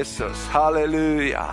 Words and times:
Jesus, 0.00 0.48
halleluja. 0.48 1.46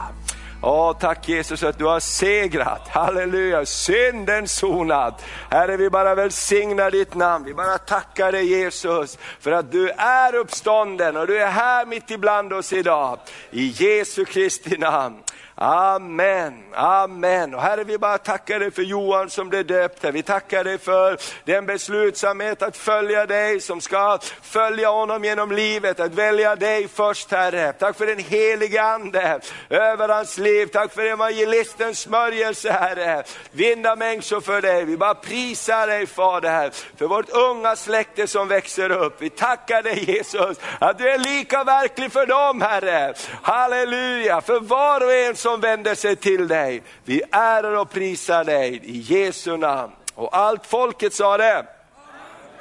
Åh, 0.62 0.98
tack 1.00 1.30
Jesus 1.30 1.64
att 1.64 1.78
du 1.78 1.86
har 1.86 2.00
segrat, 2.00 2.88
halleluja, 2.88 3.66
synden 3.66 4.48
sonat. 4.48 5.26
Herre 5.50 5.78
vi 5.78 5.90
bara 5.90 6.16
välsignar 6.16 6.92
ditt 6.92 7.16
namn, 7.16 7.46
vi 7.46 7.54
bara 7.54 7.78
tackar 7.78 8.32
dig 8.32 8.46
Jesus 8.46 9.18
för 9.40 9.52
att 9.52 9.72
du 9.72 9.90
är 9.90 10.36
uppstånden 10.36 11.18
och 11.18 11.28
du 11.28 11.38
är 11.38 11.48
här 11.48 11.86
mitt 11.86 12.12
ibland 12.12 12.54
oss 12.54 12.74
idag. 12.74 13.20
I 13.52 13.68
Jesu 13.68 14.26
Kristi 14.26 14.78
namn. 14.78 15.18
Amen, 15.60 16.64
amen. 16.74 17.54
Och 17.54 17.62
Herre, 17.62 17.84
vi 17.84 17.98
bara 17.98 18.18
tackar 18.18 18.60
dig 18.60 18.72
för 18.72 18.82
Johan 18.82 19.30
som 19.30 19.50
blev 19.50 19.66
döpt 19.66 20.04
här. 20.04 20.12
Vi 20.12 20.24
tackar 20.24 20.64
dig 20.64 20.78
för 20.78 21.18
den 21.46 21.66
beslutsamhet 21.66 22.62
att 22.62 22.78
följa 22.78 23.26
dig, 23.26 23.62
som 23.62 23.82
ska 23.82 24.20
följa 24.42 24.90
honom 24.90 25.24
genom 25.24 25.52
livet, 25.52 26.00
att 26.00 26.14
välja 26.14 26.56
dig 26.56 26.88
först 26.88 27.32
Herre. 27.32 27.74
Tack 27.74 27.98
för 27.98 28.06
den 28.06 28.20
helige 28.20 28.84
Ande 28.84 29.40
över 29.70 30.10
hans 30.10 30.38
liv. 30.38 30.66
Tack 30.66 30.94
för 30.94 31.06
evangelistens 31.06 32.00
smörjelse 32.00 32.72
Herre. 32.72 33.24
Vinda 33.52 33.96
människor 33.96 34.42
för 34.42 34.62
dig. 34.62 34.86
Vi 34.86 34.98
bara 34.98 35.16
prisar 35.16 35.88
dig 35.88 36.08
Fader, 36.08 36.72
för 36.98 37.08
vårt 37.08 37.30
unga 37.30 37.76
släkte 37.76 38.28
som 38.28 38.48
växer 38.48 38.92
upp. 38.92 39.22
Vi 39.22 39.30
tackar 39.30 39.84
dig 39.84 40.12
Jesus, 40.12 40.58
att 40.80 40.98
du 40.98 41.10
är 41.10 41.18
lika 41.18 41.64
verklig 41.64 42.12
för 42.12 42.26
dem 42.26 42.62
Herre. 42.62 43.14
Halleluja, 43.42 44.42
för 44.42 44.60
var 44.60 45.04
och 45.04 45.14
en 45.14 45.36
som 45.36 45.47
som 45.48 45.62
vänder 45.62 45.96
sig 45.96 46.16
till 46.16 46.48
dig. 46.48 46.84
Vi 47.04 47.22
ärar 47.32 47.74
och 47.78 47.90
prisar 47.90 48.44
dig 48.44 48.82
i 48.84 48.98
Jesu 48.98 49.58
namn. 49.58 49.94
Och 50.16 50.38
allt 50.38 50.66
folket 50.66 51.14
sa 51.14 51.38
det. 51.38 51.66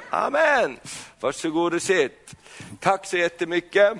Amen. 0.09 0.79
Varsågod 1.19 1.73
och 1.73 1.81
sitt. 1.81 2.35
Tack 2.79 3.05
så 3.05 3.17
jättemycket. 3.17 3.93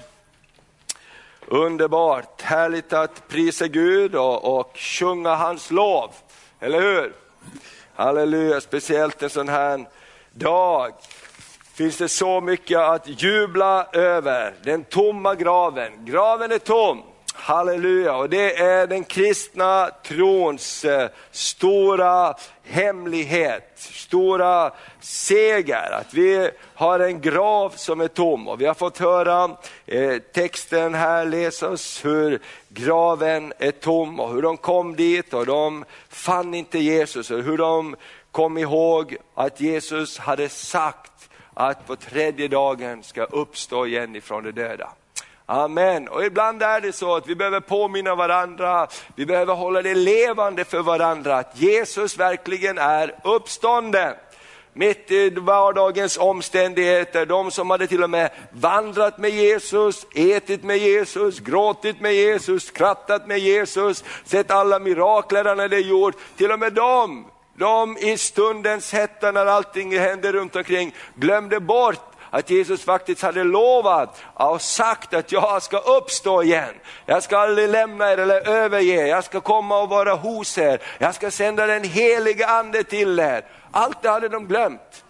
Underbart, 1.48 2.42
härligt 2.42 2.94
att 2.94 3.28
prisa 3.28 3.68
Gud 3.68 4.16
och, 4.16 4.60
och 4.60 4.78
sjunga 4.78 5.36
hans 5.36 5.72
lov, 5.72 6.12
eller 6.60 6.82
hur? 6.82 7.14
Halleluja, 7.96 8.62
speciellt 8.62 9.24
en 9.24 9.30
sån 9.30 9.50
här 9.50 9.86
dag 10.32 10.94
finns 11.74 11.98
det 11.98 12.10
så 12.10 12.42
mycket 12.42 12.80
att 12.80 13.22
jubla 13.22 13.88
över. 13.94 14.54
Den 14.64 14.84
tomma 14.84 15.36
graven, 15.36 16.06
graven 16.06 16.52
är 16.52 16.60
tom. 16.60 17.04
Halleluja, 17.40 18.16
och 18.16 18.30
det 18.30 18.58
är 18.58 18.88
den 18.88 19.04
kristna 19.04 19.90
trons 20.04 20.86
eh, 20.86 21.10
stora 21.32 22.36
hemlighet, 22.64 23.72
stora 23.76 24.72
seger. 25.00 25.92
Att 25.92 26.14
vi 26.14 26.50
har 26.74 27.00
en 27.00 27.22
grav 27.22 27.70
som 27.70 28.02
är 28.02 28.08
tom 28.08 28.48
och 28.48 28.62
vi 28.62 28.66
har 28.66 28.74
fått 28.74 28.98
höra 28.98 29.58
eh, 29.86 30.18
texten 30.18 30.94
här 30.94 31.26
läsas 31.26 32.06
hur 32.06 32.40
graven 32.70 33.54
är 33.58 33.72
tom 33.72 34.20
och 34.20 34.34
hur 34.34 34.42
de 34.42 34.58
kom 34.58 34.96
dit 34.96 35.34
och 35.34 35.46
de 35.46 35.86
fann 36.10 36.54
inte 36.54 36.80
Jesus 36.80 37.32
och 37.32 37.44
hur 37.44 37.58
de 37.58 37.96
kom 38.32 38.58
ihåg 38.58 39.18
att 39.34 39.62
Jesus 39.62 40.18
hade 40.18 40.50
sagt 40.50 41.30
att 41.54 41.88
på 41.88 41.96
tredje 41.96 42.48
dagen 42.48 43.04
ska 43.04 43.24
uppstå 43.24 43.86
igen 43.86 44.16
ifrån 44.16 44.44
de 44.44 44.52
döda. 44.52 44.90
Amen. 45.50 46.08
Och 46.08 46.26
ibland 46.26 46.64
är 46.64 46.82
det 46.82 46.94
så 46.94 47.16
att 47.16 47.28
vi 47.28 47.36
behöver 47.36 47.60
påminna 47.60 48.16
varandra, 48.16 48.88
vi 49.16 49.26
behöver 49.26 49.54
hålla 49.54 49.82
det 49.82 49.96
levande 49.96 50.66
för 50.66 50.82
varandra, 50.82 51.38
att 51.38 51.62
Jesus 51.62 52.18
verkligen 52.18 52.78
är 52.78 53.16
uppstånden. 53.24 54.14
Mitt 54.74 55.12
i 55.12 55.30
vardagens 55.30 56.18
omständigheter, 56.18 57.26
de 57.26 57.52
som 57.52 57.70
hade 57.70 57.88
till 57.88 58.04
och 58.04 58.10
med 58.10 58.30
vandrat 58.52 59.18
med 59.18 59.30
Jesus, 59.30 60.06
ätit 60.16 60.64
med 60.64 60.78
Jesus, 60.78 61.40
gråtit 61.40 62.02
med 62.02 62.14
Jesus, 62.14 62.64
skrattat 62.64 63.28
med 63.28 63.40
Jesus, 63.40 64.04
sett 64.26 64.52
alla 64.52 64.80
mirakler 64.80 65.46
han 65.46 65.60
hade 65.60 65.80
gjort, 65.80 66.16
till 66.38 66.52
och 66.52 66.60
med 66.60 66.74
dem 66.74 67.26
de 67.58 67.98
i 67.98 68.18
stundens 68.18 68.94
hetta 68.94 69.32
när 69.32 69.46
allting 69.46 70.00
hände 70.00 70.32
runt 70.32 70.56
omkring 70.56 70.96
glömde 71.16 71.60
bort 71.60 72.17
att 72.30 72.50
Jesus 72.50 72.84
faktiskt 72.84 73.22
hade 73.22 73.44
lovat 73.44 74.24
och 74.34 74.62
sagt 74.62 75.14
att 75.14 75.32
jag 75.32 75.64
ska 75.64 75.78
uppstå 75.78 76.44
igen. 76.44 76.74
Jag 77.06 77.24
ska 77.24 77.38
aldrig 77.38 77.70
lämna 77.70 78.12
er 78.12 78.18
eller 78.18 78.50
överge, 78.50 79.08
jag 79.08 79.24
ska 79.24 79.42
komma 79.42 79.82
och 79.82 79.90
vara 79.90 80.14
hos 80.14 80.58
er, 80.58 80.82
jag 80.98 81.16
ska 81.16 81.32
sända 81.32 81.68
den 81.68 81.84
helige 81.84 82.48
ande 82.48 82.84
till 82.84 83.20
er. 83.20 83.46
Allt 83.72 84.02
det 84.02 84.10
hade 84.10 84.30
de 84.30 84.48
glömt 84.48 85.04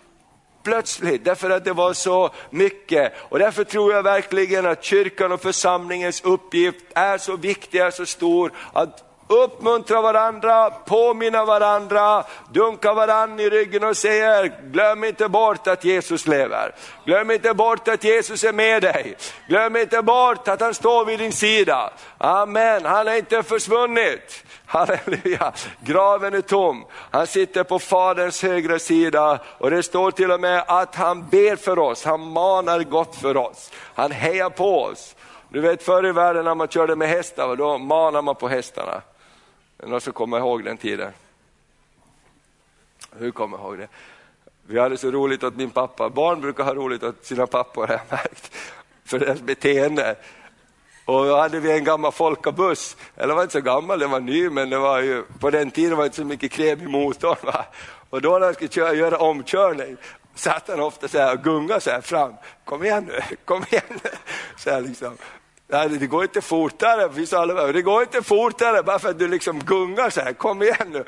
plötsligt, 0.68 1.26
därför 1.26 1.50
att 1.50 1.66
det 1.66 1.74
var 1.74 1.94
så 1.94 2.30
mycket. 2.50 3.14
Och 3.30 3.40
därför 3.40 3.64
tror 3.64 3.94
jag 3.94 4.04
verkligen 4.04 4.66
att 4.66 4.84
kyrkan 4.84 5.32
och 5.32 5.42
församlingens 5.42 6.22
uppgift 6.22 6.86
är 6.94 7.18
så 7.18 7.36
viktig, 7.36 7.80
är 7.80 7.92
så 7.92 8.06
stor, 8.06 8.52
att 8.74 9.07
uppmuntra 9.28 10.02
varandra, 10.02 10.70
påminna 10.70 11.46
varandra, 11.46 12.24
dunka 12.52 12.94
varandra 12.94 13.44
i 13.44 13.50
ryggen 13.50 13.84
och 13.84 13.98
säga, 13.98 14.48
glöm 14.48 15.04
inte 15.04 15.30
bort 15.30 15.68
att 15.68 15.84
Jesus 15.84 16.28
lever. 16.28 16.76
Glöm 17.06 17.32
inte 17.32 17.54
bort 17.54 17.88
att 17.88 18.04
Jesus 18.04 18.44
är 18.44 18.54
med 18.54 18.82
dig. 18.82 19.18
Glöm 19.48 19.76
inte 19.76 20.02
bort 20.02 20.48
att 20.48 20.62
han 20.62 20.74
står 20.74 21.06
vid 21.06 21.20
din 21.20 21.32
sida. 21.32 21.94
Amen, 22.18 22.86
han 22.86 23.08
har 23.08 23.14
inte 23.14 23.44
försvunnit. 23.44 24.44
Halleluja, 24.66 25.54
graven 25.80 26.34
är 26.34 26.42
tom. 26.42 26.86
Han 27.12 27.28
sitter 27.28 27.64
på 27.64 27.80
Faderns 27.80 28.44
högra 28.44 28.80
sida 28.80 29.40
och 29.58 29.72
det 29.72 29.84
står 29.84 30.12
till 30.12 30.32
och 30.32 30.40
med 30.40 30.64
att 30.68 30.96
han 30.96 31.28
ber 31.30 31.56
för 31.56 31.80
oss, 31.80 32.06
han 32.06 32.32
manar 32.32 32.80
gott 32.80 33.16
för 33.16 33.38
oss. 33.38 33.72
Han 33.96 34.12
hejar 34.12 34.50
på 34.50 34.84
oss. 34.84 35.16
Du 35.50 35.62
vet 35.62 35.84
förr 35.84 36.06
i 36.06 36.12
världen 36.12 36.46
när 36.46 36.56
man 36.56 36.68
körde 36.68 36.96
med 36.96 37.10
hästar, 37.10 37.56
då 37.56 37.78
manade 37.78 38.22
man 38.22 38.36
på 38.36 38.48
hästarna. 38.48 39.02
Någon 39.84 40.02
som 40.02 40.14
kommer 40.14 40.38
ihåg 40.38 40.64
den 40.64 40.78
tiden? 40.78 41.12
Hur 43.12 43.32
kommer 43.32 43.58
ihåg 43.58 43.78
det? 43.78 43.88
Vi 44.68 44.80
hade 44.80 44.98
så 44.98 45.12
roligt 45.12 45.44
åt 45.44 45.56
min 45.56 45.70
pappa. 45.70 46.10
Barn 46.10 46.42
brukar 46.42 46.64
ha 46.64 46.74
roligt 46.74 47.04
åt 47.04 47.26
sina 47.26 47.48
pappor 47.48 47.88
har 47.88 47.94
jag 47.94 48.02
märkt. 48.10 48.52
För 49.06 49.20
deras 49.20 49.42
beteende. 49.42 50.16
Och 51.06 51.26
då 51.26 51.38
hade 51.38 51.60
vi 51.60 51.72
en 51.72 51.84
gammal 51.84 52.12
folkabuss, 52.12 52.98
eller 53.16 53.34
var 53.34 53.42
inte 53.42 53.54
så 53.54 53.62
gammal, 53.62 54.00
den 54.00 54.12
var 54.12 54.20
ny, 54.20 54.50
men 54.50 54.70
det 54.70 54.78
var 54.78 55.02
ju, 55.02 55.24
på 55.40 55.50
den 55.50 55.72
tiden 55.72 55.98
var 55.98 56.04
det 56.04 56.06
inte 56.06 56.18
så 56.18 56.26
mycket 56.26 56.52
krem 56.52 56.82
i 56.82 56.88
motorn. 56.88 57.38
Va? 57.44 57.66
Och 58.10 58.22
då 58.22 58.38
när 58.38 58.46
han 58.46 58.54
skulle 58.54 58.70
köra, 58.70 58.94
göra 58.94 59.18
omkörning 59.18 59.98
satt 60.36 60.68
han 60.68 60.80
ofta 60.80 61.08
så 61.08 61.18
här 61.18 61.34
och 61.34 61.44
gungade 61.44 61.82
så 61.82 61.90
här 61.90 62.02
fram. 62.02 62.34
Kom 62.66 62.84
igen 62.84 63.06
nu, 63.08 63.36
kom 63.46 63.64
igen 63.70 63.84
nu. 63.90 64.10
Så 64.58 64.70
här 64.70 64.82
liksom. 64.82 65.18
Nej, 65.70 65.90
det 65.90 66.08
går 66.08 66.24
inte 66.24 66.42
fortare, 66.42 67.72
det 67.72 67.82
går 67.82 68.02
inte 68.02 68.22
fortare 68.22 68.84
bara 68.84 69.00
för 69.00 69.10
att 69.10 69.20
du 69.20 69.28
liksom 69.28 69.60
gungar 69.60 70.10
så 70.10 70.22
här, 70.22 70.34
kom 70.34 70.64
igen 70.64 70.88
nu. 70.92 71.04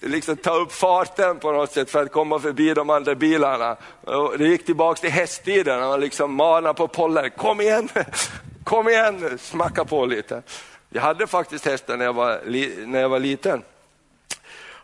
Liksom 0.00 0.36
ta 0.36 0.54
upp 0.54 0.72
farten 0.72 1.38
på 1.38 1.52
något 1.52 1.72
sätt 1.72 1.90
för 1.90 2.02
att 2.02 2.12
komma 2.12 2.38
förbi 2.38 2.74
de 2.74 2.90
andra 2.90 3.14
bilarna. 3.14 3.76
Och 4.04 4.38
det 4.38 4.48
gick 4.48 4.66
tillbaka 4.66 5.00
till 5.00 5.10
hästtiden, 5.10 5.80
man 5.80 6.00
liksom 6.00 6.34
manar 6.34 6.72
på 6.72 6.88
pollen, 6.88 7.30
kom 7.30 7.60
igen, 7.60 7.88
kom 8.64 8.88
igen 8.88 9.16
nu, 9.16 9.38
smacka 9.38 9.84
på 9.84 10.06
lite. 10.06 10.42
Jag 10.90 11.02
hade 11.02 11.26
faktiskt 11.26 11.64
hästar 11.64 11.96
när 11.96 12.04
jag 12.04 12.12
var, 12.12 12.40
när 12.86 13.00
jag 13.00 13.08
var 13.08 13.18
liten. 13.18 13.62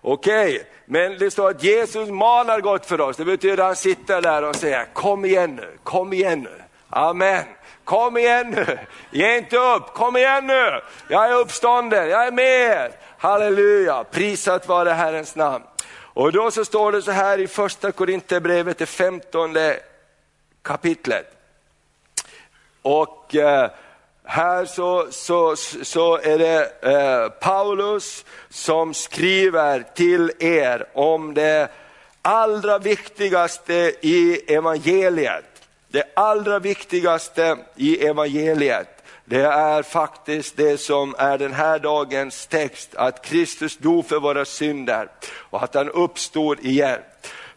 Okej, 0.01 0.55
okay. 0.55 0.67
men 0.87 1.19
det 1.19 1.31
står 1.31 1.51
att 1.51 1.65
Jesus 1.65 2.09
manar 2.09 2.61
gott 2.61 2.87
för 2.87 3.01
oss, 3.01 3.17
det 3.17 3.25
betyder 3.25 3.59
att 3.59 3.65
han 3.65 3.77
sitter 3.77 4.23
där 4.23 4.43
och 4.43 4.57
säger, 4.57 4.87
kom 4.93 5.25
igen 5.25 5.57
nu, 5.57 5.79
kom 5.83 6.13
igen 6.13 6.41
nu. 6.41 6.63
Amen. 6.89 7.45
Kom 7.85 8.17
igen 8.17 8.51
nu, 8.51 8.79
ge 9.11 9.37
inte 9.37 9.57
upp, 9.57 9.95
kom 9.95 10.17
igen 10.17 10.47
nu. 10.47 10.81
Jag 11.09 11.31
är 11.31 11.35
uppstånden, 11.35 12.09
jag 12.09 12.27
är 12.27 12.33
med 12.33 12.61
er. 12.61 12.93
Halleluja, 13.19 14.05
prisat 14.05 14.69
vare 14.69 14.91
Herrens 14.91 15.37
namn. 15.37 15.65
Och 16.15 16.33
då 16.33 16.51
så 16.51 16.65
står 16.65 16.93
det 16.93 17.03
så 17.03 17.11
här 17.11 17.39
i 17.39 17.47
första 17.47 17.93
Korinthierbrevet, 17.93 18.79
det 18.79 18.87
femtonde 18.87 19.81
kapitlet. 20.63 21.27
Och 22.83 23.35
eh, 23.35 23.71
här 24.25 24.65
så, 24.65 25.07
så, 25.11 25.57
så 25.83 26.19
är 26.19 26.39
det 26.39 26.83
eh, 26.83 27.29
Paulus 27.29 28.25
som 28.49 28.95
skriver 28.95 29.85
till 29.95 30.33
er 30.39 30.87
om 30.95 31.35
det 31.35 31.69
allra 32.23 32.79
viktigaste 32.79 33.95
i 34.01 34.55
evangeliet. 34.55 35.52
Det 35.93 36.05
allra 36.15 36.59
viktigaste 36.59 37.57
i 37.77 38.07
evangeliet, 38.07 38.89
det 39.25 39.43
är 39.43 39.83
faktiskt 39.83 40.57
det 40.57 40.79
som 40.79 41.15
är 41.19 41.39
den 41.39 41.53
här 41.53 41.79
dagens 41.79 42.47
text, 42.47 42.95
att 42.95 43.25
Kristus 43.25 43.77
dog 43.77 44.09
för 44.09 44.21
våra 44.21 44.45
synder 44.45 45.09
och 45.35 45.63
att 45.63 45.75
han 45.75 45.89
uppstod 45.89 46.61
igen. 46.61 46.99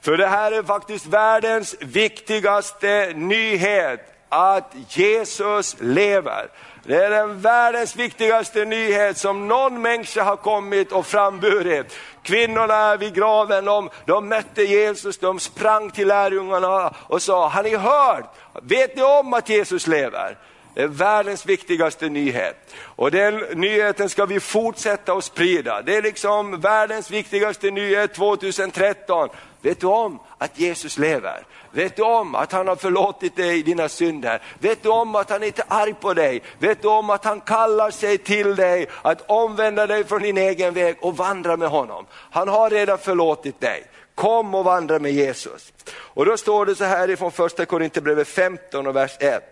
För 0.01 0.17
det 0.17 0.27
här 0.27 0.51
är 0.51 0.63
faktiskt 0.63 1.05
världens 1.05 1.75
viktigaste 1.79 3.13
nyhet, 3.15 3.99
att 4.29 4.73
Jesus 4.89 5.75
lever. 5.79 6.47
Det 6.83 6.95
är 6.95 7.09
den 7.09 7.41
världens 7.41 7.95
viktigaste 7.95 8.65
nyhet 8.65 9.17
som 9.17 9.47
någon 9.47 9.81
människa 9.81 10.23
har 10.23 10.35
kommit 10.35 10.91
och 10.91 11.05
framburit. 11.05 11.93
Kvinnorna 12.25 12.95
vid 12.95 13.15
graven, 13.15 13.65
de, 13.65 13.89
de 14.05 14.29
mötte 14.29 14.63
Jesus, 14.63 15.17
de 15.17 15.39
sprang 15.39 15.91
till 15.91 16.07
lärjungarna 16.07 16.93
och 17.07 17.21
sa, 17.21 17.47
har 17.47 17.63
ni 17.63 17.75
hört? 17.75 18.35
Vet 18.61 18.95
ni 18.95 19.03
om 19.03 19.33
att 19.33 19.49
Jesus 19.49 19.87
lever? 19.87 20.37
Det 20.73 20.81
är 20.81 20.87
världens 20.87 21.45
viktigaste 21.45 22.09
nyhet. 22.09 22.73
Och 22.83 23.11
den 23.11 23.37
nyheten 23.37 24.09
ska 24.09 24.25
vi 24.25 24.39
fortsätta 24.39 25.13
att 25.13 25.23
sprida. 25.23 25.81
Det 25.81 25.95
är 25.95 26.01
liksom 26.01 26.61
världens 26.61 27.11
viktigaste 27.11 27.71
nyhet 27.71 28.13
2013. 28.13 29.29
Vet 29.61 29.79
du 29.79 29.87
om 29.87 30.19
att 30.37 30.59
Jesus 30.59 30.97
lever? 30.97 31.43
Vet 31.75 31.95
du 31.95 32.03
om 32.03 32.35
att 32.35 32.51
han 32.51 32.67
har 32.67 32.75
förlåtit 32.75 33.35
dig 33.35 33.63
dina 33.63 33.89
synder? 33.89 34.41
Vet 34.59 34.83
du 34.83 34.89
om 34.89 35.15
att 35.15 35.29
han 35.29 35.43
inte 35.43 35.61
är 35.61 35.81
arg 35.81 35.93
på 35.93 36.13
dig? 36.13 36.41
Vet 36.59 36.81
du 36.81 36.87
om 36.87 37.09
att 37.09 37.25
han 37.25 37.41
kallar 37.41 37.91
sig 37.91 38.17
till 38.17 38.55
dig 38.55 38.87
att 39.01 39.29
omvända 39.29 39.87
dig 39.87 40.03
från 40.03 40.21
din 40.21 40.37
egen 40.37 40.73
väg 40.73 40.97
och 41.01 41.17
vandra 41.17 41.57
med 41.57 41.69
honom? 41.69 42.05
Han 42.31 42.47
har 42.47 42.69
redan 42.69 42.97
förlåtit 42.97 43.61
dig. 43.61 43.83
Kom 44.15 44.55
och 44.55 44.65
vandra 44.65 44.99
med 44.99 45.11
Jesus. 45.11 45.73
Och 45.91 46.25
då 46.25 46.37
står 46.37 46.65
det 46.65 46.75
så 46.75 46.83
här 46.83 47.09
ifrån 47.09 47.31
första 47.31 47.65
Korinthierbrevet 47.65 48.27
15 48.27 48.87
och 48.87 48.95
vers 48.95 49.17
1. 49.19 49.43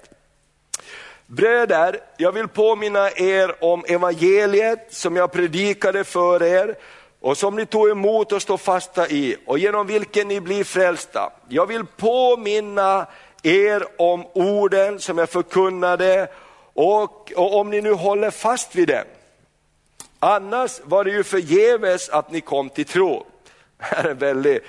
Bröder, 1.26 2.00
jag 2.18 2.32
vill 2.32 2.48
påminna 2.48 3.12
er 3.12 3.64
om 3.64 3.86
evangeliet 3.88 4.88
som 4.90 5.16
jag 5.16 5.32
predikade 5.32 6.04
för 6.04 6.44
er 6.44 6.76
och 7.24 7.38
som 7.38 7.56
ni 7.56 7.66
tog 7.66 7.90
emot 7.90 8.32
och 8.32 8.42
står 8.42 8.58
fasta 8.58 9.08
i 9.08 9.38
och 9.46 9.60
genom 9.60 9.88
vilken 9.88 10.28
ni 10.28 10.42
blir 10.42 10.64
frälsta. 10.64 11.32
Jag 11.48 11.66
vill 11.66 11.86
påminna 11.86 13.08
er 13.44 13.86
om 13.98 14.26
orden 14.34 15.00
som 15.00 15.18
jag 15.18 15.30
förkunnade 15.30 16.28
och, 16.74 17.32
och 17.36 17.60
om 17.60 17.70
ni 17.70 17.82
nu 17.82 17.94
håller 17.94 18.32
fast 18.32 18.76
vid 18.76 18.88
dem. 18.88 19.04
Annars 20.20 20.82
var 20.84 21.04
det 21.04 21.12
ju 21.12 21.24
förgäves 21.24 22.10
att 22.10 22.32
ni 22.32 22.42
kom 22.42 22.70
till 22.70 22.86
tro. 22.86 23.26
Det 23.78 23.86
här 23.86 24.04
är 24.04 24.12
en 24.12 24.18
väldigt 24.18 24.64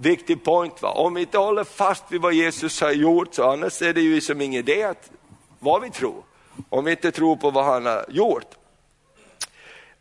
viktig 0.00 0.44
point. 0.44 0.82
Va? 0.82 0.90
Om 0.90 1.14
vi 1.14 1.20
inte 1.20 1.38
håller 1.38 1.64
fast 1.64 2.04
vid 2.08 2.20
vad 2.20 2.34
Jesus 2.34 2.80
har 2.80 2.92
gjort, 2.92 3.34
så 3.34 3.50
annars 3.50 3.82
är 3.82 3.92
det 3.92 4.00
ju 4.00 4.20
som 4.20 4.40
ingen 4.40 4.58
idé 4.58 4.82
att 4.82 5.10
vad 5.58 5.82
vi 5.82 5.90
tror. 5.90 6.22
Om 6.68 6.84
vi 6.84 6.90
inte 6.90 7.10
tror 7.10 7.36
på 7.36 7.50
vad 7.50 7.64
han 7.64 7.86
har 7.86 8.04
gjort. 8.08 8.56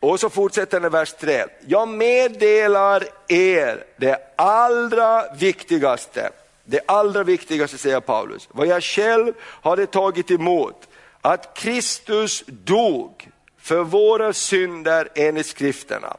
Och 0.03 0.19
så 0.19 0.29
fortsätter 0.29 0.79
den 0.79 0.87
i 0.87 0.89
vers 0.89 1.13
3. 1.13 1.45
Jag 1.67 1.87
meddelar 1.87 3.03
er 3.27 3.83
det 3.97 4.17
allra 4.35 5.33
viktigaste. 5.33 6.29
Det 6.63 6.79
allra 6.85 7.23
viktigaste 7.23 7.77
säger 7.77 7.99
Paulus, 7.99 8.49
vad 8.51 8.67
jag 8.67 8.83
själv 8.83 9.33
hade 9.41 9.85
tagit 9.85 10.31
emot. 10.31 10.87
Att 11.21 11.57
Kristus 11.57 12.43
dog 12.47 13.29
för 13.59 13.83
våra 13.83 14.33
synder 14.33 15.09
enligt 15.15 15.45
skrifterna. 15.45 16.17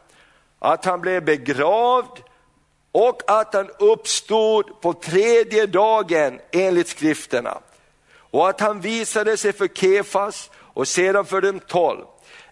Att 0.58 0.84
han 0.84 1.00
blev 1.00 1.24
begravd 1.24 2.18
och 2.92 3.22
att 3.26 3.54
han 3.54 3.70
uppstod 3.78 4.80
på 4.80 4.92
tredje 4.92 5.66
dagen 5.66 6.40
enligt 6.52 6.88
skrifterna. 6.88 7.58
Och 8.16 8.48
att 8.48 8.60
han 8.60 8.80
visade 8.80 9.36
sig 9.36 9.52
för 9.52 9.68
Kefas 9.68 10.50
och 10.56 10.88
sedan 10.88 11.24
för 11.24 11.40
de 11.40 11.60
tolv. 11.60 12.04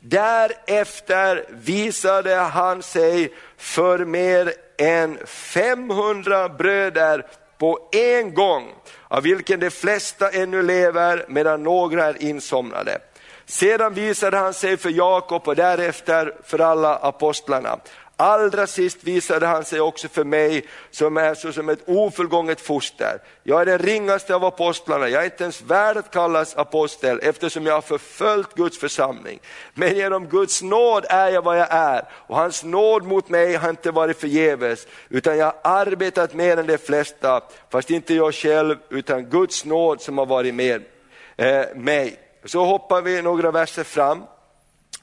Därefter 0.04 1.44
visade 1.50 2.34
han 2.34 2.82
sig 2.82 3.32
för 3.56 4.04
mer 4.04 4.52
än 4.78 5.18
500 5.26 6.48
bröder 6.48 7.26
på 7.58 7.88
en 7.92 8.34
gång, 8.34 8.72
av 9.08 9.22
vilken 9.22 9.60
de 9.60 9.70
flesta 9.70 10.30
ännu 10.30 10.62
lever 10.62 11.24
medan 11.28 11.62
några 11.62 12.04
är 12.04 12.22
insomnade. 12.22 12.98
Sedan 13.46 13.94
visade 13.94 14.36
han 14.36 14.54
sig 14.54 14.76
för 14.76 14.90
Jakob 14.90 15.48
och 15.48 15.56
därefter 15.56 16.34
för 16.44 16.58
alla 16.58 16.96
apostlarna. 16.96 17.78
Allra 18.22 18.66
sist 18.66 19.04
visade 19.04 19.46
han 19.46 19.64
sig 19.64 19.80
också 19.80 20.08
för 20.08 20.24
mig 20.24 20.66
som 20.90 21.16
är 21.16 21.34
så 21.34 21.52
som 21.52 21.68
ett 21.68 21.88
ofullgånget 21.88 22.60
foster. 22.60 23.18
Jag 23.42 23.60
är 23.60 23.66
den 23.66 23.78
ringaste 23.78 24.34
av 24.34 24.44
apostlarna, 24.44 25.08
jag 25.08 25.20
är 25.20 25.24
inte 25.24 25.42
ens 25.42 25.62
värd 25.62 25.96
att 25.96 26.10
kallas 26.10 26.56
apostel 26.56 27.20
eftersom 27.22 27.66
jag 27.66 27.74
har 27.74 27.80
förföljt 27.80 28.54
Guds 28.54 28.78
församling. 28.78 29.40
Men 29.74 29.94
genom 29.96 30.26
Guds 30.26 30.62
nåd 30.62 31.04
är 31.08 31.28
jag 31.28 31.42
vad 31.42 31.58
jag 31.58 31.68
är 31.70 32.04
och 32.12 32.36
hans 32.36 32.64
nåd 32.64 33.04
mot 33.04 33.28
mig 33.28 33.54
har 33.54 33.70
inte 33.70 33.90
varit 33.90 34.20
förgäves 34.20 34.86
utan 35.08 35.38
jag 35.38 35.46
har 35.46 35.56
arbetat 35.62 36.34
mer 36.34 36.56
än 36.56 36.66
de 36.66 36.78
flesta, 36.78 37.40
fast 37.70 37.90
inte 37.90 38.14
jag 38.14 38.34
själv 38.34 38.76
utan 38.88 39.24
Guds 39.24 39.64
nåd 39.64 40.00
som 40.00 40.18
har 40.18 40.26
varit 40.26 40.54
med 40.54 40.82
eh, 41.36 41.64
mig. 41.74 42.18
Så 42.44 42.64
hoppar 42.64 43.02
vi 43.02 43.22
några 43.22 43.50
verser 43.50 43.84
fram 43.84 44.22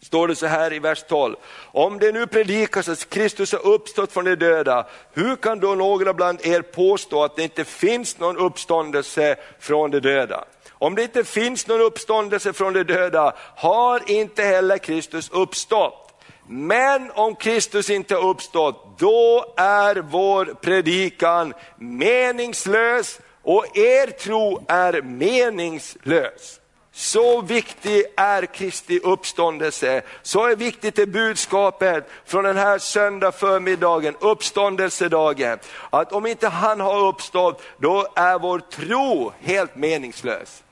står 0.02 0.28
det 0.28 0.36
så 0.36 0.48
här 0.48 0.74
i 0.74 0.80
vers 0.80 1.04
12. 1.10 1.36
Om 1.72 2.00
det 2.00 2.12
nu 2.12 2.28
predikas 2.28 2.90
att 2.90 3.10
Kristus 3.10 3.52
har 3.52 3.68
uppstått 3.68 4.12
från 4.12 4.26
de 4.26 4.36
döda, 4.36 4.88
hur 5.14 5.36
kan 5.36 5.60
då 5.60 5.76
några 5.76 6.14
bland 6.14 6.46
er 6.46 6.62
påstå 6.62 7.24
att 7.24 7.36
det 7.36 7.44
inte 7.44 7.66
finns 7.66 8.20
någon 8.20 8.38
uppståndelse 8.38 9.36
från 9.60 9.92
de 9.92 10.00
döda? 10.00 10.46
Om 10.72 10.96
det 10.96 11.04
inte 11.04 11.24
finns 11.24 11.68
någon 11.68 11.82
uppståndelse 11.82 12.54
från 12.54 12.74
de 12.74 12.84
döda 12.84 13.34
har 13.56 14.12
inte 14.12 14.44
heller 14.44 14.78
Kristus 14.78 15.30
uppstått. 15.30 16.06
Men 16.48 17.12
om 17.12 17.36
Kristus 17.36 17.90
inte 17.90 18.16
har 18.16 18.30
uppstått, 18.30 19.00
då 19.00 19.54
är 19.58 19.96
vår 19.96 20.46
predikan 20.46 21.54
meningslös 21.78 23.20
och 23.44 23.78
er 23.78 24.08
tro 24.08 24.66
är 24.68 25.02
meningslös. 25.02 26.60
Så 26.92 27.42
viktig 27.42 28.06
är 28.18 28.46
Kristi 28.46 29.00
uppståndelse, 29.04 30.02
så 30.22 30.46
är 30.46 30.56
viktigt 30.56 31.00
är 31.00 31.06
budskapet 31.06 32.10
från 32.26 32.44
den 32.44 32.58
här 32.58 32.78
söndag 32.78 33.32
förmiddagen, 33.32 34.16
uppståndelsedagen, 34.20 35.60
att 35.90 36.12
om 36.12 36.26
inte 36.26 36.48
han 36.48 36.80
har 36.80 37.08
uppstått, 37.08 37.62
då 37.78 38.08
är 38.16 38.40
vår 38.40 38.60
tro 38.60 39.34
helt 39.40 39.76
meningslös. 39.76 40.64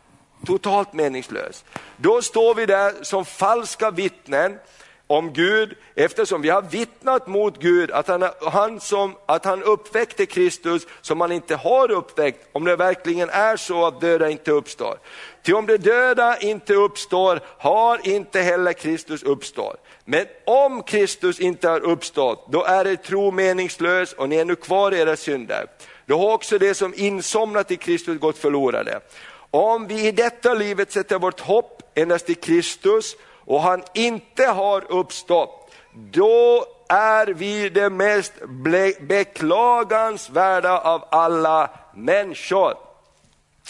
Totalt 0.45 0.93
meningslös. 0.93 1.63
Då 1.97 2.21
står 2.21 2.55
vi 2.55 2.65
där 2.65 2.93
som 3.03 3.25
falska 3.25 3.91
vittnen, 3.91 4.59
om 5.07 5.33
Gud, 5.33 5.75
eftersom 5.95 6.41
vi 6.41 6.49
har 6.49 6.61
vittnat 6.61 7.27
mot 7.27 7.59
Gud 7.59 7.91
att 7.91 8.07
han, 8.07 8.29
han 8.41 8.79
som, 8.79 9.15
att 9.25 9.45
han 9.45 9.63
uppväckte 9.63 10.25
Kristus 10.25 10.87
som 11.01 11.21
han 11.21 11.31
inte 11.31 11.55
har 11.55 11.91
uppväckt, 11.91 12.47
om 12.51 12.65
det 12.65 12.75
verkligen 12.75 13.29
är 13.29 13.57
så 13.57 13.85
att 13.85 14.01
döda 14.01 14.29
inte 14.29 14.51
uppstår. 14.51 14.97
Ty 15.43 15.53
om 15.53 15.65
de 15.65 15.77
döda 15.77 16.37
inte 16.37 16.73
uppstår 16.73 17.39
har 17.57 18.07
inte 18.07 18.41
heller 18.41 18.73
Kristus 18.73 19.23
uppstått. 19.23 19.83
Men 20.05 20.25
om 20.45 20.83
Kristus 20.83 21.39
inte 21.39 21.69
har 21.69 21.79
uppstått, 21.79 22.47
då 22.51 22.63
är 22.63 22.87
er 22.87 22.95
tro 22.95 23.31
meningslös 23.31 24.13
och 24.13 24.29
ni 24.29 24.35
är 24.35 24.45
nu 24.45 24.55
kvar 24.55 24.91
i 24.91 24.99
era 24.99 25.15
synder. 25.15 25.65
Då 26.05 26.17
har 26.17 26.33
också 26.33 26.57
det 26.57 26.73
som 26.73 26.93
insomnat 26.97 27.71
i 27.71 27.75
Kristus 27.77 28.19
gått 28.19 28.37
förlorade. 28.37 28.99
Om 29.51 29.87
vi 29.87 30.07
i 30.07 30.11
detta 30.11 30.53
livet 30.53 30.91
sätter 30.91 31.19
vårt 31.19 31.39
hopp 31.39 31.81
endast 31.95 32.29
i 32.29 32.35
Kristus 32.35 33.15
och 33.48 33.62
han 33.62 33.84
inte 33.94 34.46
har 34.46 34.92
uppstått, 34.92 35.72
då 35.94 36.66
är 36.89 37.27
vi 37.27 37.70
det 37.70 37.89
mest 37.89 38.34
beklagansvärda 39.00 40.80
av 40.80 41.06
alla 41.12 41.70
människor. 41.96 42.74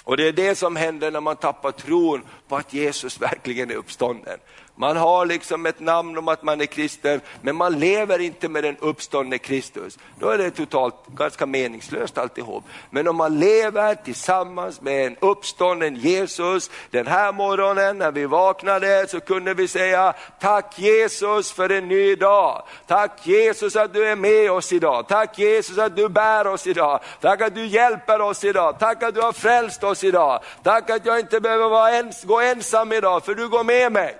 Och 0.03 0.17
det 0.17 0.27
är 0.27 0.31
det 0.31 0.55
som 0.55 0.75
händer 0.75 1.11
när 1.11 1.21
man 1.21 1.35
tappar 1.35 1.71
tron 1.71 2.21
på 2.47 2.55
att 2.55 2.73
Jesus 2.73 3.21
verkligen 3.21 3.71
är 3.71 3.75
uppstånden. 3.75 4.39
Man 4.79 4.97
har 4.97 5.25
liksom 5.25 5.65
ett 5.65 5.79
namn 5.79 6.17
om 6.17 6.27
att 6.27 6.43
man 6.43 6.61
är 6.61 6.65
kristen, 6.65 7.21
men 7.41 7.55
man 7.55 7.79
lever 7.79 8.19
inte 8.19 8.49
med 8.49 8.63
den 8.63 8.77
uppståndne 8.77 9.37
Kristus. 9.37 9.97
Då 10.19 10.29
är 10.29 10.37
det 10.37 10.51
totalt 10.51 10.95
ganska 11.07 11.45
meningslöst 11.45 12.17
alltihop. 12.17 12.63
Men 12.89 13.07
om 13.07 13.15
man 13.15 13.39
lever 13.39 13.95
tillsammans 13.95 14.81
med 14.81 15.07
en 15.07 15.15
uppstånden 15.19 15.95
Jesus, 15.95 16.71
den 16.91 17.07
här 17.07 17.31
morgonen 17.33 17.97
när 17.97 18.11
vi 18.11 18.25
vaknade 18.25 19.07
så 19.07 19.19
kunde 19.19 19.53
vi 19.53 19.67
säga, 19.67 20.13
tack 20.39 20.79
Jesus 20.79 21.51
för 21.51 21.69
en 21.69 21.87
ny 21.87 22.15
dag. 22.15 22.63
Tack 22.87 23.27
Jesus 23.27 23.75
att 23.75 23.93
du 23.93 24.05
är 24.05 24.15
med 24.15 24.51
oss 24.51 24.73
idag. 24.73 25.07
Tack 25.07 25.39
Jesus 25.39 25.77
att 25.77 25.95
du 25.95 26.09
bär 26.09 26.47
oss 26.47 26.67
idag. 26.67 26.99
Tack 27.21 27.41
att 27.41 27.55
du 27.55 27.65
hjälper 27.65 28.21
oss 28.21 28.43
idag. 28.43 28.79
Tack 28.79 29.03
att 29.03 29.15
du 29.15 29.21
har 29.21 29.33
frälst 29.33 29.83
oss 29.83 30.03
idag. 30.03 30.39
Tack 30.63 30.89
att 30.89 31.05
jag 31.05 31.19
inte 31.19 31.39
behöver 31.39 31.69
vara 31.69 31.91
ens, 31.91 32.23
gå 32.23 32.39
ensam 32.39 32.93
idag, 32.93 33.25
för 33.25 33.35
du 33.35 33.49
går 33.49 33.63
med 33.63 33.91
mig. 33.91 34.17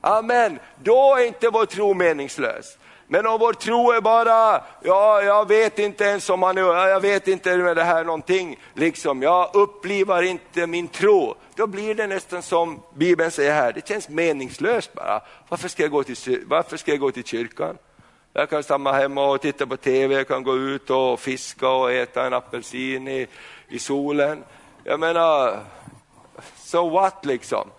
Amen, 0.00 0.58
då 0.82 1.16
är 1.16 1.26
inte 1.26 1.48
vår 1.48 1.66
tro 1.66 1.94
meningslös. 1.94 2.78
Men 3.10 3.26
om 3.26 3.40
vår 3.40 3.52
tro 3.52 3.92
är 3.92 4.00
bara, 4.00 4.62
ja 4.82 5.22
jag 5.22 5.48
vet 5.48 5.78
inte 5.78 6.04
ens 6.04 6.30
om 6.30 6.40
man 6.40 6.58
är, 6.58 6.88
jag 6.88 7.00
vet 7.00 7.28
inte 7.28 7.56
med 7.56 7.76
det 7.76 7.84
här 7.84 8.04
någonting, 8.04 8.60
liksom, 8.74 9.22
jag 9.22 9.50
upplivar 9.54 10.22
inte 10.22 10.66
min 10.66 10.88
tro. 10.88 11.34
Då 11.54 11.66
blir 11.66 11.94
det 11.94 12.06
nästan 12.06 12.42
som 12.42 12.82
Bibeln 12.94 13.30
säger 13.30 13.54
här, 13.54 13.72
det 13.72 13.88
känns 13.88 14.08
meningslöst 14.08 14.92
bara. 14.92 15.20
Varför 15.48 15.68
ska 15.68 15.82
jag 15.82 15.90
gå 15.90 16.02
till, 16.02 16.44
varför 16.46 16.76
ska 16.76 16.90
jag 16.90 17.00
gå 17.00 17.10
till 17.10 17.24
kyrkan? 17.24 17.78
Jag 18.32 18.50
kan 18.50 18.62
stanna 18.62 18.92
hemma 18.92 19.30
och 19.30 19.40
titta 19.40 19.66
på 19.66 19.76
TV, 19.76 20.14
jag 20.14 20.28
kan 20.28 20.42
gå 20.42 20.56
ut 20.56 20.90
och 20.90 21.20
fiska 21.20 21.68
och 21.68 21.92
äta 21.92 22.26
en 22.26 22.34
apelsin 22.34 23.08
i, 23.08 23.26
i 23.68 23.78
solen. 23.78 24.44
Jag 24.84 25.00
menar, 25.00 25.58
so 26.56 26.88
what 26.88 27.24
liksom? 27.24 27.70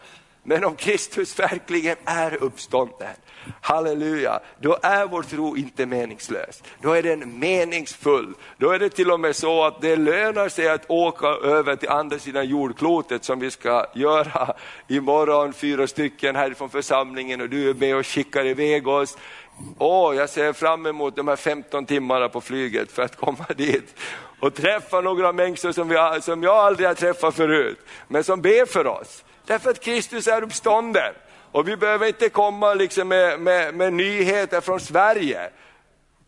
Men 0.50 0.64
om 0.64 0.76
Kristus 0.76 1.40
verkligen 1.40 1.96
är 2.06 2.44
uppstånden, 2.44 3.16
halleluja, 3.62 4.40
då 4.60 4.78
är 4.82 5.06
vår 5.06 5.24
tro 5.24 5.58
inte 5.58 5.86
meningslös. 5.86 6.64
Då 6.82 6.92
är 6.92 7.04
den 7.04 7.40
meningsfull. 7.40 8.34
Då 8.58 8.72
är 8.72 8.80
det 8.80 8.90
till 8.90 9.12
och 9.12 9.20
med 9.20 9.36
så 9.36 9.64
att 9.64 9.82
det 9.82 9.96
lönar 9.96 10.50
sig 10.50 10.70
att 10.70 10.90
åka 10.90 11.28
över 11.28 11.76
till 11.76 11.90
andra 11.90 12.20
sidan 12.20 12.48
jordklotet 12.48 13.24
som 13.24 13.40
vi 13.40 13.52
ska 13.52 13.86
göra 13.96 14.54
imorgon, 14.88 15.54
fyra 15.54 15.88
stycken 15.88 16.36
härifrån 16.36 16.70
församlingen 16.70 17.42
och 17.42 17.50
du 17.50 17.70
är 17.70 17.74
med 17.74 17.96
och 17.96 18.06
skickar 18.06 18.46
iväg 18.46 18.88
oss. 18.88 19.18
Åh, 19.78 20.16
jag 20.16 20.30
ser 20.30 20.54
fram 20.54 20.86
emot 20.86 21.16
de 21.16 21.28
här 21.28 21.36
15 21.36 21.86
timmarna 21.86 22.30
på 22.30 22.42
flyget 22.42 22.92
för 22.92 23.04
att 23.04 23.16
komma 23.16 23.46
dit 23.58 23.96
och 24.40 24.56
träffa 24.56 25.02
några 25.02 25.32
människor 25.32 25.72
som, 25.72 25.90
vi, 25.90 26.22
som 26.22 26.44
jag 26.44 26.56
aldrig 26.56 26.88
har 26.88 26.96
träffat 26.96 27.36
förut, 27.36 27.80
men 28.08 28.24
som 28.24 28.42
ber 28.42 28.66
för 28.66 28.88
oss. 28.88 29.24
Därför 29.50 29.70
att 29.70 29.80
Kristus 29.80 30.28
är 30.28 30.44
uppstånden. 30.44 31.14
Och 31.52 31.68
vi 31.68 31.78
behöver 31.78 32.08
inte 32.08 32.30
komma 32.30 32.74
liksom 32.74 33.08
med, 33.08 33.40
med, 33.40 33.76
med 33.76 33.94
nyheter 33.94 34.62
från 34.62 34.80
Sverige. 34.80 35.50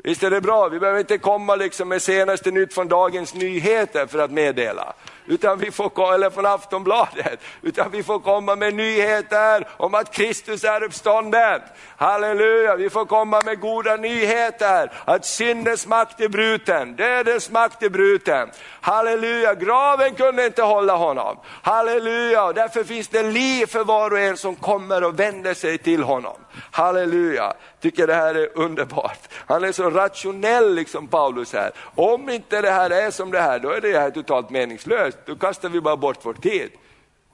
Visst 0.04 0.24
är 0.24 0.30
det 0.30 0.42
bra, 0.42 0.70
vi 0.70 0.80
behöver 0.80 1.00
inte 1.00 1.18
komma 1.18 1.56
liksom 1.56 1.90
med 1.90 2.02
senaste 2.02 2.52
nytt 2.52 2.74
från 2.74 2.88
Dagens 2.88 3.34
Nyheter 3.34 4.06
för 4.06 4.20
att 4.20 4.32
meddela 4.32 4.94
utan 5.32 5.60
vi 5.60 5.72
får, 5.72 6.14
eller 6.14 6.30
från 6.30 6.46
Aftonbladet, 6.46 7.40
utan 7.62 7.92
vi 7.92 8.04
får 8.04 8.20
komma 8.20 8.56
med 8.56 8.74
nyheter 8.74 9.68
om 9.78 9.96
att 9.96 10.14
Kristus 10.14 10.64
är 10.64 10.84
uppstånden. 10.84 11.62
Halleluja, 11.98 12.76
vi 12.76 12.90
får 12.90 13.06
komma 13.06 13.42
med 13.46 13.60
goda 13.60 13.96
nyheter, 13.96 14.92
att 15.06 15.26
syndens 15.26 15.88
makt 15.88 16.22
är 16.22 16.30
bruten, 16.30 16.96
dödens 16.96 17.52
makt 17.52 17.84
är 17.84 17.90
bruten. 17.90 18.50
Halleluja, 18.82 19.56
graven 19.56 20.16
kunde 20.16 20.46
inte 20.46 20.62
hålla 20.62 20.96
honom. 20.96 21.38
Halleluja, 21.62 22.54
därför 22.54 22.84
finns 22.84 23.08
det 23.08 23.24
liv 23.24 23.66
för 23.66 23.84
var 23.84 24.12
och 24.12 24.20
en 24.20 24.38
som 24.38 24.56
kommer 24.56 25.04
och 25.04 25.20
vänder 25.20 25.54
sig 25.54 25.78
till 25.78 26.04
honom. 26.04 26.38
Halleluja, 26.72 27.54
tycker 27.80 28.08
det 28.08 28.14
här 28.14 28.36
är 28.36 28.58
underbart. 28.58 29.20
Han 29.34 29.64
är 29.64 29.72
så 29.72 29.90
rationell 29.90 30.76
liksom 30.76 31.08
Paulus 31.08 31.54
här. 31.54 31.72
Om 31.96 32.30
inte 32.30 32.62
det 32.62 32.72
här 32.72 32.90
är 32.90 33.12
som 33.12 33.32
det 33.32 33.42
här, 33.42 33.60
då 33.60 33.70
är 33.70 33.82
det 33.82 34.00
här 34.00 34.12
totalt 34.12 34.50
meningslöst. 34.50 35.18
Då 35.26 35.36
kastar 35.36 35.70
vi 35.70 35.82
bara 35.82 35.98
bort 35.98 36.20
vår 36.22 36.34
tid. 36.34 36.70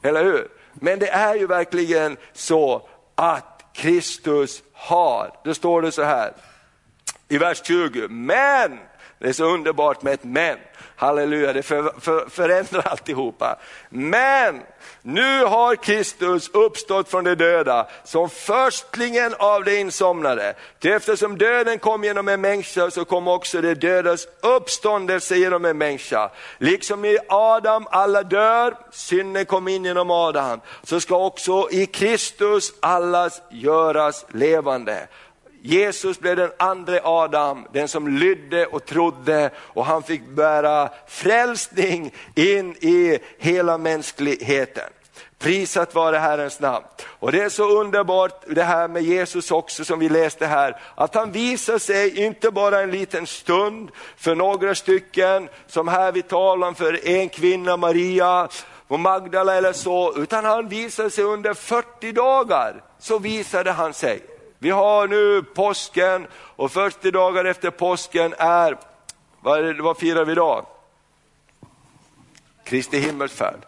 Eller 0.01 0.23
hur? 0.23 0.47
Men 0.73 0.99
det 0.99 1.09
är 1.09 1.35
ju 1.35 1.47
verkligen 1.47 2.17
så 2.33 2.89
att 3.15 3.65
Kristus 3.73 4.63
har, 4.73 5.31
då 5.43 5.53
står 5.53 5.81
det 5.81 5.91
så 5.91 6.03
här 6.03 6.33
i 7.27 7.37
vers 7.37 7.61
20, 7.65 8.07
men, 8.07 8.79
det 9.19 9.27
är 9.27 9.33
så 9.33 9.45
underbart 9.45 10.01
med 10.01 10.13
ett 10.13 10.23
men, 10.23 10.57
halleluja, 10.97 11.53
det 11.53 11.63
för, 11.63 11.93
för, 11.99 12.29
förändrar 12.29 12.87
alltihopa. 12.87 13.57
Men 13.89 14.61
nu 15.01 15.43
har 15.43 15.75
Kristus 15.75 16.49
uppstått 16.49 17.09
från 17.09 17.23
de 17.23 17.35
döda 17.35 17.87
som 18.03 18.29
förstlingen 18.29 19.33
av 19.39 19.63
de 19.63 19.79
insomnade. 19.79 20.55
Ty 20.79 20.91
eftersom 20.91 21.37
döden 21.37 21.79
kom 21.79 22.03
genom 22.03 22.27
en 22.27 22.41
människa 22.41 22.91
så 22.91 23.05
kom 23.05 23.27
också 23.27 23.61
de 23.61 23.75
dödas 23.75 24.27
uppståndelse 24.41 25.35
genom 25.35 25.65
en 25.65 25.77
människa. 25.77 26.31
Liksom 26.57 27.05
i 27.05 27.17
Adam 27.29 27.87
alla 27.91 28.23
dör, 28.23 28.77
synden 28.91 29.45
kom 29.45 29.67
in 29.67 29.85
genom 29.85 30.11
Adam, 30.11 30.61
så 30.83 30.99
ska 30.99 31.17
också 31.25 31.67
i 31.71 31.85
Kristus 31.85 32.73
allas 32.79 33.41
göras 33.49 34.25
levande. 34.29 35.07
Jesus 35.67 36.19
blev 36.19 36.35
den 36.35 36.51
andra 36.57 36.99
Adam, 37.03 37.67
den 37.73 37.87
som 37.87 38.07
lydde 38.07 38.65
och 38.65 38.85
trodde 38.85 39.49
och 39.57 39.85
han 39.85 40.03
fick 40.03 40.25
bära 40.25 40.89
frälsning 41.07 42.13
in 42.35 42.75
i 42.75 43.19
hela 43.37 43.77
mänskligheten. 43.77 44.89
Prisat 45.37 45.95
vare 45.95 46.17
Herrens 46.17 46.59
namn. 46.59 46.85
Och 47.05 47.31
det 47.31 47.43
är 47.43 47.49
så 47.49 47.79
underbart 47.81 48.43
det 48.47 48.63
här 48.63 48.87
med 48.87 49.03
Jesus 49.03 49.51
också 49.51 49.85
som 49.85 49.99
vi 49.99 50.09
läste 50.09 50.45
här, 50.45 50.79
att 50.95 51.15
han 51.15 51.31
visar 51.31 51.77
sig 51.77 52.25
inte 52.25 52.51
bara 52.51 52.81
en 52.81 52.91
liten 52.91 53.27
stund 53.27 53.91
för 54.17 54.35
några 54.35 54.75
stycken, 54.75 55.49
som 55.67 55.87
här 55.87 56.11
vi 56.11 56.21
talar 56.21 56.67
om 56.67 56.75
för 56.75 57.07
en 57.07 57.29
kvinna, 57.29 57.77
Maria, 57.77 58.47
och 58.87 58.99
Magdala 58.99 59.55
eller 59.55 59.73
så, 59.73 60.13
utan 60.17 60.45
han 60.45 60.69
visar 60.69 61.09
sig 61.09 61.23
under 61.23 61.53
40 61.53 62.11
dagar, 62.11 62.83
så 62.99 63.19
visade 63.19 63.71
han 63.71 63.93
sig. 63.93 64.36
Vi 64.59 64.69
har 64.69 65.07
nu 65.07 65.43
påsken 65.43 66.27
och 66.33 66.71
40 66.71 67.11
dagar 67.11 67.45
efter 67.45 67.71
påsken 67.71 68.33
är, 68.37 68.77
vad, 69.41 69.81
vad 69.81 69.97
firar 69.97 70.25
vi 70.25 70.35
då? 70.35 70.65
Kristi 72.63 72.99
himmelsfärd. 72.99 73.65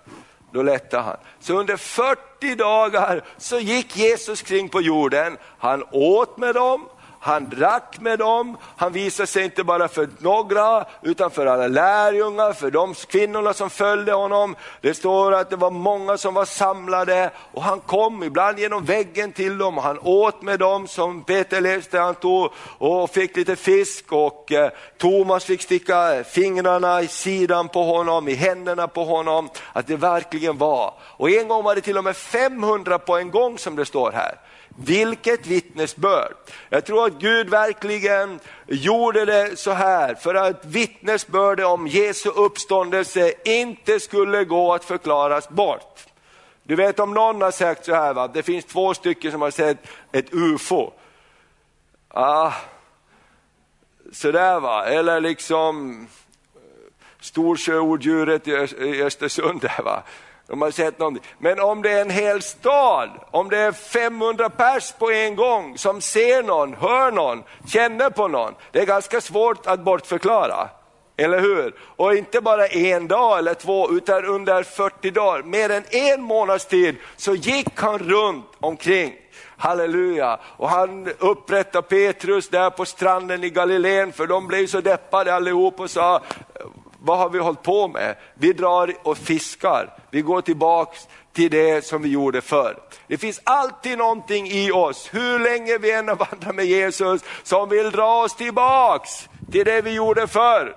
Då 0.51 0.61
lättade 0.61 1.03
han. 1.03 1.17
Så 1.39 1.53
under 1.53 1.77
40 1.77 2.55
dagar 2.55 3.23
så 3.37 3.59
gick 3.59 3.97
Jesus 3.97 4.41
kring 4.41 4.69
på 4.69 4.81
jorden. 4.81 5.37
Han 5.57 5.83
åt 5.91 6.37
med 6.37 6.55
dem, 6.55 6.89
han 7.19 7.49
drack 7.49 7.99
med 7.99 8.19
dem, 8.19 8.57
han 8.75 8.93
visade 8.93 9.27
sig 9.27 9.43
inte 9.43 9.63
bara 9.63 9.87
för 9.87 10.09
några 10.19 10.85
utan 11.01 11.31
för 11.31 11.45
alla 11.45 11.67
lärjungar, 11.67 12.53
för 12.53 12.71
de 12.71 12.93
kvinnorna 12.93 13.53
som 13.53 13.69
följde 13.69 14.13
honom. 14.13 14.55
Det 14.81 14.93
står 14.93 15.33
att 15.33 15.49
det 15.49 15.55
var 15.55 15.71
många 15.71 16.17
som 16.17 16.33
var 16.33 16.45
samlade 16.45 17.31
och 17.53 17.63
han 17.63 17.79
kom 17.79 18.23
ibland 18.23 18.59
genom 18.59 18.85
väggen 18.85 19.31
till 19.31 19.57
dem 19.57 19.77
och 19.77 19.83
han 19.83 19.99
åt 19.99 20.41
med 20.41 20.59
dem 20.59 20.87
som 20.87 21.23
Peter 21.23 21.61
läste, 21.61 21.99
han 21.99 22.15
tog 22.15 22.51
och 22.77 23.09
fick 23.09 23.35
lite 23.35 23.55
fisk 23.55 24.11
och 24.11 24.51
eh, 24.51 24.71
Thomas 24.97 25.45
fick 25.45 25.61
sticka 25.61 26.23
fingrarna 26.23 27.01
i 27.01 27.07
sidan 27.07 27.67
på 27.69 27.83
honom, 27.83 28.27
i 28.27 28.33
händerna 28.33 28.87
på 28.87 29.03
honom, 29.03 29.49
att 29.73 29.87
det 29.87 29.95
verkligen 29.95 30.57
var. 30.57 30.93
Och 31.01 31.29
en 31.29 31.47
gång 31.47 31.63
var 31.63 31.75
det 31.75 31.81
till 31.81 31.97
och 31.97 32.03
med 32.03 32.15
500 32.15 32.99
på 32.99 33.17
en 33.17 33.31
gång 33.31 33.57
som 33.57 33.75
det 33.75 33.85
står 33.85 34.11
här. 34.11 34.48
Vilket 34.83 35.47
vittnesbörd! 35.47 36.33
Jag 36.69 36.85
tror 36.85 37.05
att 37.05 37.13
Gud 37.13 37.49
verkligen 37.49 38.39
gjorde 38.67 39.25
det 39.25 39.59
så 39.59 39.71
här 39.71 40.15
för 40.15 40.35
att 40.35 40.65
vittnesbördet 40.65 41.65
om 41.65 41.87
Jesu 41.87 42.29
uppståndelse 42.29 43.33
inte 43.45 43.99
skulle 43.99 44.43
gå 44.43 44.73
att 44.73 44.85
förklaras 44.85 45.49
bort. 45.49 46.05
Du 46.63 46.75
vet 46.75 46.99
om 46.99 47.13
någon 47.13 47.41
har 47.41 47.51
sagt 47.51 47.85
så 47.85 47.93
här, 47.93 48.13
va? 48.13 48.27
det 48.27 48.43
finns 48.43 48.65
två 48.65 48.93
stycken 48.93 49.31
som 49.31 49.41
har 49.41 49.51
sett 49.51 49.77
ett 50.11 50.33
UFO. 50.33 50.91
Ah, 52.07 52.51
sådär 54.11 54.59
va, 54.59 54.85
eller 54.85 55.21
liksom 55.21 56.07
Storsjöodjuret 57.19 58.47
i 58.47 59.03
Östersund. 59.03 59.61
Där, 59.61 59.83
va? 59.83 60.03
De 60.49 60.61
har 60.61 60.71
sett 60.71 60.99
någonting. 60.99 61.23
Men 61.37 61.59
om 61.59 61.81
det 61.81 61.91
är 61.91 62.01
en 62.01 62.09
hel 62.09 62.41
stad, 62.41 63.09
om 63.31 63.49
det 63.49 63.57
är 63.57 63.71
500 63.71 64.49
pers 64.49 64.91
på 64.91 65.11
en 65.11 65.35
gång 65.35 65.77
som 65.77 66.01
ser 66.01 66.43
någon, 66.43 66.73
hör 66.73 67.11
någon, 67.11 67.43
känner 67.67 68.09
på 68.09 68.27
någon. 68.27 68.53
Det 68.71 68.79
är 68.79 68.85
ganska 68.85 69.21
svårt 69.21 69.67
att 69.67 69.79
bortförklara. 69.79 70.69
Eller 71.17 71.39
hur? 71.39 71.75
Och 71.79 72.15
inte 72.15 72.41
bara 72.41 72.67
en 72.67 73.07
dag 73.07 73.37
eller 73.37 73.53
två, 73.53 73.91
utan 73.91 74.25
under 74.25 74.63
40 74.63 75.11
dagar, 75.11 75.43
mer 75.43 75.69
än 75.69 75.83
en 75.89 76.21
månads 76.21 76.65
tid, 76.65 76.95
så 77.17 77.35
gick 77.35 77.79
han 77.79 77.99
runt 77.99 78.45
omkring. 78.59 79.13
Halleluja! 79.57 80.39
Och 80.43 80.69
han 80.69 81.07
upprättade 81.19 81.87
Petrus 81.87 82.49
där 82.49 82.69
på 82.69 82.85
stranden 82.85 83.43
i 83.43 83.49
Galileen, 83.49 84.13
för 84.13 84.27
de 84.27 84.47
blev 84.47 84.67
så 84.67 84.81
deppade 84.81 85.33
allihop 85.33 85.79
och 85.79 85.89
sa, 85.89 86.21
vad 87.01 87.17
har 87.17 87.29
vi 87.29 87.39
hållit 87.39 87.63
på 87.63 87.87
med? 87.87 88.15
Vi 88.33 88.53
drar 88.53 88.93
och 89.03 89.17
fiskar, 89.17 89.93
vi 90.11 90.21
går 90.21 90.41
tillbaks 90.41 91.07
till 91.33 91.51
det 91.51 91.85
som 91.85 92.01
vi 92.01 92.09
gjorde 92.09 92.41
förr. 92.41 92.77
Det 93.07 93.17
finns 93.17 93.41
alltid 93.43 93.97
någonting 93.97 94.47
i 94.47 94.71
oss, 94.71 95.09
hur 95.11 95.39
länge 95.39 95.77
vi 95.77 95.91
än 95.91 96.05
vandrar 96.05 96.53
med 96.53 96.65
Jesus, 96.65 97.21
som 97.43 97.69
vill 97.69 97.91
dra 97.91 98.23
oss 98.23 98.35
tillbaks 98.35 99.29
till 99.51 99.65
det 99.65 99.81
vi 99.81 99.91
gjorde 99.91 100.27
förr. 100.27 100.75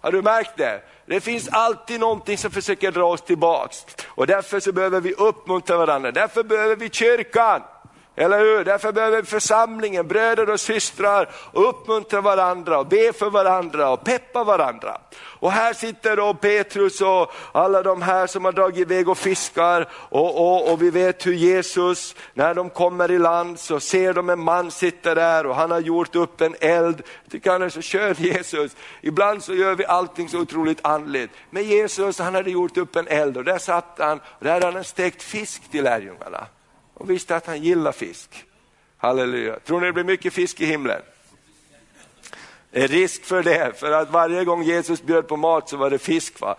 Har 0.00 0.12
du 0.12 0.22
märkt 0.22 0.56
det? 0.56 0.82
Det 1.06 1.20
finns 1.20 1.48
alltid 1.48 2.00
någonting 2.00 2.38
som 2.38 2.50
försöker 2.50 2.92
dra 2.92 3.04
oss 3.04 3.22
tillbaks. 3.22 3.86
Och 4.06 4.26
därför 4.26 4.60
så 4.60 4.72
behöver 4.72 5.00
vi 5.00 5.12
uppmuntra 5.12 5.76
varandra, 5.76 6.10
därför 6.10 6.42
behöver 6.42 6.76
vi 6.76 6.90
kyrkan. 6.90 7.62
Eller 8.22 8.38
hur? 8.38 8.64
Därför 8.64 8.92
behöver 8.92 9.22
församlingen, 9.22 10.08
bröder 10.08 10.50
och 10.50 10.60
systrar, 10.60 11.30
uppmuntra 11.52 12.20
varandra 12.20 12.78
och 12.78 12.86
be 12.86 13.12
för 13.12 13.30
varandra 13.30 13.90
och 13.90 14.04
peppa 14.04 14.44
varandra. 14.44 15.00
Och 15.14 15.52
här 15.52 15.72
sitter 15.72 16.16
då 16.16 16.34
Petrus 16.34 17.00
och 17.00 17.32
alla 17.52 17.82
de 17.82 18.02
här 18.02 18.26
som 18.26 18.44
har 18.44 18.52
dragit 18.52 18.78
iväg 18.78 19.08
och 19.08 19.18
fiskar 19.18 19.88
och, 19.92 20.40
och, 20.40 20.72
och 20.72 20.82
vi 20.82 20.90
vet 20.90 21.26
hur 21.26 21.32
Jesus, 21.32 22.14
när 22.34 22.54
de 22.54 22.70
kommer 22.70 23.10
i 23.10 23.18
land 23.18 23.58
så 23.58 23.80
ser 23.80 24.14
de 24.14 24.30
en 24.30 24.40
man 24.40 24.70
sitta 24.70 25.14
där 25.14 25.46
och 25.46 25.54
han 25.54 25.70
har 25.70 25.80
gjort 25.80 26.16
upp 26.16 26.40
en 26.40 26.54
eld. 26.60 27.02
Jag 27.22 27.32
tycker 27.32 27.50
han 27.50 27.62
är 27.62 27.68
så 27.68 27.82
skön 27.82 28.14
Jesus. 28.18 28.76
Ibland 29.00 29.42
så 29.42 29.54
gör 29.54 29.74
vi 29.74 29.84
allting 29.84 30.28
så 30.28 30.38
otroligt 30.38 30.86
andligt. 30.86 31.32
Men 31.50 31.64
Jesus 31.64 32.18
han 32.18 32.34
hade 32.34 32.50
gjort 32.50 32.76
upp 32.76 32.96
en 32.96 33.08
eld 33.08 33.36
och 33.36 33.44
där 33.44 33.58
satt 33.58 33.94
han 33.98 34.18
och 34.18 34.44
där 34.44 34.52
hade 34.52 34.66
han 34.66 34.84
stekt 34.84 35.22
fisk 35.22 35.70
till 35.70 35.84
lärjungarna 35.84 36.46
och 37.02 37.10
visste 37.10 37.36
att 37.36 37.46
han 37.46 37.62
gillar 37.62 37.92
fisk. 37.92 38.44
Halleluja. 38.96 39.58
Tror 39.58 39.80
ni 39.80 39.86
det 39.86 39.92
blir 39.92 40.04
mycket 40.04 40.32
fisk 40.32 40.60
i 40.60 40.66
himlen? 40.66 41.02
Det 42.70 42.82
är 42.82 42.88
risk 42.88 43.24
för 43.24 43.42
det, 43.42 43.72
för 43.80 43.90
att 43.92 44.10
varje 44.10 44.44
gång 44.44 44.62
Jesus 44.62 45.02
bjöd 45.02 45.28
på 45.28 45.36
mat 45.36 45.68
så 45.68 45.76
var 45.76 45.90
det 45.90 45.98
fisk. 45.98 46.40
Va? 46.40 46.56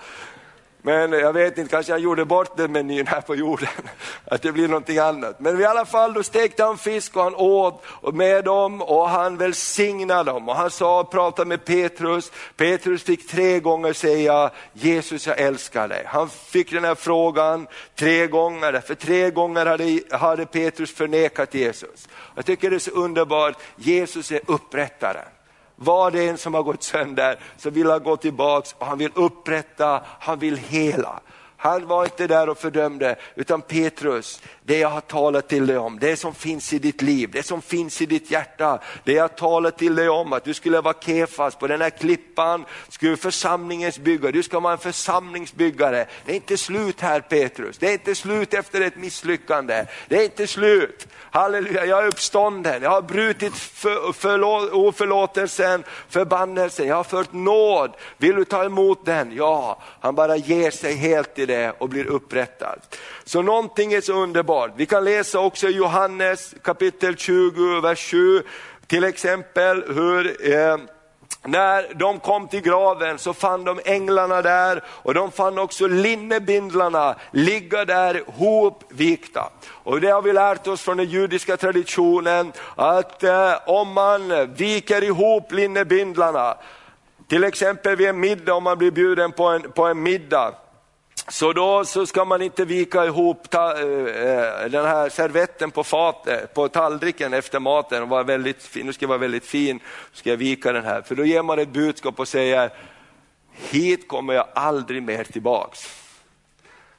Men 0.85 1.11
jag 1.11 1.33
vet 1.33 1.57
inte, 1.57 1.71
kanske 1.71 1.91
han 1.91 2.01
gjorde 2.01 2.25
bort 2.25 2.57
den 2.57 2.71
menyn 2.71 3.07
här 3.07 3.21
på 3.21 3.35
jorden, 3.35 3.69
att 4.25 4.41
det 4.41 4.51
blir 4.51 4.67
någonting 4.67 4.97
annat. 4.97 5.39
Men 5.39 5.61
i 5.61 5.65
alla 5.65 5.85
fall, 5.85 6.13
då 6.13 6.23
stekte 6.23 6.63
han 6.63 6.77
fisk 6.77 7.15
och 7.15 7.23
han 7.23 7.35
åt 7.35 7.83
med 8.13 8.43
dem 8.43 8.81
och 8.81 9.09
han 9.09 9.37
välsignade 9.37 10.31
dem. 10.31 10.49
Och 10.49 10.55
han 10.55 10.71
sa, 10.71 11.03
pratade 11.03 11.47
med 11.47 11.65
Petrus, 11.65 12.31
Petrus 12.55 13.03
fick 13.03 13.27
tre 13.27 13.59
gånger 13.59 13.93
säga, 13.93 14.51
Jesus 14.73 15.27
jag 15.27 15.39
älskar 15.39 15.87
dig. 15.87 16.03
Han 16.05 16.29
fick 16.29 16.71
den 16.71 16.83
här 16.83 16.95
frågan 16.95 17.67
tre 17.95 18.27
gånger, 18.27 18.81
för 18.81 18.95
tre 18.95 19.29
gånger 19.29 19.65
hade, 19.65 19.99
hade 20.17 20.45
Petrus 20.45 20.93
förnekat 20.93 21.53
Jesus. 21.53 22.09
Jag 22.35 22.45
tycker 22.45 22.69
det 22.69 22.75
är 22.75 22.79
så 22.79 22.91
underbart, 22.91 23.57
Jesus 23.75 24.31
är 24.31 24.41
upprättaren. 24.45 25.25
Vad 25.75 26.13
det 26.13 26.27
än 26.27 26.37
som 26.37 26.53
har 26.53 26.63
gått 26.63 26.83
sönder 26.83 27.39
så 27.57 27.69
vill 27.69 27.89
han 27.89 28.03
gå 28.03 28.17
tillbaks 28.17 28.75
och 28.77 28.85
han 28.85 28.97
vill 28.97 29.11
upprätta, 29.15 30.01
han 30.19 30.39
vill 30.39 30.57
hela. 30.57 31.19
Han 31.57 31.87
var 31.87 32.03
inte 32.03 32.27
där 32.27 32.49
och 32.49 32.57
fördömde, 32.57 33.15
utan 33.35 33.61
Petrus, 33.61 34.41
det 34.65 34.79
jag 34.79 34.89
har 34.89 35.01
talat 35.01 35.49
till 35.49 35.67
dig 35.67 35.77
om, 35.77 35.99
det 35.99 36.17
som 36.17 36.33
finns 36.33 36.73
i 36.73 36.79
ditt 36.79 37.01
liv, 37.01 37.29
det 37.31 37.43
som 37.43 37.61
finns 37.61 38.01
i 38.01 38.05
ditt 38.05 38.31
hjärta, 38.31 38.79
det 39.03 39.13
jag 39.13 39.37
talat 39.37 39.77
till 39.77 39.95
dig 39.95 40.09
om 40.09 40.33
att 40.33 40.43
du 40.43 40.53
skulle 40.53 40.81
vara 40.81 40.95
Kefas, 41.01 41.55
på 41.55 41.67
den 41.67 41.81
här 41.81 41.89
klippan 41.89 42.65
skulle 42.89 43.17
församlingens 43.17 43.99
byggare, 43.99 44.31
du 44.31 44.43
ska 44.43 44.59
vara 44.59 44.73
en 44.73 44.79
församlingsbyggare. 44.79 46.05
Det 46.25 46.31
är 46.31 46.35
inte 46.35 46.57
slut 46.57 47.01
här 47.01 47.19
Petrus, 47.19 47.77
det 47.77 47.87
är 47.87 47.93
inte 47.93 48.15
slut 48.15 48.53
efter 48.53 48.81
ett 48.81 48.95
misslyckande, 48.95 49.85
det 50.07 50.17
är 50.17 50.23
inte 50.23 50.47
slut. 50.47 51.07
Halleluja, 51.31 51.85
jag 51.85 52.03
är 52.03 52.07
uppstånden, 52.07 52.83
jag 52.83 52.89
har 52.89 53.01
brutit 53.01 53.55
för, 53.55 54.13
förlå, 54.13 54.69
oförlåtelsen, 54.71 55.83
förbannelsen, 56.09 56.87
jag 56.87 56.95
har 56.95 57.03
fört 57.03 57.33
nåd. 57.33 57.91
Vill 58.17 58.35
du 58.35 58.45
ta 58.45 58.63
emot 58.63 59.05
den? 59.05 59.35
Ja, 59.35 59.81
han 59.99 60.15
bara 60.15 60.37
ger 60.37 60.71
sig 60.71 60.95
helt 60.95 61.39
i 61.39 61.45
det 61.45 61.73
och 61.77 61.89
blir 61.89 62.05
upprättad. 62.05 62.79
Så 63.23 63.41
någonting 63.41 63.93
är 63.93 64.01
så 64.01 64.13
underbart. 64.13 64.52
Vi 64.75 64.85
kan 64.85 65.03
läsa 65.03 65.39
också 65.39 65.67
i 65.67 65.71
Johannes 65.71 66.55
kapitel 66.61 67.15
20, 67.15 67.81
vers 67.81 68.11
7, 68.11 68.43
till 68.87 69.03
exempel 69.03 69.83
hur 69.87 70.53
eh, 70.53 70.77
när 71.45 71.93
de 71.93 72.19
kom 72.19 72.47
till 72.47 72.61
graven 72.61 73.17
så 73.17 73.33
fann 73.33 73.63
de 73.63 73.79
änglarna 73.85 74.41
där 74.41 74.83
och 74.87 75.13
de 75.13 75.31
fann 75.31 75.59
också 75.59 75.87
linnebindlarna 75.87 77.15
ligga 77.31 77.85
där 77.85 78.23
hopvikta. 78.27 79.49
Och 79.83 80.01
det 80.01 80.09
har 80.09 80.21
vi 80.21 80.33
lärt 80.33 80.67
oss 80.67 80.81
från 80.81 80.97
den 80.97 81.09
judiska 81.09 81.57
traditionen 81.57 82.51
att 82.75 83.23
eh, 83.23 83.53
om 83.65 83.93
man 83.93 84.53
viker 84.53 85.03
ihop 85.03 85.51
linnebindlarna, 85.51 86.57
till 87.27 87.43
exempel 87.43 87.95
vid 87.95 88.07
en 88.07 88.19
middag 88.19 88.53
om 88.53 88.63
man 88.63 88.77
blir 88.77 88.91
bjuden 88.91 89.31
på 89.31 89.47
en, 89.47 89.61
på 89.61 89.85
en 89.85 90.03
middag, 90.03 90.53
så 91.27 91.53
då 91.53 91.85
så 91.85 92.05
ska 92.05 92.25
man 92.25 92.41
inte 92.41 92.65
vika 92.65 93.05
ihop 93.05 93.49
ta, 93.49 93.77
eh, 93.77 93.87
eh 93.87 94.69
den 94.69 94.85
här 94.85 95.09
servetten 95.09 95.71
på, 95.71 95.83
fat, 95.83 96.27
eh, 96.27 96.37
på 96.37 96.67
tallriken 96.67 97.33
efter 97.33 97.59
maten 97.59 98.03
och 98.03 98.09
vara 98.09 98.23
väldigt 98.23 98.63
fin, 98.63 98.85
nu 98.85 98.93
ska 98.93 99.03
jag 99.03 99.09
vara 99.09 99.17
väldigt 99.17 99.45
fin, 99.45 99.79
ska 100.13 100.29
jag 100.29 100.37
vika 100.37 100.71
den 100.71 100.83
här. 100.83 101.01
För 101.01 101.15
då 101.15 101.25
ger 101.25 101.41
man 101.41 101.59
ett 101.59 101.69
budskap 101.69 102.19
och 102.19 102.27
säger, 102.27 102.71
hit 103.51 104.07
kommer 104.07 104.33
jag 104.33 104.47
aldrig 104.53 105.03
mer 105.03 105.23
tillbaks. 105.23 106.03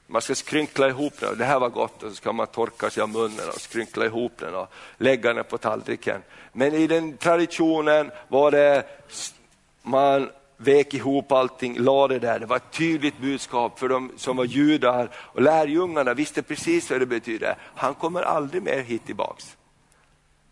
Man 0.06 0.22
ska 0.22 0.34
skrynkla 0.34 0.88
ihop 0.88 1.12
den, 1.20 1.38
det 1.38 1.44
här 1.44 1.58
var 1.58 1.68
gott 1.68 2.02
och 2.02 2.10
så 2.10 2.16
ska 2.16 2.32
man 2.32 2.46
torka 2.46 2.90
sig 2.90 3.02
av 3.02 3.08
munnen 3.08 3.48
och 3.48 3.60
skrynkla 3.60 4.04
ihop 4.04 4.32
den 4.38 4.54
och 4.54 4.72
lägga 4.98 5.32
den 5.32 5.44
på 5.44 5.58
tallriken. 5.58 6.22
Men 6.52 6.74
i 6.74 6.86
den 6.86 7.16
traditionen 7.16 8.10
var 8.28 8.50
det, 8.50 8.84
man 9.82 10.30
vek 10.64 10.94
ihop 10.94 11.32
allting, 11.32 11.78
la 11.78 12.08
det 12.08 12.18
där. 12.18 12.38
Det 12.38 12.46
var 12.46 12.56
ett 12.56 12.72
tydligt 12.72 13.18
budskap 13.18 13.78
för 13.78 13.88
de 13.88 14.12
som 14.16 14.36
var 14.36 14.44
judar 14.44 15.10
och 15.14 15.42
lärjungarna 15.42 16.14
visste 16.14 16.42
precis 16.42 16.90
vad 16.90 17.00
det 17.00 17.06
betyder. 17.06 17.56
Han 17.74 17.94
kommer 17.94 18.22
aldrig 18.22 18.62
mer 18.62 18.82
hit 18.82 19.06
tillbaks. 19.06 19.56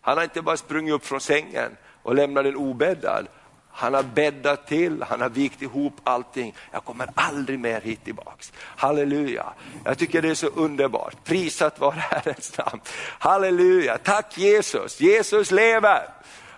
Han 0.01 0.17
har 0.17 0.23
inte 0.23 0.41
bara 0.41 0.57
sprungit 0.57 0.93
upp 0.93 1.05
från 1.05 1.21
sängen 1.21 1.77
och 2.03 2.15
lämnat 2.15 2.43
den 2.43 2.55
obäddad. 2.55 3.27
Han 3.75 3.93
har 3.93 4.03
bäddat 4.03 4.67
till, 4.67 5.03
han 5.09 5.21
har 5.21 5.29
vikt 5.29 5.61
ihop 5.61 5.93
allting. 6.03 6.55
Jag 6.71 6.85
kommer 6.85 7.09
aldrig 7.15 7.59
mer 7.59 7.81
hit 7.81 8.03
tillbaks. 8.03 8.53
Halleluja. 8.57 9.45
Jag 9.83 9.97
tycker 9.97 10.21
det 10.21 10.29
är 10.29 10.35
så 10.35 10.47
underbart. 10.47 11.23
Prisat 11.23 11.79
vare 11.79 11.95
Herrens 11.95 12.57
namn. 12.57 12.81
Halleluja. 13.19 13.97
Tack 13.97 14.37
Jesus. 14.37 15.01
Jesus 15.01 15.51
lever. 15.51 16.09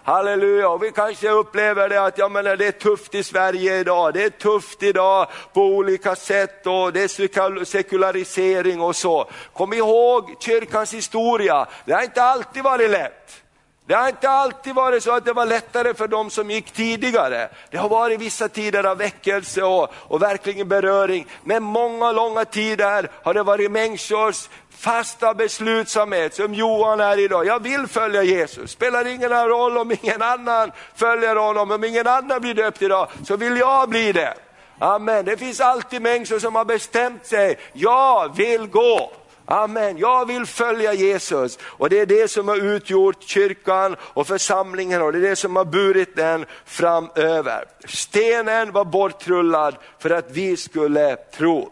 Halleluja, 0.06 0.70
och 0.70 0.84
vi 0.84 0.92
kanske 0.92 1.30
upplever 1.30 1.90
det 1.90 2.02
att 2.02 2.18
ja, 2.18 2.30
men 2.30 2.44
det 2.44 2.68
är 2.68 2.72
tufft 2.72 3.16
i 3.16 3.24
Sverige 3.24 3.80
idag, 3.80 4.14
det 4.14 4.24
är 4.24 4.30
tufft 4.30 4.84
idag 4.84 5.28
på 5.54 5.62
olika 5.62 6.16
sätt 6.16 6.68
och 6.68 6.94
det 6.94 7.04
är 7.04 7.66
sekularisering 7.66 8.82
och 8.82 8.96
så. 8.96 9.30
Kom 9.54 9.74
ihåg 9.74 10.36
kyrkans 10.40 10.94
historia, 10.94 11.68
det 11.86 11.94
har 11.94 12.04
inte 12.04 12.24
alltid 12.24 12.64
varit 12.64 12.90
lätt. 12.90 13.42
Det 13.88 13.94
har 13.94 14.08
inte 14.08 14.30
alltid 14.30 14.76
varit 14.76 15.04
så 15.04 15.12
att 15.12 15.26
det 15.26 15.34
var 15.34 15.46
lättare 15.46 15.94
för 15.94 16.08
de 16.08 16.30
som 16.30 16.52
gick 16.52 16.72
tidigare. 16.72 17.50
Det 17.72 17.78
har 17.78 17.90
varit 17.90 18.20
vissa 18.20 18.50
tider 18.50 18.84
av 18.84 18.98
väckelse 18.98 19.64
och, 19.64 19.94
och 19.94 20.22
verkligen 20.22 20.68
beröring, 20.68 21.28
men 21.44 21.64
många 21.64 22.12
långa 22.12 22.46
tider 22.46 23.12
har 23.24 23.34
det 23.34 23.44
varit 23.44 23.72
människors 23.72 24.50
fasta 24.78 25.34
beslutsamhet 25.34 26.36
som 26.36 26.54
Johan 26.54 27.00
är 27.00 27.20
idag. 27.20 27.46
Jag 27.46 27.64
vill 27.64 27.88
följa 27.88 28.24
Jesus, 28.24 28.72
spelar 28.72 29.08
ingen 29.08 29.30
roll 29.30 29.78
om 29.78 29.92
ingen 30.02 30.22
annan 30.22 30.72
följer 30.96 31.36
honom, 31.36 31.72
om 31.72 31.84
ingen 31.84 32.08
annan 32.08 32.42
blir 32.42 32.54
döpt 32.54 32.82
idag, 32.82 33.08
så 33.28 33.38
vill 33.38 33.58
jag 33.58 33.90
bli 33.90 34.12
det. 34.12 34.34
Amen. 34.80 35.26
Det 35.26 35.38
finns 35.38 35.62
alltid 35.62 36.02
människor 36.02 36.40
som 36.40 36.56
har 36.56 36.66
bestämt 36.66 37.26
sig, 37.26 37.60
jag 37.74 38.36
vill 38.36 38.68
gå. 38.68 39.12
Amen, 39.48 39.98
jag 39.98 40.26
vill 40.26 40.46
följa 40.46 40.94
Jesus 40.94 41.60
och 41.62 41.90
det 41.90 42.00
är 42.00 42.06
det 42.06 42.32
som 42.32 42.48
har 42.48 42.56
utgjort 42.58 43.24
kyrkan 43.24 43.96
och 44.00 44.28
församlingen 44.28 45.02
och 45.02 45.12
det 45.12 45.18
är 45.18 45.30
det 45.30 45.36
som 45.36 45.56
har 45.56 45.66
burit 45.66 46.16
den 46.16 46.46
framöver. 46.66 47.66
Stenen 47.88 48.72
var 48.72 48.86
bortrullad 48.86 49.76
för 50.00 50.10
att 50.10 50.32
vi 50.32 50.58
skulle 50.58 51.16
tro. 51.16 51.72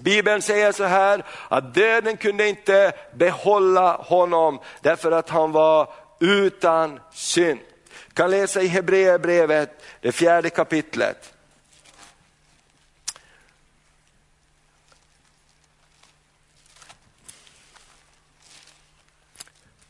Bibeln 0.00 0.42
säger 0.42 0.72
så 0.72 0.84
här 0.84 1.24
att 1.48 1.74
döden 1.74 2.16
kunde 2.16 2.48
inte 2.48 2.92
behålla 3.14 3.96
honom 3.96 4.60
därför 4.80 5.12
att 5.12 5.28
han 5.28 5.52
var 5.52 5.92
utan 6.20 7.00
synd. 7.12 7.60
Vi 8.08 8.14
kan 8.14 8.30
läsa 8.30 8.62
i 8.62 8.66
Hebreerbrevet, 8.66 9.82
det 10.00 10.12
fjärde 10.12 10.50
kapitlet. 10.50 11.34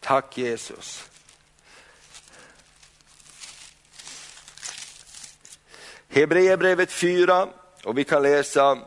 Tack 0.00 0.38
Jesus. 0.38 1.10
Hebreerbrevet 6.08 6.92
4 6.92 7.48
och 7.84 7.98
vi 7.98 8.04
kan 8.04 8.22
läsa 8.22 8.78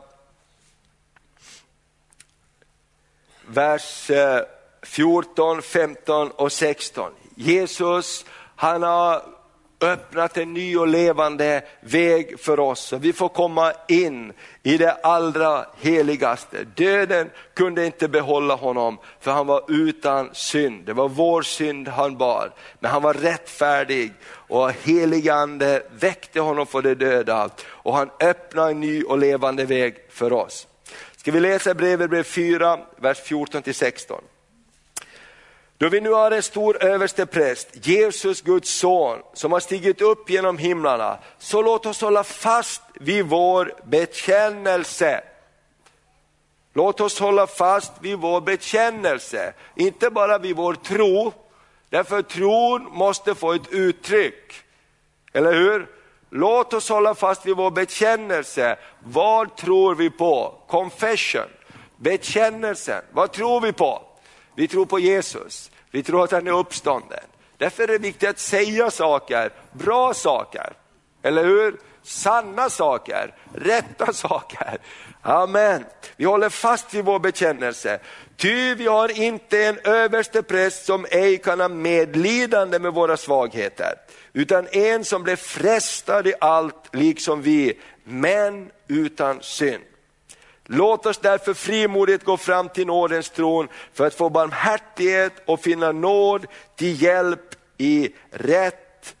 vers 3.46 4.10
eh, 4.10 4.40
14, 4.82 5.62
15 5.62 6.30
och 6.30 6.52
16. 6.52 7.10
Jesus, 7.34 8.24
han 8.56 8.82
har 8.82 9.22
öppnat 9.80 10.36
en 10.36 10.52
ny 10.52 10.76
och 10.76 10.88
levande 10.88 11.62
väg 11.80 12.40
för 12.40 12.60
oss. 12.60 12.92
vi 12.92 13.12
får 13.12 13.28
komma 13.28 13.72
in 13.88 14.32
i 14.62 14.78
det 14.78 14.92
allra 14.92 15.66
heligaste. 15.80 16.64
Döden 16.64 17.30
kunde 17.54 17.86
inte 17.86 18.08
behålla 18.08 18.54
honom 18.54 18.98
för 19.20 19.30
han 19.30 19.46
var 19.46 19.62
utan 19.68 20.30
synd. 20.32 20.84
Det 20.86 20.92
var 20.92 21.08
vår 21.08 21.42
synd 21.42 21.88
han 21.88 22.16
bar. 22.16 22.52
Men 22.80 22.90
han 22.90 23.02
var 23.02 23.14
rättfärdig 23.14 24.12
och 24.26 24.72
heligande 24.72 25.82
väckte 25.90 26.40
honom 26.40 26.66
för 26.66 26.82
det 26.82 26.94
döda 26.94 27.50
och 27.66 27.96
han 27.96 28.10
öppnade 28.20 28.70
en 28.70 28.80
ny 28.80 29.02
och 29.02 29.18
levande 29.18 29.64
väg 29.64 29.96
för 30.10 30.32
oss. 30.32 30.66
Ska 31.24 31.32
vi 31.32 31.40
läsa 31.40 31.74
brevet 31.74 32.10
brev 32.10 32.22
4, 32.22 32.78
vers 32.96 33.20
14 33.20 33.62
till 33.62 33.74
16. 33.74 34.24
Då 35.78 35.88
vi 35.88 36.00
nu 36.00 36.10
har 36.10 36.30
en 36.30 36.42
stor 36.42 36.84
överstepräst, 36.84 37.86
Jesus 37.86 38.42
Guds 38.42 38.70
son, 38.70 39.18
som 39.32 39.52
har 39.52 39.60
stigit 39.60 40.00
upp 40.00 40.30
genom 40.30 40.58
himlarna, 40.58 41.18
så 41.38 41.62
låt 41.62 41.86
oss 41.86 42.00
hålla 42.00 42.24
fast 42.24 42.82
vid 42.94 43.24
vår 43.24 43.74
bekännelse. 43.84 45.24
Låt 46.72 47.00
oss 47.00 47.20
hålla 47.20 47.46
fast 47.46 47.92
vid 48.00 48.18
vår 48.18 48.40
bekännelse, 48.40 49.52
inte 49.74 50.10
bara 50.10 50.38
vid 50.38 50.56
vår 50.56 50.74
tro, 50.74 51.32
därför 51.88 52.22
tron 52.22 52.88
måste 52.90 53.34
få 53.34 53.52
ett 53.52 53.72
uttryck. 53.72 54.54
Eller 55.32 55.52
hur? 55.52 55.88
Låt 56.36 56.72
oss 56.74 56.88
hålla 56.88 57.14
fast 57.14 57.46
vid 57.46 57.56
vår 57.56 57.70
bekännelse. 57.70 58.76
Vad 58.98 59.56
tror 59.56 59.94
vi 59.94 60.10
på? 60.10 60.54
Confession, 60.68 61.48
bekännelsen. 61.96 63.02
Vad 63.12 63.32
tror 63.32 63.60
vi 63.60 63.72
på? 63.72 64.02
Vi 64.54 64.68
tror 64.68 64.86
på 64.86 64.98
Jesus, 64.98 65.70
vi 65.90 66.02
tror 66.02 66.24
att 66.24 66.32
han 66.32 66.46
är 66.46 66.52
uppstånden. 66.52 67.24
Därför 67.56 67.82
är 67.82 67.86
det 67.86 67.98
viktigt 67.98 68.28
att 68.28 68.38
säga 68.38 68.90
saker, 68.90 69.52
bra 69.72 70.14
saker, 70.14 70.72
eller 71.22 71.44
hur? 71.44 71.76
Sanna 72.02 72.70
saker, 72.70 73.34
rätta 73.54 74.12
saker. 74.12 74.78
Amen. 75.26 75.84
Vi 76.16 76.24
håller 76.24 76.48
fast 76.48 76.94
vid 76.94 77.04
vår 77.04 77.18
bekännelse. 77.18 77.98
Ty 78.36 78.74
vi 78.74 78.86
har 78.86 79.20
inte 79.20 79.64
en 79.64 79.78
överste 79.84 80.42
präst 80.42 80.84
som 80.84 81.06
ej 81.10 81.38
kan 81.38 81.60
ha 81.60 81.68
medlidande 81.68 82.78
med 82.78 82.92
våra 82.92 83.16
svagheter, 83.16 83.94
utan 84.32 84.68
en 84.72 85.04
som 85.04 85.22
blev 85.22 85.36
frestad 85.36 86.26
i 86.26 86.34
allt 86.40 86.88
liksom 86.92 87.42
vi, 87.42 87.80
men 88.04 88.70
utan 88.88 89.42
synd. 89.42 89.82
Låt 90.64 91.06
oss 91.06 91.18
därför 91.18 91.54
frimodigt 91.54 92.24
gå 92.24 92.36
fram 92.36 92.68
till 92.68 92.86
nådens 92.86 93.30
tron 93.30 93.68
för 93.92 94.06
att 94.06 94.14
få 94.14 94.30
barmhärtighet 94.30 95.32
och 95.44 95.60
finna 95.60 95.92
nåd 95.92 96.46
till 96.76 97.02
hjälp 97.02 97.54
i 97.78 98.14
rätt 98.30 99.14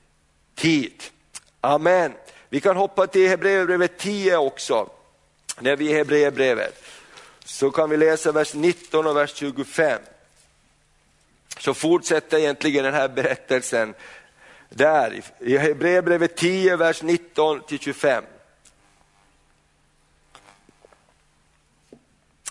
tid. 0.54 1.02
Amen. 1.60 2.12
Vi 2.48 2.60
kan 2.60 2.76
hoppa 2.76 3.06
till 3.06 3.28
Hebreerbrevet 3.28 3.98
10 3.98 4.36
också, 4.36 4.88
när 5.60 5.76
vi 5.76 5.86
är 5.86 5.90
i 5.90 5.94
Hebreerbrevet. 5.94 6.84
så 7.44 7.70
kan 7.70 7.90
vi 7.90 7.96
läsa 7.96 8.32
vers 8.32 8.54
19 8.54 9.06
och 9.06 9.16
vers 9.16 9.34
25. 9.34 10.00
Så 11.58 11.74
fortsätter 11.74 12.38
egentligen 12.38 12.84
den 12.84 12.94
här 12.94 13.08
berättelsen 13.08 13.94
där 14.68 15.22
i 15.40 15.58
Hebreerbrevet 15.58 16.36
10, 16.36 16.76
vers 16.76 17.02
19 17.02 17.60
till 17.66 17.78
25. 17.78 18.24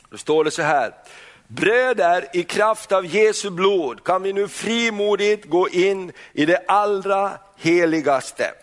Då 0.10 0.18
står 0.18 0.44
det 0.44 0.52
så 0.52 0.62
här, 0.62 0.94
bröder 1.48 2.28
i 2.34 2.44
kraft 2.44 2.92
av 2.92 3.06
Jesu 3.06 3.50
blod 3.50 4.04
kan 4.04 4.24
vi 4.24 4.34
nu 4.34 4.48
frimodigt 4.48 5.46
gå 5.46 5.70
in 5.70 6.12
i 6.34 6.46
det 6.46 6.64
allra 6.68 7.32
heligaste, 7.58 8.54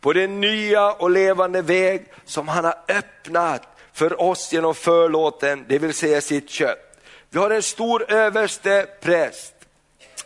på 0.00 0.12
den 0.12 0.40
nya 0.40 0.92
och 0.92 1.10
levande 1.10 1.62
väg 1.62 2.06
som 2.24 2.48
han 2.48 2.64
har 2.64 2.76
öppnat 2.88 3.77
för 3.98 4.20
oss 4.20 4.52
genom 4.52 4.74
förlåten, 4.74 5.64
det 5.68 5.78
vill 5.78 5.94
säga 5.94 6.20
sitt 6.20 6.50
kött. 6.50 6.98
Vi 7.30 7.38
har 7.38 7.50
en 7.50 7.62
stor 7.62 8.12
överste 8.12 8.86
präst, 9.00 9.54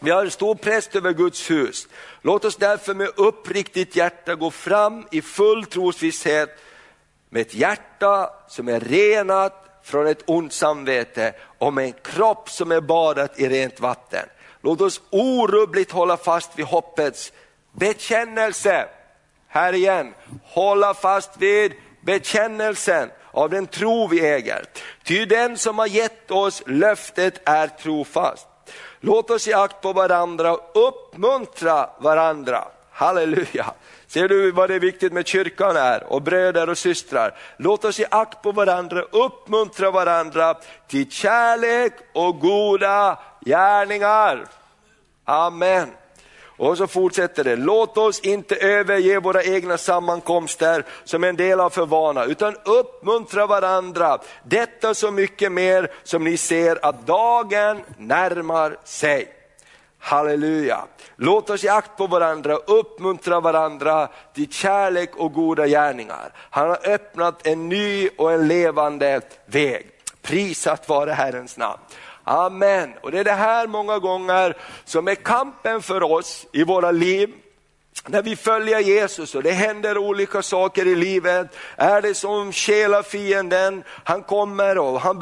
vi 0.00 0.10
har 0.10 0.24
en 0.24 0.30
stor 0.30 0.54
präst 0.54 0.96
över 0.96 1.12
Guds 1.12 1.50
hus. 1.50 1.88
Låt 2.22 2.44
oss 2.44 2.56
därför 2.56 2.94
med 2.94 3.10
uppriktigt 3.16 3.96
hjärta 3.96 4.34
gå 4.34 4.50
fram 4.50 5.06
i 5.10 5.22
full 5.22 5.64
trosvisshet 5.64 6.58
med 7.28 7.42
ett 7.42 7.54
hjärta 7.54 8.30
som 8.48 8.68
är 8.68 8.80
renat 8.80 9.80
från 9.82 10.06
ett 10.06 10.22
ont 10.26 10.52
samvete 10.52 11.34
och 11.58 11.72
med 11.72 11.84
en 11.84 11.94
kropp 12.02 12.50
som 12.50 12.72
är 12.72 12.80
badat 12.80 13.40
i 13.40 13.48
rent 13.48 13.80
vatten. 13.80 14.26
Låt 14.60 14.80
oss 14.80 15.00
orubbligt 15.10 15.90
hålla 15.90 16.16
fast 16.16 16.58
vid 16.58 16.66
hoppets 16.66 17.32
bekännelse. 17.72 18.88
Här 19.48 19.72
igen, 19.72 20.14
hålla 20.44 20.94
fast 20.94 21.30
vid 21.38 21.72
bekännelsen 22.00 23.10
av 23.32 23.50
den 23.50 23.66
tro 23.66 24.06
vi 24.06 24.26
äger. 24.26 24.64
Ty 25.04 25.24
den 25.24 25.58
som 25.58 25.78
har 25.78 25.86
gett 25.86 26.30
oss 26.30 26.62
löftet 26.66 27.48
är 27.48 27.66
trofast. 27.66 28.48
Låt 29.00 29.30
oss 29.30 29.46
ge 29.46 29.54
akt 29.54 29.80
på 29.80 29.92
varandra 29.92 30.52
och 30.52 30.88
uppmuntra 30.88 31.90
varandra. 31.98 32.64
Halleluja! 32.90 33.74
Ser 34.06 34.28
du 34.28 34.50
vad 34.50 34.70
det 34.70 34.74
är 34.74 34.80
viktigt 34.80 35.12
med 35.12 35.26
kyrkan 35.26 35.76
är 35.76 36.12
och 36.12 36.22
bröder 36.22 36.68
och 36.68 36.78
systrar? 36.78 37.38
Låt 37.56 37.84
oss 37.84 37.98
ge 37.98 38.06
akt 38.10 38.42
på 38.42 38.52
varandra, 38.52 39.02
uppmuntra 39.02 39.90
varandra 39.90 40.54
till 40.88 41.10
kärlek 41.10 41.92
och 42.14 42.40
goda 42.40 43.18
gärningar. 43.40 44.46
Amen. 45.24 45.88
Och 46.56 46.78
så 46.78 46.86
fortsätter 46.86 47.44
det, 47.44 47.56
låt 47.56 47.98
oss 47.98 48.20
inte 48.20 48.56
överge 48.56 49.20
våra 49.20 49.42
egna 49.42 49.78
sammankomster 49.78 50.84
som 51.04 51.24
en 51.24 51.36
del 51.36 51.60
av 51.60 51.70
förvana, 51.70 52.24
utan 52.24 52.56
uppmuntra 52.64 53.46
varandra. 53.46 54.18
Detta 54.42 54.94
så 54.94 55.10
mycket 55.10 55.52
mer 55.52 55.90
som 56.02 56.24
ni 56.24 56.36
ser 56.36 56.86
att 56.86 57.06
dagen 57.06 57.80
närmar 57.98 58.76
sig. 58.84 59.28
Halleluja. 59.98 60.84
Låt 61.16 61.50
oss 61.50 61.64
ge 61.64 61.68
akt 61.68 61.96
på 61.96 62.06
varandra, 62.06 62.56
uppmuntra 62.56 63.40
varandra 63.40 64.08
till 64.34 64.52
kärlek 64.52 65.16
och 65.16 65.32
goda 65.32 65.66
gärningar. 65.66 66.32
Han 66.50 66.68
har 66.68 66.88
öppnat 66.88 67.46
en 67.46 67.68
ny 67.68 68.08
och 68.18 68.32
en 68.32 68.48
levande 68.48 69.20
väg. 69.46 69.86
Prisat 70.22 70.88
vare 70.88 71.10
Herrens 71.10 71.56
namn. 71.56 71.80
Amen. 72.24 72.92
Och 73.02 73.10
det 73.10 73.18
är 73.18 73.24
det 73.24 73.32
här 73.32 73.66
många 73.66 73.98
gånger 73.98 74.56
som 74.84 75.08
är 75.08 75.14
kampen 75.14 75.82
för 75.82 76.02
oss 76.02 76.46
i 76.52 76.64
våra 76.64 76.90
liv. 76.90 77.30
När 78.06 78.22
vi 78.22 78.36
följer 78.36 78.80
Jesus 78.80 79.34
och 79.34 79.42
det 79.42 79.50
händer 79.50 79.98
olika 79.98 80.42
saker 80.42 80.86
i 80.86 80.94
livet, 80.96 81.56
är 81.76 82.02
det 82.02 82.14
som 82.14 82.52
fienden, 83.04 83.84
han 84.04 84.22
kommer 84.22 84.78
och 84.78 85.00
han 85.00 85.18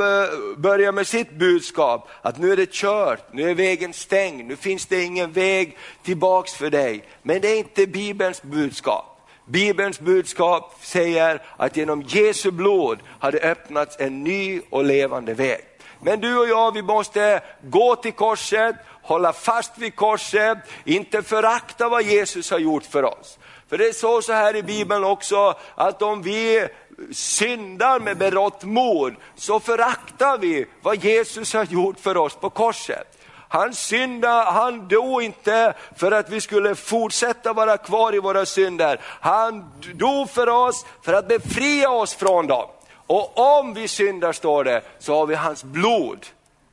börjar 0.57 0.93
med 0.93 1.07
sitt 1.07 1.31
budskap, 1.31 2.09
att 2.23 2.39
nu 2.39 2.53
är 2.53 2.57
det 2.57 2.73
kört, 2.73 3.33
nu 3.33 3.51
är 3.51 3.55
vägen 3.55 3.93
stängd, 3.93 4.49
nu 4.49 4.57
finns 4.57 4.87
det 4.87 5.03
ingen 5.03 5.33
väg 5.33 5.77
tillbaks 6.03 6.55
för 6.55 6.71
dig. 6.71 7.05
Men 7.23 7.41
det 7.41 7.49
är 7.49 7.59
inte 7.59 7.87
Bibelns 7.87 8.43
budskap. 8.43 9.29
Bibelns 9.45 10.01
budskap 10.01 10.75
säger 10.81 11.43
att 11.57 11.77
genom 11.77 12.03
Jesu 12.03 12.51
blod 12.51 12.99
har 13.19 13.33
det 13.33 13.41
öppnats 13.41 13.97
en 13.99 14.25
ny 14.25 14.61
och 14.71 14.85
levande 14.85 15.35
väg. 15.35 15.70
Men 16.03 16.21
du 16.21 16.39
och 16.39 16.49
jag, 16.49 16.75
vi 16.75 16.83
måste 16.83 17.41
gå 17.63 17.97
till 17.97 18.13
korset, 18.13 18.77
hålla 19.03 19.33
fast 19.33 19.79
vid 19.79 19.97
korset, 19.97 20.59
inte 20.85 21.23
förakta 21.23 21.89
vad 21.89 22.03
Jesus 22.03 22.51
har 22.51 22.59
gjort 22.59 22.85
för 22.85 23.05
oss. 23.05 23.39
För 23.69 23.79
det 23.79 23.97
står 23.97 24.21
så 24.21 24.33
här 24.33 24.57
i 24.57 24.63
Bibeln 24.63 25.05
också, 25.05 25.55
att 25.75 26.03
om 26.03 26.23
vi 26.23 26.69
syndar 27.13 28.01
med 28.01 28.19
berått 28.19 28.65
mod, 28.65 29.15
så 29.37 29.61
föraktar 29.61 30.39
vi 30.39 30.67
vad 30.83 31.05
Jesus 31.05 31.55
har 31.55 31.65
gjort 31.65 32.01
för 32.01 32.17
oss 32.17 32.35
på 32.35 32.51
korset. 32.51 33.17
Han 33.49 33.75
syndade, 33.75 34.51
han 34.51 34.89
dog 34.89 35.23
inte 35.23 35.75
för 35.97 36.13
att 36.13 36.31
vi 36.31 36.41
skulle 36.41 36.75
fortsätta 36.75 37.53
vara 37.53 37.77
kvar 37.77 38.15
i 38.15 38.19
våra 38.19 38.47
synder. 38.47 39.01
Han 39.03 39.71
dog 39.95 40.31
för 40.31 40.49
oss 40.49 40.87
för 41.03 41.13
att 41.13 41.29
befria 41.29 41.91
oss 41.91 42.15
från 42.15 42.47
dem. 42.47 42.69
Och 43.11 43.39
om 43.59 43.75
vi 43.75 43.89
syndar, 43.89 44.33
står 44.33 44.65
det, 44.65 44.83
så 44.99 45.15
har 45.15 45.27
vi 45.27 45.35
hans 45.35 45.65
blod. 45.65 46.27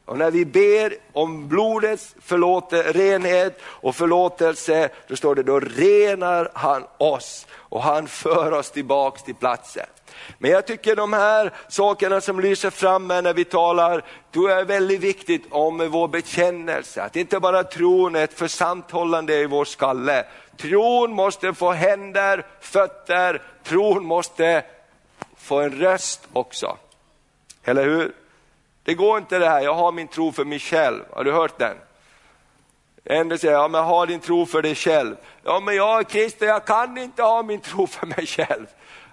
Och 0.06 0.18
när 0.18 0.32
vi 0.32 0.46
ber 0.46 0.94
om 1.14 1.48
blodets 1.48 2.16
förlåte, 2.22 2.84
renhet 2.84 3.60
och 3.64 3.96
förlåtelse, 3.96 4.90
då 5.08 5.16
står 5.16 5.36
det, 5.36 5.44
då 5.44 5.60
renar 5.60 6.52
han 6.54 6.84
oss 6.98 7.48
och 7.54 7.84
han 7.84 8.08
för 8.08 8.52
oss 8.52 8.72
tillbaks 8.72 9.24
till 9.24 9.36
platsen. 9.36 9.86
Men 10.38 10.52
jag 10.52 10.68
tycker 10.68 10.96
de 10.96 11.14
här 11.14 11.54
sakerna 11.68 12.22
som 12.22 12.40
lyser 12.40 12.70
fram 12.70 13.08
när 13.08 13.34
vi 13.34 13.46
talar, 13.46 14.04
då 14.32 14.48
är 14.48 14.66
väldigt 14.66 15.02
viktigt 15.02 15.44
om 15.50 15.90
vår 15.90 16.08
bekännelse. 16.08 17.04
Att 17.04 17.16
inte 17.16 17.40
bara 17.40 17.64
tron 17.64 18.16
är 18.16 18.24
ett 18.24 18.40
församthållande 18.40 19.36
i 19.36 19.46
vår 19.46 19.66
skalle. 19.66 20.26
Tron 20.58 21.12
måste 21.12 21.54
få 21.54 21.72
händer, 21.72 22.46
fötter, 22.60 23.42
tron 23.64 24.06
måste 24.06 24.64
få 25.48 25.62
en 25.62 25.72
röst 25.72 26.28
också. 26.34 26.78
Eller 27.64 27.84
hur? 27.84 28.14
Det 28.84 28.94
går 28.94 29.18
inte 29.18 29.40
det 29.40 29.50
här, 29.50 29.62
jag 29.62 29.74
har 29.74 29.92
min 29.92 30.08
tro 30.08 30.32
för 30.32 30.46
mig 30.46 30.60
själv. 30.60 31.04
Har 31.12 31.24
du 31.24 31.32
hört 31.32 31.60
den? 31.60 31.78
Ändå 33.06 33.38
säger 33.38 33.54
ja 33.54 33.68
men 33.68 33.84
ha 33.84 34.06
din 34.06 34.20
tro 34.20 34.46
för 34.46 34.62
dig 34.62 34.76
själv. 34.76 35.16
Ja 35.44 35.60
men 35.60 35.76
jag 35.76 36.00
är 36.00 36.04
kristen, 36.04 36.48
jag 36.48 36.66
kan 36.66 36.98
inte 36.98 37.24
ha 37.24 37.44
min 37.44 37.60
tro 37.60 37.88
för 37.88 38.06
mig 38.06 38.26
själv. 38.26 38.66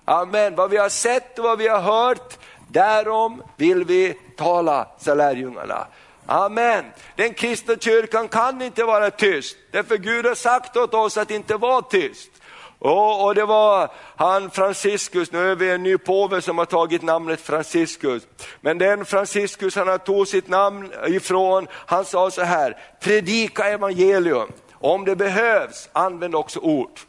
Amen, 0.04 0.54
vad 0.54 0.70
vi 0.70 0.76
har 0.76 0.88
sett 0.88 1.38
och 1.38 1.44
vad 1.44 1.58
vi 1.58 1.68
har 1.68 1.80
hört, 1.80 2.38
därom 2.68 3.42
vill 3.56 3.84
vi 3.84 4.14
tala, 4.36 4.88
sa 4.98 5.14
lärjungarna. 5.14 5.86
Amen. 6.26 6.84
Den 7.16 7.34
kristna 7.34 7.76
kyrkan 7.76 8.28
kan 8.28 8.62
inte 8.62 8.84
vara 8.84 9.10
tyst, 9.10 9.56
därför 9.70 9.96
Gud 9.96 10.26
har 10.26 10.34
sagt 10.34 10.76
åt 10.76 10.94
oss 10.94 11.16
att 11.16 11.30
inte 11.30 11.56
vara 11.56 11.82
tyst. 11.82 12.30
Och, 12.84 13.24
och, 13.24 13.34
det 13.34 13.44
var 13.44 13.90
han 14.16 14.50
Franciscus, 14.50 15.32
nu 15.32 15.50
är 15.50 15.54
vi 15.54 15.70
en 15.70 15.82
ny 15.82 15.98
påve 15.98 16.42
som 16.42 16.58
har 16.58 16.64
tagit 16.64 17.02
namnet 17.02 17.40
Franciscus. 17.40 18.22
Men 18.60 18.78
den 18.78 19.04
Franciscus 19.04 19.76
han 19.76 19.98
tog 19.98 20.28
sitt 20.28 20.48
namn 20.48 20.92
ifrån, 21.06 21.66
han 21.70 22.04
sa 22.04 22.30
så 22.30 22.42
här, 22.42 22.76
predika 23.00 23.64
evangelium. 23.64 24.52
Om 24.72 25.04
det 25.04 25.16
behövs, 25.16 25.88
använd 25.92 26.34
också 26.34 26.60
ord. 26.60 27.00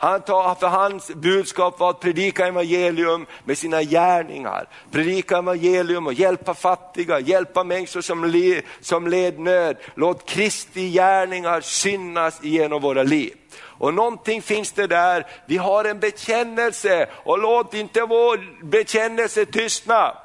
Han 0.00 0.20
tar, 0.20 0.54
för 0.54 0.66
hans 0.66 1.08
budskap 1.14 1.80
var 1.80 1.90
att 1.90 2.00
predika 2.00 2.46
evangelium 2.46 3.26
med 3.44 3.58
sina 3.58 3.82
gärningar. 3.82 4.68
Predika 4.90 5.38
evangelium 5.38 6.06
och 6.06 6.12
hjälpa 6.12 6.54
fattiga, 6.54 7.20
hjälpa 7.20 7.64
människor 7.64 8.00
som, 8.00 8.24
le, 8.24 8.62
som 8.80 9.08
led 9.08 9.38
nöd. 9.38 9.76
Låt 9.94 10.26
Kristi 10.28 10.90
gärningar 10.90 11.60
synas 11.60 12.42
genom 12.42 12.82
våra 12.82 13.02
liv. 13.02 13.34
Och 13.60 13.94
någonting 13.94 14.42
finns 14.42 14.72
det 14.72 14.86
där, 14.86 15.26
vi 15.46 15.56
har 15.56 15.84
en 15.84 15.98
bekännelse 15.98 17.08
och 17.12 17.38
låt 17.38 17.74
inte 17.74 18.02
vår 18.02 18.64
bekännelse 18.64 19.46
tystna. 19.46 20.16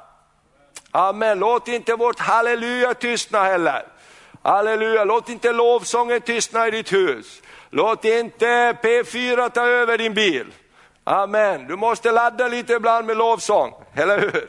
Amen, 0.90 1.38
låt 1.38 1.68
inte 1.68 1.94
vårt 1.94 2.18
halleluja 2.18 2.94
tystna 2.94 3.44
heller. 3.44 3.86
Halleluja, 4.42 5.04
låt 5.04 5.28
inte 5.28 5.52
lovsången 5.52 6.20
tystna 6.20 6.68
i 6.68 6.70
ditt 6.70 6.92
hus. 6.92 7.42
Låt 7.76 8.04
inte 8.04 8.46
P4 8.82 9.50
ta 9.50 9.66
över 9.66 9.98
din 9.98 10.14
bil. 10.14 10.46
Amen, 11.04 11.66
du 11.66 11.76
måste 11.76 12.12
ladda 12.12 12.48
lite 12.48 12.72
ibland 12.72 13.06
med 13.06 13.16
lovsång, 13.16 13.74
eller 13.94 14.20
hur? 14.20 14.48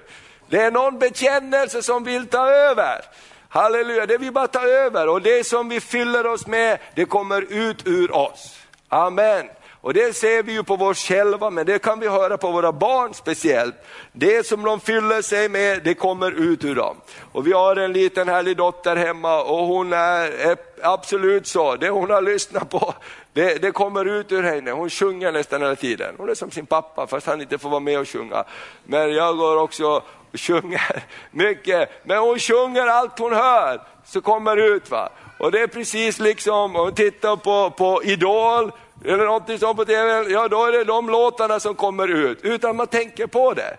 Det 0.49 0.61
är 0.61 0.71
någon 0.71 0.99
bekännelse 0.99 1.83
som 1.83 2.03
vill 2.03 2.27
ta 2.27 2.49
över. 2.49 3.01
Halleluja, 3.49 4.05
det 4.05 4.17
vill 4.17 4.31
bara 4.31 4.47
ta 4.47 4.67
över 4.67 5.07
och 5.07 5.21
det 5.21 5.47
som 5.47 5.69
vi 5.69 5.79
fyller 5.79 6.27
oss 6.27 6.47
med, 6.47 6.79
det 6.95 7.05
kommer 7.05 7.41
ut 7.41 7.87
ur 7.87 8.15
oss. 8.15 8.59
Amen. 8.89 9.49
Och 9.85 9.93
det 9.93 10.15
ser 10.15 10.43
vi 10.43 10.51
ju 10.51 10.63
på 10.63 10.73
oss 10.73 10.99
själva, 10.99 11.49
men 11.49 11.65
det 11.65 11.79
kan 11.79 11.99
vi 11.99 12.07
höra 12.07 12.37
på 12.37 12.51
våra 12.51 12.71
barn 12.71 13.13
speciellt. 13.13 13.75
Det 14.11 14.47
som 14.47 14.63
de 14.63 14.79
fyller 14.79 15.21
sig 15.21 15.49
med, 15.49 15.83
det 15.83 15.93
kommer 15.93 16.31
ut 16.31 16.63
ur 16.63 16.75
dem. 16.75 16.97
Och 17.31 17.47
vi 17.47 17.53
har 17.53 17.75
en 17.75 17.93
liten 17.93 18.29
härlig 18.29 18.57
dotter 18.57 18.95
hemma 18.95 19.41
och 19.43 19.67
hon 19.67 19.93
är 19.93 20.57
absolut 20.81 21.47
så, 21.47 21.75
det 21.75 21.89
hon 21.89 22.09
har 22.09 22.21
lyssnat 22.21 22.69
på, 22.69 22.93
det, 23.33 23.61
det, 23.61 23.71
kommer 23.71 24.05
ut 24.05 24.31
ur 24.31 24.43
henne. 24.43 24.71
Hon 24.71 24.89
sjunger 24.89 25.31
nästan 25.31 25.61
hela 25.61 25.75
tiden. 25.75 26.15
Hon 26.17 26.29
är 26.29 26.35
som 26.35 26.51
sin 26.51 26.65
pappa, 26.65 27.07
fast 27.07 27.27
han 27.27 27.41
inte 27.41 27.57
får 27.57 27.69
vara 27.69 27.79
med 27.79 27.99
och 27.99 28.07
sjunga. 28.07 28.43
Men 28.83 29.13
jag 29.13 29.37
går 29.37 29.57
också 29.57 29.85
och 29.85 30.39
sjunger 30.39 31.03
mycket, 31.31 31.89
men 32.03 32.17
hon 32.17 32.39
sjunger 32.39 32.87
allt 32.87 33.19
hon 33.19 33.33
hör 33.33 33.81
så 34.05 34.21
kommer 34.21 34.57
ut. 34.57 34.91
va. 34.91 35.09
Och 35.37 35.51
det 35.51 35.61
är 35.61 35.67
precis 35.67 36.19
liksom, 36.19 36.75
om 36.75 36.93
tittar 36.93 37.35
på, 37.35 37.69
på 37.69 38.03
Idol, 38.03 38.71
eller 39.03 39.25
någonting 39.25 39.59
sånt 39.59 39.77
på 39.77 39.85
TV, 39.85 40.31
ja 40.31 40.47
då 40.47 40.65
är 40.65 40.71
det 40.71 40.83
de 40.83 41.09
låtarna 41.09 41.59
som 41.59 41.75
kommer 41.75 42.07
ut, 42.07 42.39
utan 42.41 42.69
att 42.69 42.75
man 42.75 42.87
tänker 42.87 43.27
på 43.27 43.53
det. 43.53 43.77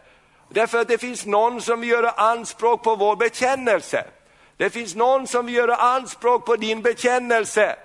Därför 0.48 0.80
att 0.80 0.88
det 0.88 0.98
finns 0.98 1.26
någon 1.26 1.60
som 1.60 1.80
vill 1.80 1.90
göra 1.90 2.10
anspråk 2.10 2.82
på 2.82 2.96
vår 2.96 3.16
bekännelse. 3.16 4.04
Det 4.56 4.70
finns 4.70 4.94
någon 4.94 5.26
som 5.26 5.46
vill 5.46 5.54
göra 5.54 5.76
anspråk 5.76 6.46
på 6.46 6.56
din 6.56 6.82
bekännelse. 6.82 7.76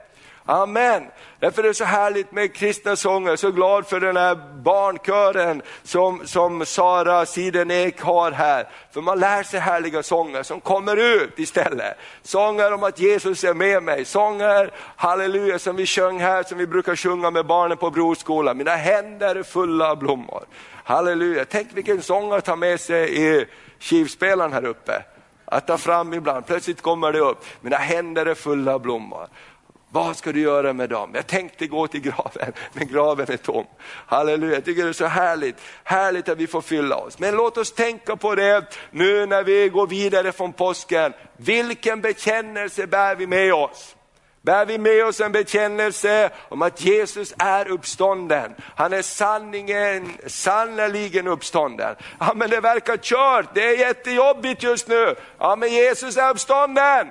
Amen. 0.52 1.04
Därför 1.40 1.64
är 1.64 1.68
det 1.68 1.74
så 1.74 1.84
härligt 1.84 2.32
med 2.32 2.54
kristna 2.54 2.96
sånger, 2.96 3.36
så 3.36 3.52
glad 3.52 3.88
för 3.88 4.00
den 4.00 4.18
här 4.18 4.36
barnkören 4.64 5.62
som, 5.84 6.28
som 6.28 6.66
Sara 6.66 7.26
Sidenek 7.26 8.02
har 8.02 8.32
här. 8.32 8.70
För 8.94 9.02
man 9.02 9.20
lär 9.20 9.44
sig 9.44 9.60
härliga 9.60 10.04
sånger 10.04 10.44
som 10.44 10.62
kommer 10.62 10.98
ut 10.98 11.40
istället. 11.40 11.98
Sånger 12.22 12.74
om 12.74 12.84
att 12.84 13.00
Jesus 13.00 13.44
är 13.44 13.54
med 13.54 13.84
mig, 13.84 14.06
sånger, 14.06 14.72
halleluja 14.96 15.60
som 15.60 15.76
vi 15.76 15.86
sjöng 15.86 16.20
här, 16.20 16.44
som 16.44 16.58
vi 16.58 16.68
brukar 16.68 16.96
sjunga 16.96 17.32
med 17.32 17.46
barnen 17.46 17.78
på 17.78 17.90
Broskolan. 17.92 18.58
Mina 18.58 18.76
händer 18.76 19.36
är 19.36 19.44
fulla 19.44 19.92
av 19.92 19.98
blommor. 19.98 20.44
Halleluja, 20.84 21.46
tänk 21.46 21.68
vilken 21.74 22.02
sång 22.02 22.34
att 22.34 22.46
ta 22.46 22.56
med 22.56 22.80
sig 22.80 23.26
i 23.26 23.46
skivspelaren 23.80 24.54
här 24.54 24.66
uppe 24.66 25.04
att 25.52 25.68
ta 25.68 25.78
fram 25.78 26.14
ibland. 26.14 26.46
Plötsligt 26.46 26.82
kommer 26.82 27.14
det 27.14 27.20
upp, 27.20 27.46
mina 27.62 27.78
händer 27.78 28.26
är 28.26 28.36
fulla 28.36 28.74
av 28.74 28.82
blommor. 28.82 29.28
Vad 29.94 30.18
ska 30.18 30.32
du 30.32 30.42
göra 30.42 30.74
med 30.74 30.90
dem? 30.90 31.12
Jag 31.14 31.28
tänkte 31.28 31.68
gå 31.68 31.88
till 31.88 32.02
graven, 32.02 32.54
men 32.74 32.88
graven 32.88 33.32
är 33.32 33.38
tom. 33.38 33.66
Halleluja, 34.08 34.54
jag 34.54 34.66
tycker 34.66 34.84
det 34.84 34.90
är 34.90 34.94
så 34.94 35.06
härligt. 35.06 35.56
Härligt 35.84 36.30
att 36.30 36.38
vi 36.38 36.48
får 36.48 36.62
fylla 36.62 36.96
oss. 36.96 37.20
Men 37.20 37.36
låt 37.36 37.58
oss 37.58 37.72
tänka 37.72 38.16
på 38.16 38.36
det 38.36 38.78
nu 38.92 39.26
när 39.26 39.44
vi 39.44 39.70
går 39.70 39.88
vidare 39.88 40.32
från 40.32 40.54
påsken. 40.54 41.14
Vilken 41.38 42.02
bekännelse 42.02 42.88
bär 42.88 43.16
vi 43.16 43.28
med 43.28 43.54
oss? 43.54 43.96
Bär 44.42 44.66
vi 44.66 44.78
med 44.78 45.06
oss 45.06 45.22
en 45.22 45.32
bekännelse 45.32 46.30
om 46.50 46.62
att 46.62 46.82
Jesus 46.82 47.34
är 47.38 47.68
uppstånden. 47.68 48.56
Han 48.76 48.94
är 48.94 49.02
sanningen, 49.02 50.12
sannerligen 50.28 51.28
uppstånden. 51.28 51.96
Ja 52.20 52.34
men 52.36 52.50
det 52.50 52.60
verkar 52.60 52.98
kört, 52.98 53.46
det 53.54 53.66
är 53.66 53.78
jättejobbigt 53.78 54.64
just 54.64 54.88
nu. 54.88 55.16
Ja 55.38 55.56
men 55.56 55.70
Jesus 55.70 56.18
är 56.18 56.30
uppstånden. 56.30 57.08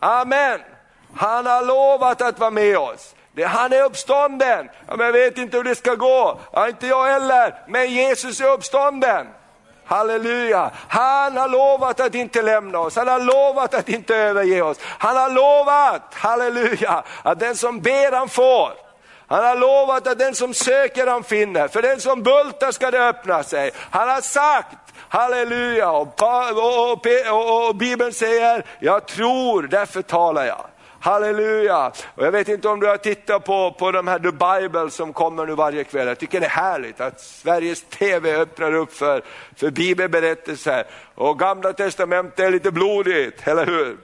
Amen. 0.00 0.60
Han 1.14 1.46
har 1.46 1.62
lovat 1.62 2.22
att 2.22 2.38
vara 2.38 2.50
med 2.50 2.78
oss. 2.78 3.14
Han 3.44 3.72
är 3.72 3.82
uppstånden. 3.82 4.68
Ja, 4.88 4.96
men 4.96 5.06
jag 5.06 5.12
vet 5.12 5.38
inte 5.38 5.56
hur 5.56 5.64
det 5.64 5.74
ska 5.74 5.94
gå, 5.94 6.40
ja, 6.52 6.68
inte 6.68 6.86
jag 6.86 7.04
heller, 7.04 7.54
men 7.68 7.90
Jesus 7.90 8.40
är 8.40 8.50
uppstånden. 8.50 9.26
Halleluja! 9.84 10.70
Han 10.88 11.36
har 11.36 11.48
lovat 11.48 12.00
att 12.00 12.14
inte 12.14 12.42
lämna 12.42 12.78
oss, 12.78 12.96
han 12.96 13.08
har 13.08 13.20
lovat 13.20 13.74
att 13.74 13.88
inte 13.88 14.16
överge 14.16 14.62
oss. 14.62 14.78
Han 14.82 15.16
har 15.16 15.30
lovat, 15.30 16.14
halleluja, 16.14 17.04
att 17.22 17.40
den 17.40 17.56
som 17.56 17.80
ber 17.80 18.12
han 18.12 18.28
får. 18.28 18.72
Han 19.28 19.44
har 19.44 19.56
lovat 19.56 20.06
att 20.06 20.18
den 20.18 20.34
som 20.34 20.54
söker 20.54 21.06
han 21.06 21.24
finner, 21.24 21.68
för 21.68 21.82
den 21.82 22.00
som 22.00 22.22
bultar 22.22 22.72
ska 22.72 22.90
det 22.90 23.08
öppna 23.08 23.42
sig. 23.42 23.70
Han 23.90 24.08
har 24.08 24.20
sagt, 24.20 24.78
halleluja, 25.08 25.90
och, 25.90 26.22
och, 26.22 27.06
och, 27.30 27.68
och 27.68 27.76
Bibeln 27.76 28.12
säger, 28.12 28.64
jag 28.80 29.06
tror, 29.06 29.62
därför 29.62 30.02
talar 30.02 30.44
jag. 30.44 30.64
Halleluja! 31.06 31.92
Och 32.14 32.26
jag 32.26 32.32
vet 32.32 32.48
inte 32.48 32.68
om 32.68 32.80
du 32.80 32.86
har 32.86 32.96
tittat 32.96 33.44
på, 33.44 33.72
på 33.78 33.92
de 33.92 34.08
här 34.08 34.18
The 34.18 34.30
Bible 34.30 34.90
som 34.90 35.12
kommer 35.12 35.46
nu 35.46 35.54
varje 35.54 35.84
kväll. 35.84 36.06
Jag 36.06 36.18
tycker 36.18 36.40
det 36.40 36.46
är 36.46 36.50
härligt 36.50 37.00
att 37.00 37.20
Sveriges 37.20 37.82
TV 37.82 38.36
öppnar 38.36 38.74
upp 38.74 38.92
för, 38.92 39.22
för 39.56 39.70
bibelberättelser. 39.70 40.86
Och 41.14 41.38
gamla 41.38 41.72
testamentet 41.72 42.40
är 42.40 42.50
lite 42.50 42.70
blodigt, 42.70 43.48
eller 43.48 43.66
hur? 43.66 43.96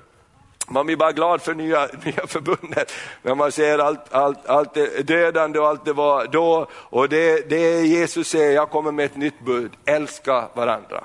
Man 0.69 0.87
blir 0.87 0.97
bara 0.97 1.12
glad 1.12 1.43
för 1.43 1.55
nya, 1.55 1.88
nya 2.05 2.27
förbundet 2.27 2.93
när 3.23 3.35
man 3.35 3.53
ser 3.53 3.79
allt, 3.79 4.15
allt, 4.15 4.47
allt 4.47 4.75
det 4.75 5.07
dödande 5.07 5.59
och 5.59 5.69
allt 5.69 5.85
det 5.85 5.93
var 5.93 6.27
då. 6.27 6.67
Och 6.73 7.09
det, 7.09 7.49
det 7.51 7.81
Jesus 7.81 8.29
säger, 8.29 8.53
jag 8.53 8.71
kommer 8.71 8.93
med 8.93 9.05
ett 9.05 9.17
nytt 9.17 9.41
bud, 9.41 9.73
älska 9.85 10.49
varandra. 10.55 11.05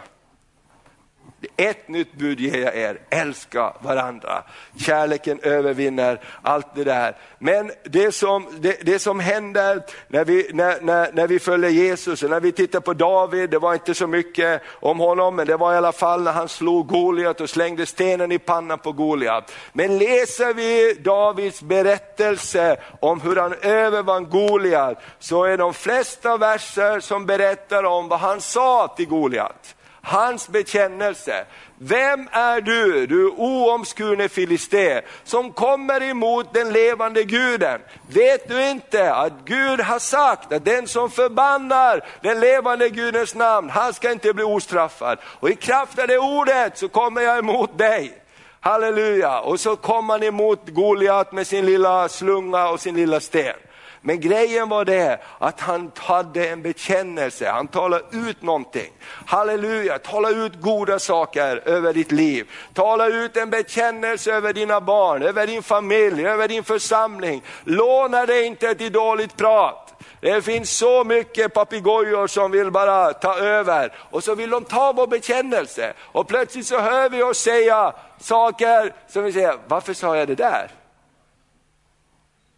Ett 1.57 1.87
nytt 1.87 2.13
bud 2.13 2.39
ger 2.39 2.61
jag 2.61 2.75
er, 2.75 2.99
älska 3.09 3.73
varandra. 3.79 4.43
Kärleken 4.79 5.39
övervinner 5.39 6.21
allt 6.41 6.75
det 6.75 6.83
där. 6.83 7.17
Men 7.39 7.71
det 7.83 8.11
som, 8.11 8.47
det, 8.59 8.85
det 8.85 8.99
som 8.99 9.19
händer 9.19 9.83
när 10.07 10.25
vi, 10.25 10.49
när, 10.53 10.81
när, 10.81 11.11
när 11.13 11.27
vi 11.27 11.39
följer 11.39 11.69
Jesus, 11.69 12.23
och 12.23 12.29
när 12.29 12.39
vi 12.39 12.51
tittar 12.51 12.79
på 12.79 12.93
David, 12.93 13.49
det 13.49 13.59
var 13.59 13.73
inte 13.73 13.93
så 13.93 14.07
mycket 14.07 14.61
om 14.79 14.99
honom, 14.99 15.35
men 15.35 15.47
det 15.47 15.57
var 15.57 15.73
i 15.73 15.77
alla 15.77 15.91
fall 15.91 16.23
när 16.23 16.31
han 16.31 16.49
slog 16.49 16.87
Goliat 16.87 17.41
och 17.41 17.49
slängde 17.49 17.85
stenen 17.85 18.31
i 18.31 18.39
pannan 18.39 18.79
på 18.79 18.91
Goliat. 18.91 19.51
Men 19.73 19.97
läser 19.97 20.53
vi 20.53 20.93
Davids 20.93 21.61
berättelse 21.61 22.77
om 22.99 23.21
hur 23.21 23.35
han 23.35 23.53
övervann 23.61 24.29
Goliat, 24.29 25.01
så 25.19 25.43
är 25.43 25.57
de 25.57 25.73
flesta 25.73 26.37
verser 26.37 26.99
som 26.99 27.25
berättar 27.25 27.83
om 27.83 28.07
vad 28.07 28.19
han 28.19 28.41
sa 28.41 28.93
till 28.97 29.07
Goliat 29.07 29.76
hans 30.07 30.47
bekännelse. 30.47 31.45
Vem 31.77 32.29
är 32.31 32.61
du, 32.61 33.07
du 33.07 33.29
oomskurne 33.29 34.29
filisté, 34.29 35.01
som 35.23 35.53
kommer 35.53 36.03
emot 36.03 36.53
den 36.53 36.73
levande 36.73 37.23
guden? 37.23 37.81
Vet 38.09 38.47
du 38.47 38.69
inte 38.69 39.13
att 39.13 39.33
Gud 39.45 39.79
har 39.79 39.99
sagt 39.99 40.53
att 40.53 40.65
den 40.65 40.87
som 40.87 41.09
förbannar 41.11 42.05
den 42.21 42.39
levande 42.39 42.89
gudens 42.89 43.35
namn, 43.35 43.69
han 43.69 43.93
ska 43.93 44.11
inte 44.11 44.33
bli 44.33 44.43
ostraffad. 44.43 45.19
Och 45.23 45.49
i 45.49 45.55
kraft 45.55 45.99
av 45.99 46.07
det 46.07 46.17
ordet 46.17 46.77
så 46.77 46.89
kommer 46.89 47.21
jag 47.21 47.37
emot 47.37 47.77
dig. 47.77 48.21
Halleluja! 48.59 49.39
Och 49.39 49.59
så 49.59 49.75
kom 49.75 50.09
han 50.09 50.23
emot 50.23 50.69
Goliat 50.69 51.31
med 51.31 51.47
sin 51.47 51.65
lilla 51.65 52.09
slunga 52.09 52.69
och 52.69 52.79
sin 52.79 52.95
lilla 52.95 53.19
sten. 53.19 53.55
Men 54.01 54.19
grejen 54.19 54.69
var 54.69 54.85
det 54.85 55.19
att 55.37 55.59
han 55.59 55.91
hade 55.97 56.47
en 56.47 56.61
bekännelse, 56.61 57.49
han 57.49 57.67
talade 57.67 58.03
ut 58.11 58.41
någonting. 58.41 58.91
Halleluja, 59.25 59.99
tala 59.99 60.29
ut 60.29 60.61
goda 60.61 60.99
saker 60.99 61.61
över 61.65 61.93
ditt 61.93 62.11
liv. 62.11 62.49
Tala 62.73 63.07
ut 63.07 63.37
en 63.37 63.49
bekännelse 63.49 64.33
över 64.33 64.53
dina 64.53 64.81
barn, 64.81 65.23
över 65.23 65.47
din 65.47 65.63
familj, 65.63 66.27
över 66.27 66.47
din 66.47 66.63
församling. 66.63 67.43
Låna 67.63 68.25
dig 68.25 68.45
inte 68.45 68.75
till 68.75 68.91
dåligt 68.91 69.37
prat. 69.37 69.87
Det 70.21 70.41
finns 70.41 70.77
så 70.77 71.03
mycket 71.03 71.53
papegojor 71.53 72.27
som 72.27 72.51
vill 72.51 72.71
bara 72.71 73.13
ta 73.13 73.37
över 73.37 73.93
och 73.97 74.23
så 74.23 74.35
vill 74.35 74.49
de 74.49 74.63
ta 74.65 74.91
vår 74.91 75.07
bekännelse. 75.07 75.93
Och 75.99 76.27
plötsligt 76.27 76.67
så 76.67 76.79
hör 76.79 77.09
vi 77.09 77.23
oss 77.23 77.39
säga 77.39 77.93
saker 78.19 78.93
som 79.07 79.23
vi 79.23 79.33
säger, 79.33 79.57
varför 79.67 79.93
sa 79.93 80.17
jag 80.17 80.27
det 80.27 80.35
där? 80.35 80.71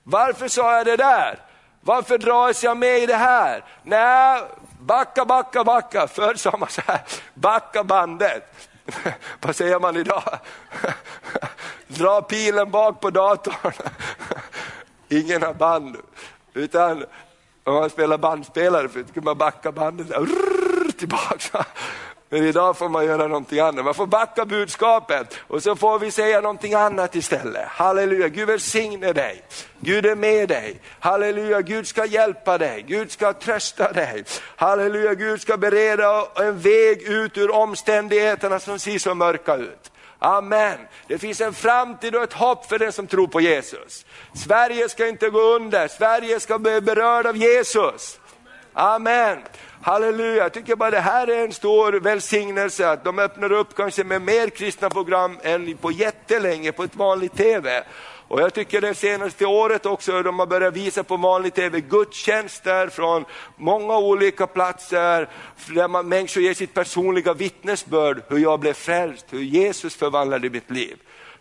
Varför 0.10 0.48
sa 0.48 0.78
jag 0.78 0.86
det 0.86 0.98
där? 0.98 1.39
Varför 1.82 2.17
dras 2.17 2.63
jag 2.63 2.78
med 2.78 3.00
i 3.00 3.06
det 3.06 3.15
här? 3.15 3.63
Nej, 3.84 4.43
backa, 4.80 5.26
backa, 5.26 5.63
backa. 5.63 6.08
Förr 6.08 6.36
sa 6.36 6.58
man 6.58 6.69
så 6.69 6.82
här, 6.88 7.02
backa 7.34 7.84
bandet. 7.84 8.69
Vad 9.41 9.56
säger 9.56 9.80
man 9.80 9.98
idag? 9.98 10.39
Dra 11.88 12.22
pilen 12.22 12.72
bak 12.72 13.02
på 13.02 13.10
datorn. 13.10 13.74
Ingen 15.10 15.43
har 15.43 15.54
band, 15.54 15.98
utan 16.54 17.06
om 17.63 17.74
man 17.74 17.89
spelar 17.89 18.17
bandspelare, 18.17 18.89
för 18.89 19.04
kan 19.04 19.24
man 19.24 19.38
backa 19.38 19.72
bandet 19.72 20.08
tillbaka. 20.98 21.65
Men 22.32 22.44
idag 22.44 22.77
får 22.77 22.90
man 22.90 23.06
göra 23.06 23.27
någonting 23.27 23.60
annat, 23.60 23.86
man 23.86 23.94
får 23.94 24.08
backa 24.08 24.46
budskapet 24.46 25.38
och 25.48 25.63
så 25.63 25.75
får 25.75 26.00
vi 26.00 26.12
säga 26.12 26.42
någonting 26.42 26.73
annat 26.73 27.15
istället. 27.15 27.67
Halleluja, 27.67 28.27
Gud 28.27 28.48
välsigne 28.48 29.13
dig. 29.13 29.44
Gud 29.80 30.06
är 30.06 30.15
med 30.15 30.50
dig. 30.50 30.82
Halleluja, 31.00 31.62
Gud 31.62 31.88
ska 31.88 32.06
hjälpa 32.06 32.58
dig, 32.58 32.86
Gud 32.88 33.12
ska 33.12 33.34
trösta 33.34 33.92
dig. 33.92 34.23
Halleluja, 34.56 35.13
Gud 35.13 35.42
ska 35.42 35.58
bereda 35.58 36.25
en 36.36 36.60
väg 36.60 37.02
ut 37.02 37.38
ur 37.38 37.52
omständigheterna 37.52 38.60
som 38.60 38.80
ser 38.80 39.00
så 39.00 39.13
mörka 39.13 39.56
ut. 39.56 39.92
Amen. 40.19 40.77
Det 41.08 41.17
finns 41.17 41.42
en 41.42 41.54
framtid 41.54 42.15
och 42.15 42.23
ett 42.23 42.34
hopp 42.34 42.65
för 42.65 42.80
den 42.80 42.92
som 42.92 43.08
tror 43.08 43.27
på 43.27 43.42
Jesus. 43.42 44.06
Sverige 44.36 44.90
ska 44.90 45.08
inte 45.08 45.30
gå 45.30 45.42
under, 45.42 45.88
Sverige 45.88 46.40
ska 46.40 46.60
bli 46.60 46.82
berörd 46.82 47.27
av 47.27 47.38
Jesus. 47.38 48.19
Amen. 48.73 49.38
Halleluja, 49.82 50.44
jag 50.44 50.54
tycker 50.54 50.75
bara 50.75 50.92
det 50.92 51.00
här 51.00 51.27
är 51.27 51.44
en 51.44 51.54
stor 51.54 51.92
välsignelse 51.92 52.90
att 52.90 53.04
de 53.04 53.19
öppnar 53.19 53.52
upp 53.52 53.75
kanske 53.75 54.04
med 54.04 54.21
mer 54.21 54.50
kristna 54.50 54.90
program 54.90 55.38
än 55.44 55.77
på 55.77 55.92
jättelänge 55.92 56.71
på 56.71 56.84
ett 56.84 56.96
vanligt 56.96 57.38
TV. 57.38 57.84
Och 58.27 58.42
jag 58.42 58.54
tycker 58.54 58.82
det 58.82 58.96
senaste 58.96 59.46
året 59.46 59.86
också, 59.86 60.23
de 60.23 60.40
har 60.40 60.46
börjat 60.46 60.73
visa 60.73 61.04
på 61.04 61.17
vanlig 61.17 61.54
TV 61.54 61.82
gudstjänster 61.82 62.88
från 62.88 63.25
många 63.56 63.98
olika 63.98 64.48
platser, 64.48 65.30
där 65.67 65.88
man, 65.88 66.10
människor 66.10 66.44
ger 66.44 66.54
sitt 66.54 66.73
personliga 66.73 67.34
vittnesbörd, 67.34 68.21
hur 68.27 68.38
jag 68.38 68.60
blev 68.60 68.73
frälst, 68.73 69.25
hur 69.30 69.40
Jesus 69.42 69.96
förvandlade 69.96 70.50
mitt 70.50 70.71
liv. 70.71 70.98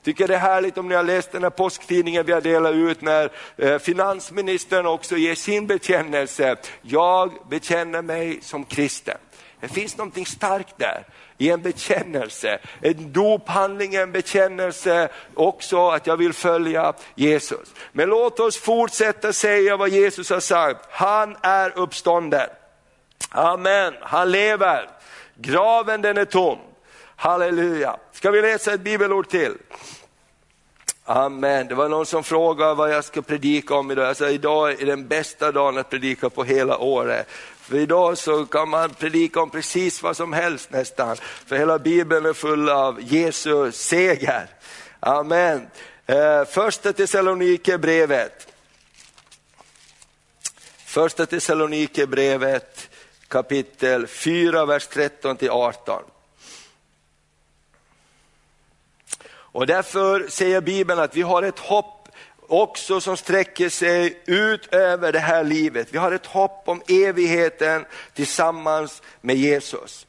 Tycker 0.09 0.29
det 0.29 0.35
är 0.35 0.39
härligt 0.39 0.79
om 0.79 0.89
ni 0.89 0.95
har 0.95 1.03
läst 1.03 1.33
den 1.33 1.43
här 1.43 1.51
påsktidningen 1.51 2.27
vi 2.27 2.33
har 2.33 2.41
delat 2.41 2.75
ut 2.75 3.01
när 3.01 3.31
eh, 3.57 3.79
finansministern 3.79 4.87
också 4.87 5.17
ger 5.17 5.35
sin 5.35 5.67
bekännelse. 5.67 6.57
Jag 6.83 7.33
bekänner 7.51 8.03
mig 8.03 8.39
som 8.43 8.65
kristen. 8.65 9.19
Det 9.61 9.69
finns 9.69 9.97
någonting 9.97 10.27
starkt 10.27 10.79
där 10.79 11.05
i 11.39 11.51
en 11.51 11.63
bekännelse. 11.63 12.59
En 12.81 13.13
dophandling 13.13 13.95
en 13.95 14.13
bekännelse 14.13 15.09
också 15.35 15.89
att 15.89 16.07
jag 16.07 16.17
vill 16.17 16.33
följa 16.33 16.93
Jesus. 17.15 17.75
Men 17.93 18.09
låt 18.09 18.41
oss 18.41 18.59
fortsätta 18.59 19.33
säga 19.33 19.77
vad 19.77 19.89
Jesus 19.89 20.31
har 20.31 20.41
sagt. 20.41 20.87
Han 20.91 21.37
är 21.43 21.79
uppstånden. 21.79 22.49
Amen, 23.31 23.95
han 24.01 24.31
lever. 24.31 24.91
Graven 25.35 26.03
den 26.03 26.19
är 26.19 26.25
tom. 26.25 26.59
Halleluja. 27.21 27.97
Ska 28.13 28.31
vi 28.31 28.43
läsa 28.43 28.73
ett 28.73 28.81
bibelord 28.81 29.29
till? 29.29 29.55
Amen. 31.11 31.69
Det 31.69 31.75
var 31.75 31.89
någon 31.89 32.07
som 32.07 32.25
frågade 32.25 32.75
vad 32.75 32.93
jag 32.93 33.05
ska 33.05 33.23
predika 33.23 33.75
om 33.75 33.91
idag. 33.91 34.09
jag 34.09 34.17
sa 34.17 34.29
idag 34.29 34.83
är 34.83 34.87
den 34.87 35.09
bästa 35.09 35.53
dagen 35.53 35.79
att 35.79 35.91
predika 35.91 36.31
på 36.31 36.45
hela 36.45 36.79
året. 36.79 37.27
För 37.61 37.77
idag 37.77 38.19
så 38.19 38.47
kan 38.47 38.69
man 38.69 38.91
predika 38.91 39.41
om 39.41 39.51
precis 39.51 40.03
vad 40.03 40.17
som 40.17 40.33
helst 40.33 40.71
nästan. 40.71 41.17
För 41.17 41.57
hela 41.57 41.79
bibeln 41.79 42.27
är 42.27 42.33
full 42.33 42.69
av 42.69 42.99
Jesu 43.03 43.73
seger. 43.73 44.47
Amen. 45.01 45.67
Eh, 46.07 46.45
första 46.45 46.93
Thessalonikerbrevet. 46.93 48.49
Första 50.85 51.27
Thessalonikerbrevet 51.27 52.91
kapitel 53.29 54.07
4, 54.07 54.67
vers 54.67 54.87
13 54.87 55.37
till 55.37 55.51
18. 55.51 56.03
Och 59.53 59.67
därför 59.67 60.29
säger 60.29 60.61
Bibeln 60.61 61.01
att 61.01 61.17
vi 61.17 61.23
har 61.23 61.43
ett 61.43 61.59
hopp 61.59 62.09
också 62.49 63.01
som 63.01 63.17
sträcker 63.17 63.69
sig 63.69 64.23
ut 64.27 64.67
över 64.75 65.13
det 65.13 65.19
här 65.19 65.45
livet. 65.45 65.89
Vi 65.91 65.99
har 65.99 66.13
ett 66.13 66.27
hopp 66.27 66.63
om 66.65 66.83
evigheten 66.89 67.85
tillsammans 68.15 69.03
med 69.21 69.37
Jesus. 69.37 70.07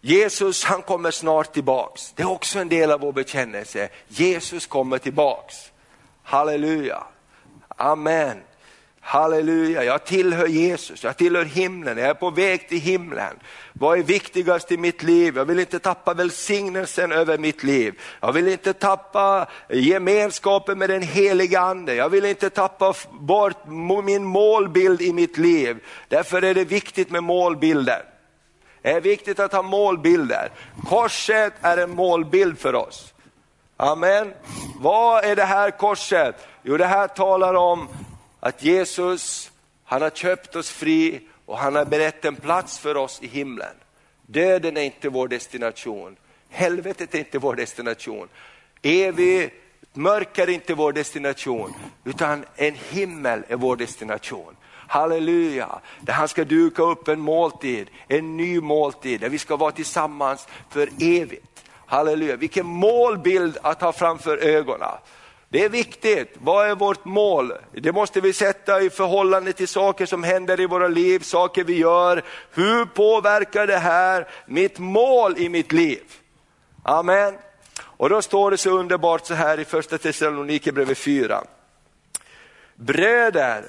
Jesus 0.00 0.64
han 0.64 0.82
kommer 0.82 1.10
snart 1.10 1.52
tillbaks. 1.52 2.12
Det 2.12 2.22
är 2.22 2.30
också 2.30 2.58
en 2.58 2.68
del 2.68 2.90
av 2.90 3.00
vår 3.00 3.12
bekännelse. 3.12 3.88
Jesus 4.08 4.66
kommer 4.66 4.98
tillbaks. 4.98 5.72
Halleluja. 6.22 7.06
Amen. 7.68 8.42
Halleluja, 9.08 9.84
jag 9.84 10.04
tillhör 10.04 10.46
Jesus, 10.46 11.04
jag 11.04 11.16
tillhör 11.16 11.44
himlen, 11.44 11.98
jag 11.98 12.08
är 12.08 12.14
på 12.14 12.30
väg 12.30 12.68
till 12.68 12.80
himlen. 12.80 13.36
Vad 13.72 13.98
är 13.98 14.02
viktigast 14.02 14.72
i 14.72 14.76
mitt 14.76 15.02
liv? 15.02 15.36
Jag 15.36 15.44
vill 15.44 15.58
inte 15.58 15.78
tappa 15.78 16.14
välsignelsen 16.14 17.12
över 17.12 17.38
mitt 17.38 17.62
liv. 17.62 18.00
Jag 18.20 18.32
vill 18.32 18.48
inte 18.48 18.72
tappa 18.72 19.46
gemenskapen 19.68 20.78
med 20.78 20.90
den 20.90 21.02
heliga 21.02 21.60
ande. 21.60 21.94
Jag 21.94 22.08
vill 22.08 22.24
inte 22.24 22.50
tappa 22.50 22.94
bort 23.10 23.66
min 24.04 24.24
målbild 24.24 25.02
i 25.02 25.12
mitt 25.12 25.38
liv. 25.38 25.78
Därför 26.08 26.42
är 26.42 26.54
det 26.54 26.64
viktigt 26.64 27.10
med 27.10 27.22
målbilder. 27.22 28.02
Det 28.82 28.90
är 28.90 29.00
viktigt 29.00 29.40
att 29.40 29.52
ha 29.52 29.62
målbilder. 29.62 30.50
Korset 30.88 31.52
är 31.60 31.76
en 31.76 31.90
målbild 31.90 32.58
för 32.58 32.74
oss. 32.74 33.14
Amen. 33.76 34.32
Vad 34.80 35.24
är 35.24 35.36
det 35.36 35.44
här 35.44 35.70
korset? 35.70 36.46
Jo, 36.62 36.76
det 36.76 36.86
här 36.86 37.08
talar 37.08 37.54
om 37.54 37.88
att 38.40 38.64
Jesus, 38.64 39.50
han 39.84 40.02
har 40.02 40.10
köpt 40.10 40.56
oss 40.56 40.70
fri 40.70 41.20
och 41.46 41.58
han 41.58 41.74
har 41.74 41.84
berett 41.84 42.24
en 42.24 42.36
plats 42.36 42.78
för 42.78 42.96
oss 42.96 43.18
i 43.22 43.26
himlen. 43.26 43.74
Döden 44.26 44.76
är 44.76 44.82
inte 44.82 45.08
vår 45.08 45.28
destination, 45.28 46.16
helvetet 46.48 47.14
är 47.14 47.18
inte 47.18 47.38
vår 47.38 47.54
destination, 47.54 48.28
evig 48.82 49.54
mörker 49.92 50.42
är 50.42 50.50
inte 50.50 50.74
vår 50.74 50.92
destination, 50.92 51.74
utan 52.04 52.44
en 52.56 52.74
himmel 52.74 53.42
är 53.48 53.56
vår 53.56 53.76
destination. 53.76 54.56
Halleluja, 54.88 55.80
där 56.00 56.12
han 56.12 56.28
ska 56.28 56.44
duka 56.44 56.82
upp 56.82 57.08
en 57.08 57.20
måltid, 57.20 57.90
en 58.08 58.36
ny 58.36 58.60
måltid, 58.60 59.20
där 59.20 59.28
vi 59.28 59.38
ska 59.38 59.56
vara 59.56 59.72
tillsammans 59.72 60.48
för 60.70 60.88
evigt. 61.00 61.64
Halleluja, 61.86 62.36
vilken 62.36 62.66
målbild 62.66 63.58
att 63.62 63.80
ha 63.80 63.92
framför 63.92 64.36
ögonen. 64.36 64.88
Det 65.50 65.64
är 65.64 65.68
viktigt, 65.68 66.34
vad 66.34 66.70
är 66.70 66.74
vårt 66.74 67.04
mål? 67.04 67.52
Det 67.72 67.92
måste 67.92 68.20
vi 68.20 68.32
sätta 68.32 68.80
i 68.80 68.90
förhållande 68.90 69.52
till 69.52 69.68
saker 69.68 70.06
som 70.06 70.22
händer 70.22 70.60
i 70.60 70.66
våra 70.66 70.88
liv, 70.88 71.20
saker 71.20 71.64
vi 71.64 71.78
gör. 71.78 72.22
Hur 72.50 72.84
påverkar 72.84 73.66
det 73.66 73.78
här 73.78 74.28
mitt 74.46 74.78
mål 74.78 75.38
i 75.38 75.48
mitt 75.48 75.72
liv? 75.72 76.02
Amen. 76.82 77.34
Och 77.80 78.08
då 78.08 78.22
står 78.22 78.50
det 78.50 78.56
så 78.56 78.70
underbart 78.70 79.26
så 79.26 79.34
här 79.34 79.60
i 79.60 79.64
första 79.64 79.98
Thessalonikerbrevet 79.98 80.98
4. 80.98 81.44
Bröder, 82.74 83.64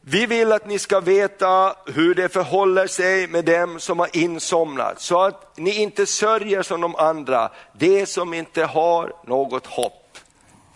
vi 0.00 0.26
vill 0.26 0.52
att 0.52 0.66
ni 0.66 0.78
ska 0.78 1.00
veta 1.00 1.76
hur 1.86 2.14
det 2.14 2.28
förhåller 2.28 2.86
sig 2.86 3.26
med 3.26 3.44
dem 3.44 3.80
som 3.80 3.98
har 3.98 4.16
insomnat, 4.16 5.00
så 5.00 5.20
att 5.20 5.56
ni 5.56 5.82
inte 5.82 6.06
sörjer 6.06 6.62
som 6.62 6.80
de 6.80 6.96
andra, 6.96 7.50
de 7.72 8.06
som 8.06 8.34
inte 8.34 8.64
har 8.64 9.12
något 9.26 9.66
hopp. 9.66 10.05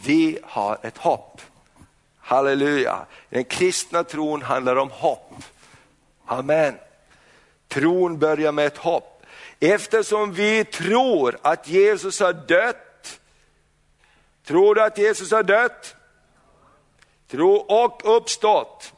Vi 0.02 0.38
har 0.42 0.78
ett 0.82 0.98
hopp. 0.98 1.40
Halleluja. 2.18 3.06
Den 3.28 3.44
kristna 3.44 4.04
tron 4.04 4.42
handlar 4.42 4.76
om 4.76 4.90
hopp. 4.90 5.34
Amen. 6.26 6.74
Tron 7.68 8.18
börjar 8.18 8.52
med 8.52 8.66
ett 8.66 8.78
hopp. 8.78 9.26
Eftersom 9.60 10.32
vi 10.32 10.64
tror 10.64 11.38
att 11.42 11.68
Jesus 11.68 12.20
har 12.20 12.32
dött. 12.32 13.20
Tror 14.44 14.74
du 14.74 14.82
att 14.82 14.98
Jesus 14.98 15.30
har 15.30 15.42
dött? 15.42 15.94
Tro 17.30 17.54
och 17.54 18.16
uppstått. 18.16 18.92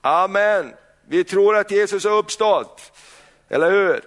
Amen. 0.00 0.74
Vi 1.08 1.24
tror 1.24 1.56
att 1.56 1.70
Jesus 1.70 2.04
har 2.04 2.12
uppstått, 2.12 2.92
eller 3.48 3.70
hur? 3.70 4.04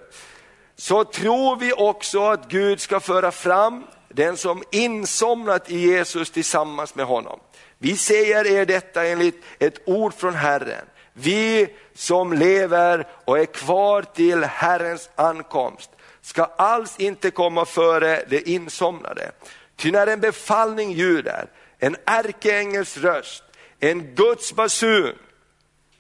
Så 0.76 1.04
tror 1.04 1.56
vi 1.56 1.74
också 1.74 2.26
att 2.26 2.48
Gud 2.48 2.80
ska 2.82 3.00
föra 3.00 3.32
fram 3.32 3.84
den 4.14 4.38
som 4.38 4.64
insomnat 4.72 5.72
i 5.72 5.78
Jesus 5.78 6.32
tillsammans 6.32 6.96
med 6.96 7.06
honom. 7.06 7.40
Vi 7.78 7.98
säger 7.98 8.48
er 8.48 8.66
detta 8.66 9.06
enligt 9.06 9.44
ett 9.60 9.80
ord 9.86 10.14
från 10.14 10.34
Herren. 10.34 10.86
Vi 11.14 11.68
som 11.94 12.34
lever 12.34 13.08
och 13.26 13.40
är 13.40 13.46
kvar 13.46 14.02
till 14.02 14.44
Herrens 14.44 15.10
ankomst 15.16 15.90
ska 16.22 16.44
alls 16.44 16.96
inte 17.00 17.32
komma 17.32 17.66
före 17.66 18.24
det 18.30 18.50
insomnade. 18.50 19.32
Ty 19.76 19.92
när 19.92 20.08
en 20.08 20.20
befallning 20.20 20.92
ljuder, 20.92 21.46
en 21.80 21.96
ärkeängels 22.06 22.98
röst, 22.98 23.44
en 23.80 24.16
Guds 24.16 24.54
basun, 24.54 25.16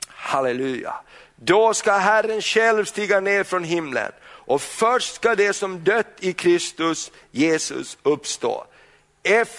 halleluja, 0.07 0.93
då 1.35 1.73
ska 1.73 1.91
Herren 1.91 2.41
själv 2.41 2.85
stiga 2.85 3.19
ner 3.19 3.43
från 3.43 3.63
himlen 3.63 4.11
och 4.45 4.61
först 4.61 5.15
ska 5.15 5.35
det 5.35 5.53
som 5.53 5.83
dött 5.83 6.15
i 6.19 6.33
Kristus 6.33 7.11
Jesus 7.31 7.97
uppstå. 8.03 8.65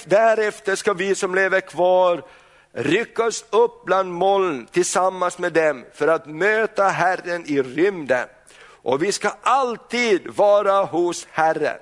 Därefter 0.04 0.76
ska 0.76 0.92
vi 0.92 1.14
som 1.14 1.34
lever 1.34 1.60
kvar 1.60 2.22
ryckas 2.72 3.44
upp 3.50 3.84
bland 3.84 4.12
moln 4.12 4.66
tillsammans 4.66 5.38
med 5.38 5.52
dem 5.52 5.84
för 5.94 6.08
att 6.08 6.26
möta 6.26 6.88
Herren 6.88 7.46
i 7.46 7.62
rymden. 7.62 8.28
Och 8.82 9.02
vi 9.02 9.12
ska 9.12 9.30
alltid 9.42 10.28
vara 10.28 10.84
hos 10.84 11.26
Herren. 11.30 11.78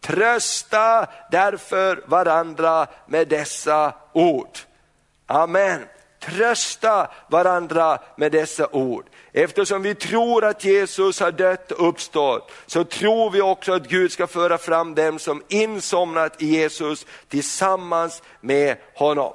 Trösta 0.00 1.06
därför 1.30 2.04
varandra 2.06 2.86
med 3.06 3.28
dessa 3.28 3.94
ord. 4.12 4.58
Amen. 5.26 5.80
Trösta 6.26 7.10
varandra 7.28 7.98
med 8.16 8.32
dessa 8.32 8.68
ord. 8.72 9.04
Eftersom 9.32 9.82
vi 9.82 9.94
tror 9.94 10.44
att 10.44 10.64
Jesus 10.64 11.20
har 11.20 11.32
dött 11.32 11.72
och 11.72 11.88
uppstått, 11.88 12.50
så 12.66 12.84
tror 12.84 13.30
vi 13.30 13.40
också 13.40 13.72
att 13.72 13.88
Gud 13.88 14.12
ska 14.12 14.26
föra 14.26 14.58
fram 14.58 14.94
dem 14.94 15.18
som 15.18 15.42
insomnat 15.48 16.42
i 16.42 16.46
Jesus 16.46 17.06
tillsammans 17.28 18.22
med 18.40 18.76
honom. 18.94 19.32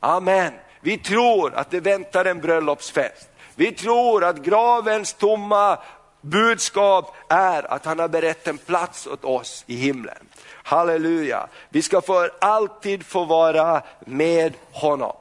Amen. 0.00 0.52
Vi 0.80 0.98
tror 0.98 1.54
att 1.54 1.70
det 1.70 1.80
väntar 1.80 2.24
en 2.24 2.40
bröllopsfest. 2.40 3.28
Vi 3.54 3.72
tror 3.72 4.24
att 4.24 4.36
gravens 4.36 5.12
tomma 5.12 5.78
budskap 6.20 7.16
är 7.28 7.72
att 7.72 7.84
han 7.84 7.98
har 7.98 8.08
berett 8.08 8.48
en 8.48 8.58
plats 8.58 9.06
åt 9.06 9.24
oss 9.24 9.64
i 9.66 9.76
himlen. 9.76 10.28
Halleluja. 10.62 11.46
Vi 11.68 11.82
ska 11.82 12.00
för 12.00 12.32
alltid 12.40 13.06
få 13.06 13.24
vara 13.24 13.82
med 14.06 14.54
honom. 14.72 15.16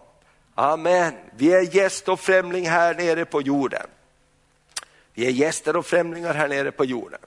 Amen. 0.60 1.14
Vi 1.32 1.54
är 1.54 1.76
gäst 1.76 2.10
och 2.10 2.20
främling 2.20 2.70
här 2.70 2.96
nere 2.96 3.26
på 3.26 3.42
jorden. 3.42 3.88
Vi 5.14 5.26
är 5.26 5.30
gäster 5.30 5.76
och 5.76 5.86
främlingar 5.86 6.34
här 6.34 6.48
nere 6.48 6.72
på 6.72 6.86
jorden. 6.86 7.20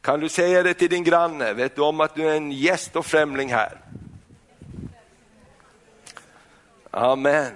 Kan 0.00 0.20
du 0.20 0.28
säga 0.28 0.62
det 0.62 0.74
till 0.74 0.90
din 0.90 1.04
granne, 1.04 1.52
vet 1.52 1.76
du 1.76 1.82
om 1.82 2.00
att 2.00 2.14
du 2.14 2.28
är 2.28 2.36
en 2.36 2.52
gäst 2.52 2.96
och 2.96 3.06
främling 3.06 3.52
här? 3.52 3.80
Amen. 6.90 7.52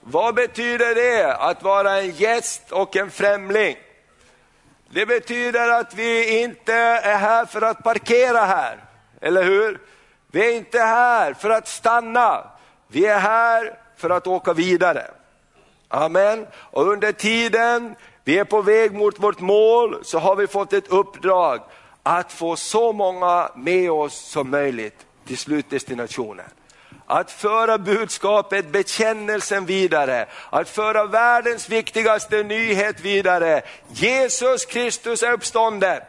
Vad 0.00 0.34
betyder 0.34 0.94
det 0.94 1.34
att 1.36 1.62
vara 1.62 2.00
en 2.00 2.10
gäst 2.10 2.72
och 2.72 2.96
en 2.96 3.10
främling? 3.10 3.76
Det 4.90 5.06
betyder 5.06 5.68
att 5.68 5.94
vi 5.94 6.42
inte 6.42 6.74
är 6.74 7.18
här 7.18 7.46
för 7.46 7.62
att 7.62 7.82
parkera 7.82 8.40
här, 8.40 8.84
eller 9.20 9.44
hur? 9.44 9.80
Vi 10.30 10.46
är 10.46 10.56
inte 10.56 10.78
här 10.78 11.34
för 11.34 11.50
att 11.50 11.68
stanna, 11.68 12.50
vi 12.88 13.06
är 13.06 13.18
här 13.18 13.83
för 13.96 14.10
att 14.10 14.26
åka 14.26 14.52
vidare. 14.52 15.10
Amen. 15.88 16.46
Och 16.54 16.88
under 16.88 17.12
tiden 17.12 17.94
Vi 18.24 18.38
är 18.38 18.44
på 18.44 18.62
väg 18.62 18.92
mot 18.92 19.18
vårt 19.18 19.40
mål, 19.40 20.04
så 20.04 20.18
har 20.18 20.36
vi 20.36 20.46
fått 20.46 20.72
ett 20.72 20.88
uppdrag 20.88 21.60
att 22.02 22.32
få 22.32 22.56
så 22.56 22.92
många 22.92 23.50
med 23.56 23.90
oss 23.90 24.14
som 24.14 24.50
möjligt 24.50 25.06
till 25.26 25.38
slutdestinationen. 25.38 26.46
Att 27.06 27.30
föra 27.30 27.78
budskapet, 27.78 28.72
bekännelsen 28.72 29.66
vidare, 29.66 30.26
att 30.50 30.68
föra 30.68 31.04
världens 31.04 31.68
viktigaste 31.68 32.42
nyhet 32.42 33.00
vidare. 33.00 33.62
Jesus 33.88 34.64
Kristus 34.64 35.22
är 35.22 35.32
uppstånden. 35.32 36.00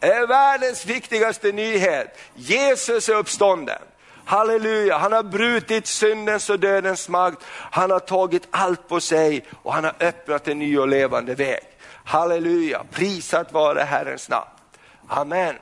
Är 0.00 0.26
världens 0.26 0.86
viktigaste 0.86 1.52
nyhet. 1.52 2.18
Jesus 2.34 3.08
är 3.08 3.14
uppstånden. 3.14 3.82
Halleluja, 4.24 4.98
han 4.98 5.12
har 5.12 5.22
brutit 5.22 5.86
syndens 5.86 6.50
och 6.50 6.60
dödens 6.60 7.08
makt. 7.08 7.44
Han 7.48 7.90
har 7.90 8.00
tagit 8.00 8.48
allt 8.50 8.88
på 8.88 9.00
sig 9.00 9.44
och 9.62 9.74
han 9.74 9.84
har 9.84 9.94
öppnat 10.00 10.48
en 10.48 10.58
ny 10.58 10.78
och 10.78 10.88
levande 10.88 11.34
väg. 11.34 11.62
Halleluja, 12.04 12.84
prisat 12.90 13.52
vare 13.52 13.80
Herrens 13.80 14.28
namn. 14.28 14.48
Amen. 15.08 15.54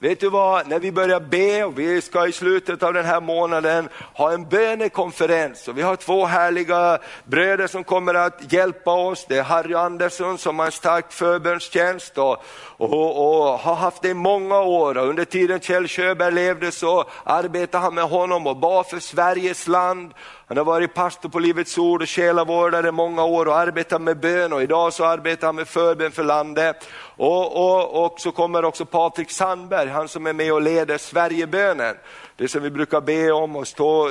Vet 0.00 0.20
du 0.20 0.30
vad, 0.30 0.68
när 0.68 0.78
vi 0.78 0.92
börjar 0.92 1.20
be, 1.20 1.64
och 1.64 1.78
vi 1.78 2.00
ska 2.00 2.26
i 2.26 2.32
slutet 2.32 2.82
av 2.82 2.92
den 2.92 3.04
här 3.04 3.20
månaden 3.20 3.88
ha 4.14 4.32
en 4.32 4.48
bönekonferens 4.48 5.68
och 5.68 5.78
vi 5.78 5.82
har 5.82 5.96
två 5.96 6.24
härliga 6.24 6.98
bröder 7.24 7.66
som 7.66 7.84
kommer 7.84 8.14
att 8.14 8.52
hjälpa 8.52 8.92
oss. 8.92 9.26
Det 9.28 9.38
är 9.38 9.42
Harry 9.42 9.74
Andersson 9.74 10.38
som 10.38 10.58
har 10.58 10.66
en 10.66 10.72
stark 10.72 11.12
förbönstjänst 11.12 12.18
och, 12.18 12.44
och, 12.76 13.50
och, 13.50 13.58
har 13.58 13.74
haft 13.74 14.02
det 14.02 14.08
i 14.08 14.14
många 14.14 14.60
år. 14.60 14.98
Och 14.98 15.08
under 15.08 15.24
tiden 15.24 15.60
Kjell 15.60 15.88
Sjöberg 15.88 16.34
levde 16.34 16.72
så 16.72 17.04
arbetade 17.24 17.84
han 17.84 17.94
med 17.94 18.04
honom 18.04 18.46
och 18.46 18.56
bad 18.56 18.86
för 18.86 18.98
Sveriges 18.98 19.68
land. 19.68 20.14
Han 20.48 20.56
har 20.56 20.64
varit 20.64 20.94
pastor 20.94 21.28
på 21.28 21.38
Livets 21.38 21.78
Ord 21.78 22.02
och 22.02 22.08
själavårdare 22.08 22.92
många 22.92 23.24
år 23.24 23.48
och 23.48 23.58
arbetat 23.58 24.02
med 24.02 24.20
bön 24.20 24.52
och 24.52 24.62
idag 24.62 24.92
så 24.92 25.04
arbetar 25.04 25.46
han 25.46 25.56
med 25.56 25.68
förbön 25.68 26.12
för 26.12 26.24
landet. 26.24 26.88
Och, 27.16 27.56
och, 27.56 28.04
och 28.04 28.20
så 28.20 28.32
kommer 28.32 28.64
också 28.64 28.84
Patrik 28.84 29.30
Sandberg, 29.30 29.87
han 29.88 30.08
som 30.08 30.26
är 30.26 30.32
med 30.32 30.52
och 30.52 30.62
leder 30.62 30.98
Sverigebönen. 30.98 31.96
Det 32.36 32.48
som 32.48 32.62
vi 32.62 32.70
brukar 32.70 33.00
be 33.00 33.32
om 33.32 33.56
och 33.56 33.68
stå 33.68 34.10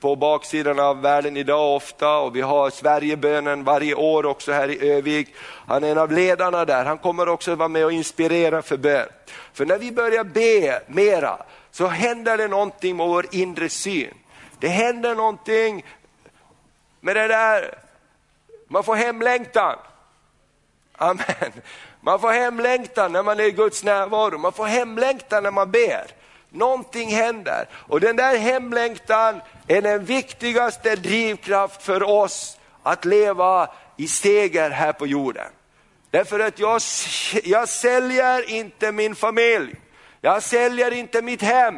på 0.00 0.16
baksidan 0.16 0.80
av 0.80 1.02
världen 1.02 1.36
idag 1.36 1.76
ofta 1.76 2.18
och 2.18 2.36
vi 2.36 2.40
har 2.40 2.70
Sverigebönen 2.70 3.64
varje 3.64 3.94
år 3.94 4.26
också 4.26 4.52
här 4.52 4.68
i 4.68 4.90
Övik. 4.90 5.34
Han 5.66 5.84
är 5.84 5.90
en 5.90 5.98
av 5.98 6.12
ledarna 6.12 6.64
där, 6.64 6.84
han 6.84 6.98
kommer 6.98 7.28
också 7.28 7.54
vara 7.54 7.68
med 7.68 7.84
och 7.84 7.92
inspirera 7.92 8.62
för 8.62 8.76
bön. 8.76 9.08
För 9.52 9.66
när 9.66 9.78
vi 9.78 9.92
börjar 9.92 10.24
be 10.24 10.82
mera 10.86 11.38
så 11.70 11.86
händer 11.86 12.38
det 12.38 12.48
någonting 12.48 12.96
med 12.96 13.06
vår 13.06 13.26
inre 13.30 13.68
syn. 13.68 14.14
Det 14.58 14.68
händer 14.68 15.14
någonting 15.14 15.84
med 17.00 17.16
det 17.16 17.28
där, 17.28 17.78
man 18.68 18.84
får 18.84 18.94
hemlängtan. 18.94 19.76
Amen. 20.96 21.52
Man 22.04 22.20
får 22.20 22.32
hemlängtan 22.32 23.12
när 23.12 23.22
man 23.22 23.40
är 23.40 23.44
i 23.44 23.50
Guds 23.50 23.84
närvaro, 23.84 24.38
man 24.38 24.52
får 24.52 24.66
hemlängtan 24.66 25.42
när 25.42 25.50
man 25.50 25.70
ber. 25.70 26.06
Någonting 26.50 27.08
händer 27.08 27.68
och 27.72 28.00
den 28.00 28.16
där 28.16 28.36
hemlängtan 28.36 29.40
är 29.68 29.82
den 29.82 30.04
viktigaste 30.04 30.96
drivkraft 30.96 31.82
för 31.82 32.02
oss 32.02 32.58
att 32.82 33.04
leva 33.04 33.70
i 33.96 34.08
seger 34.08 34.70
här 34.70 34.92
på 34.92 35.06
jorden. 35.06 35.46
Därför 36.10 36.40
att 36.40 36.58
jag, 36.58 36.80
jag 37.44 37.68
säljer 37.68 38.50
inte 38.50 38.92
min 38.92 39.14
familj, 39.14 39.74
jag 40.20 40.42
säljer 40.42 40.90
inte 40.90 41.22
mitt 41.22 41.42
hem, 41.42 41.74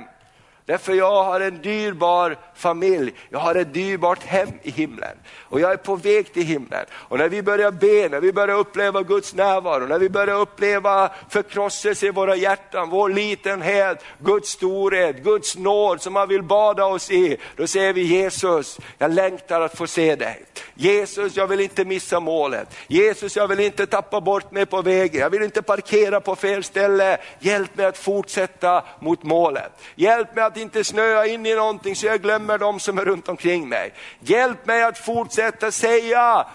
Därför 0.67 0.95
jag 0.95 1.25
har 1.25 1.41
en 1.41 1.62
dyrbar 1.62 2.37
familj, 2.55 3.12
jag 3.29 3.39
har 3.39 3.55
ett 3.55 3.75
dyrbart 3.75 4.23
hem 4.23 4.49
i 4.62 4.71
himlen. 4.71 5.17
Och 5.43 5.61
jag 5.61 5.73
är 5.73 5.77
på 5.77 5.97
väg 5.97 6.33
till 6.33 6.43
himlen. 6.43 6.85
Och 6.93 7.19
när 7.19 7.29
vi 7.29 7.43
börjar 7.43 7.71
be, 7.71 8.09
när 8.09 8.21
vi 8.21 8.33
börjar 8.33 8.59
uppleva 8.59 9.03
Guds 9.03 9.35
närvaro, 9.35 9.87
när 9.87 9.99
vi 9.99 10.09
börjar 10.09 10.41
uppleva 10.41 11.11
förkrosselse 11.29 12.07
i 12.07 12.11
våra 12.11 12.37
hjärtan, 12.37 12.91
vår 12.91 13.09
litenhet, 13.09 14.05
Guds 14.19 14.51
storhet, 14.51 15.17
Guds 15.17 15.57
nåd 15.57 16.03
som 16.03 16.17
han 16.17 16.29
vill 16.29 16.43
bada 16.43 16.85
oss 16.85 17.11
i. 17.11 17.37
Då 17.57 17.67
säger 17.67 17.93
vi 17.93 18.03
Jesus, 18.03 18.79
jag 18.99 19.14
längtar 19.14 19.61
att 19.61 19.77
få 19.79 19.87
se 19.87 20.17
dig. 20.17 20.45
Jesus, 20.75 21.37
jag 21.37 21.47
vill 21.47 21.61
inte 21.61 21.85
missa 21.85 22.21
målet. 22.21 22.69
Jesus, 22.87 23.37
jag 23.37 23.49
vill 23.49 23.61
inte 23.61 23.87
tappa 23.87 24.21
bort 24.21 24.51
mig 24.51 24.67
på 24.67 24.83
vägen. 24.83 25.21
Jag 25.21 25.31
vill 25.31 25.43
inte 25.43 25.62
parkera 25.62 26.21
på 26.21 26.37
fel 26.37 26.64
ställe. 26.64 27.19
Hjälp 27.39 27.77
mig 27.77 27.87
att 27.87 27.99
fortsätta 27.99 28.85
mot 29.01 29.23
målet. 29.23 29.73
Hjälp 29.95 30.35
mig 30.35 30.45
att 30.45 30.56
att 30.57 30.63
inte 30.63 30.85
snöa 30.85 31.27
in 31.27 31.47
i 31.47 31.55
någonting 31.55 31.97
så 31.97 32.07
jag 32.07 32.23
glömmer 32.23 32.59
de 32.59 32.81
som 32.81 32.99
är 32.99 33.05
runt 33.05 33.29
omkring 33.29 33.69
mig. 33.69 33.93
Hjälp 34.21 34.67
mig 34.67 34.83
att 34.83 34.99
fortsätta 34.99 35.71
säga 35.71 36.47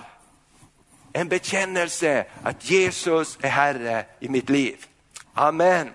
en 1.14 1.28
bekännelse 1.28 2.26
att 2.44 2.70
Jesus 2.70 3.38
är 3.42 3.50
Herre 3.50 4.06
i 4.20 4.30
mitt 4.30 4.50
liv. 4.50 4.86
Amen. 5.34 5.90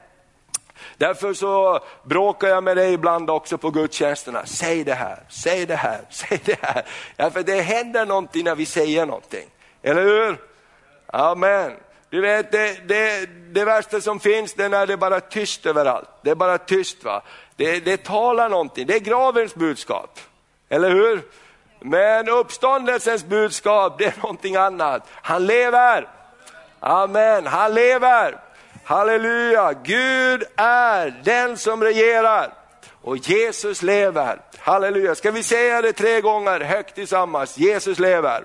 Därför 0.97 1.35
så 1.35 1.81
bråkar 2.05 2.49
jag 2.49 2.65
med 2.65 2.77
dig 2.77 2.93
ibland 2.93 3.31
också 3.31 3.59
på 3.59 3.71
gudstjänsterna. 3.71 4.47
Säg 4.47 4.85
det 4.85 4.95
här, 4.95 5.23
säg 5.29 5.67
det 5.67 5.77
här, 5.77 6.01
säg 6.11 6.41
det 6.45 6.59
här. 6.63 6.85
Därför 7.17 7.43
det 7.43 7.61
händer 7.61 8.07
någonting 8.07 8.45
när 8.45 8.55
vi 8.55 8.67
säger 8.67 9.07
någonting. 9.07 9.49
Eller 9.83 10.03
hur? 10.03 10.41
Amen. 11.07 11.73
Du 12.11 12.21
vet, 12.21 12.53
det, 12.53 12.89
det, 12.89 13.27
det 13.53 13.65
värsta 13.65 14.01
som 14.01 14.21
finns 14.21 14.55
det 14.55 14.65
är 14.65 14.69
när 14.69 14.87
det 14.87 14.93
är 14.93 14.97
bara 14.97 15.21
tyst 15.21 15.67
överallt. 15.67 16.09
Det 16.23 16.31
är 16.31 16.35
bara 16.35 16.59
tyst. 16.59 17.05
va. 17.05 17.23
Det, 17.57 17.81
det 17.81 18.05
talar 18.05 18.49
någonting, 18.49 18.87
det 18.87 18.95
är 18.95 19.01
gravens 19.01 19.55
budskap. 19.55 20.21
Eller 20.69 20.91
hur? 20.91 21.23
Men 21.81 22.29
uppståndelsens 22.29 23.25
budskap, 23.25 23.99
det 23.99 24.05
är 24.05 24.15
någonting 24.23 24.57
annat. 24.57 25.09
Han 25.13 25.47
lever. 25.47 26.09
Amen, 26.81 27.47
han 27.47 27.75
lever. 27.75 28.39
Halleluja, 28.85 29.73
Gud 29.73 30.45
är 30.57 31.23
den 31.25 31.59
som 31.59 31.85
regerar 31.85 32.53
och 33.03 33.17
Jesus 33.17 33.83
lever. 33.83 34.41
Halleluja, 34.59 35.15
ska 35.15 35.31
vi 35.31 35.43
säga 35.43 35.83
det 35.83 35.93
tre 35.93 36.21
gånger 36.21 36.61
högt 36.61 36.95
tillsammans? 36.95 37.59
Jesus 37.59 37.99
lever. 37.99 38.45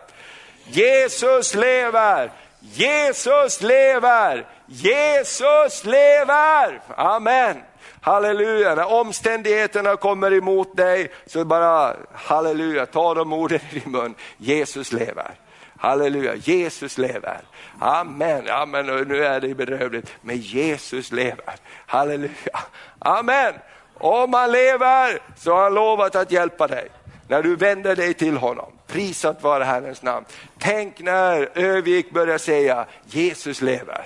Jesus 0.66 1.56
lever. 1.56 2.32
Jesus 2.60 3.62
lever. 3.62 4.46
Jesus 4.68 5.86
lever. 5.86 6.82
Amen. 6.96 7.62
Halleluja, 8.02 8.76
när 8.76 8.94
omständigheterna 8.94 9.96
kommer 9.96 10.34
emot 10.34 10.78
dig 10.78 11.12
så 11.26 11.46
bara 11.46 11.96
halleluja, 12.14 12.86
ta 12.86 13.14
de 13.14 13.34
orden 13.34 13.60
i 13.72 13.80
din 13.80 13.92
mun. 13.92 14.16
Jesus 14.38 14.92
lever. 14.92 15.32
Halleluja, 15.78 16.36
Jesus 16.36 16.98
lever. 16.98 17.42
Amen, 17.80 18.50
amen, 18.50 18.90
och 18.90 19.08
nu 19.08 19.26
är 19.26 19.40
det 19.40 19.56
bedrövligt, 19.56 20.14
men 20.22 20.38
Jesus 20.38 21.12
lever. 21.12 21.56
Halleluja, 21.86 22.60
amen. 23.00 23.54
Om 23.94 24.34
han 24.34 24.52
lever 24.52 25.20
så 25.38 25.56
har 25.56 25.64
han 25.64 25.74
lovat 25.74 26.16
att 26.16 26.32
hjälpa 26.32 26.68
dig 26.68 26.88
när 27.28 27.44
du 27.44 27.56
vänder 27.56 27.96
dig 27.96 28.14
till 28.14 28.38
honom. 28.38 28.72
Prisat 28.88 29.44
vare 29.44 29.64
Herrens 29.64 30.02
namn. 30.02 30.26
Tänk 30.58 31.00
när 31.00 31.50
Övik 31.56 32.12
börjar 32.12 32.38
säga 32.38 32.86
Jesus 33.06 33.62
lever. 33.62 34.06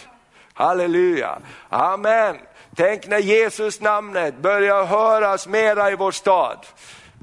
Halleluja, 0.53 1.37
amen. 1.69 2.37
Tänk 2.75 3.07
när 3.07 3.19
Jesus 3.19 3.81
namnet 3.81 4.37
börjar 4.37 4.85
höras 4.85 5.47
mera 5.47 5.91
i 5.91 5.95
vår 5.95 6.11
stad. 6.11 6.57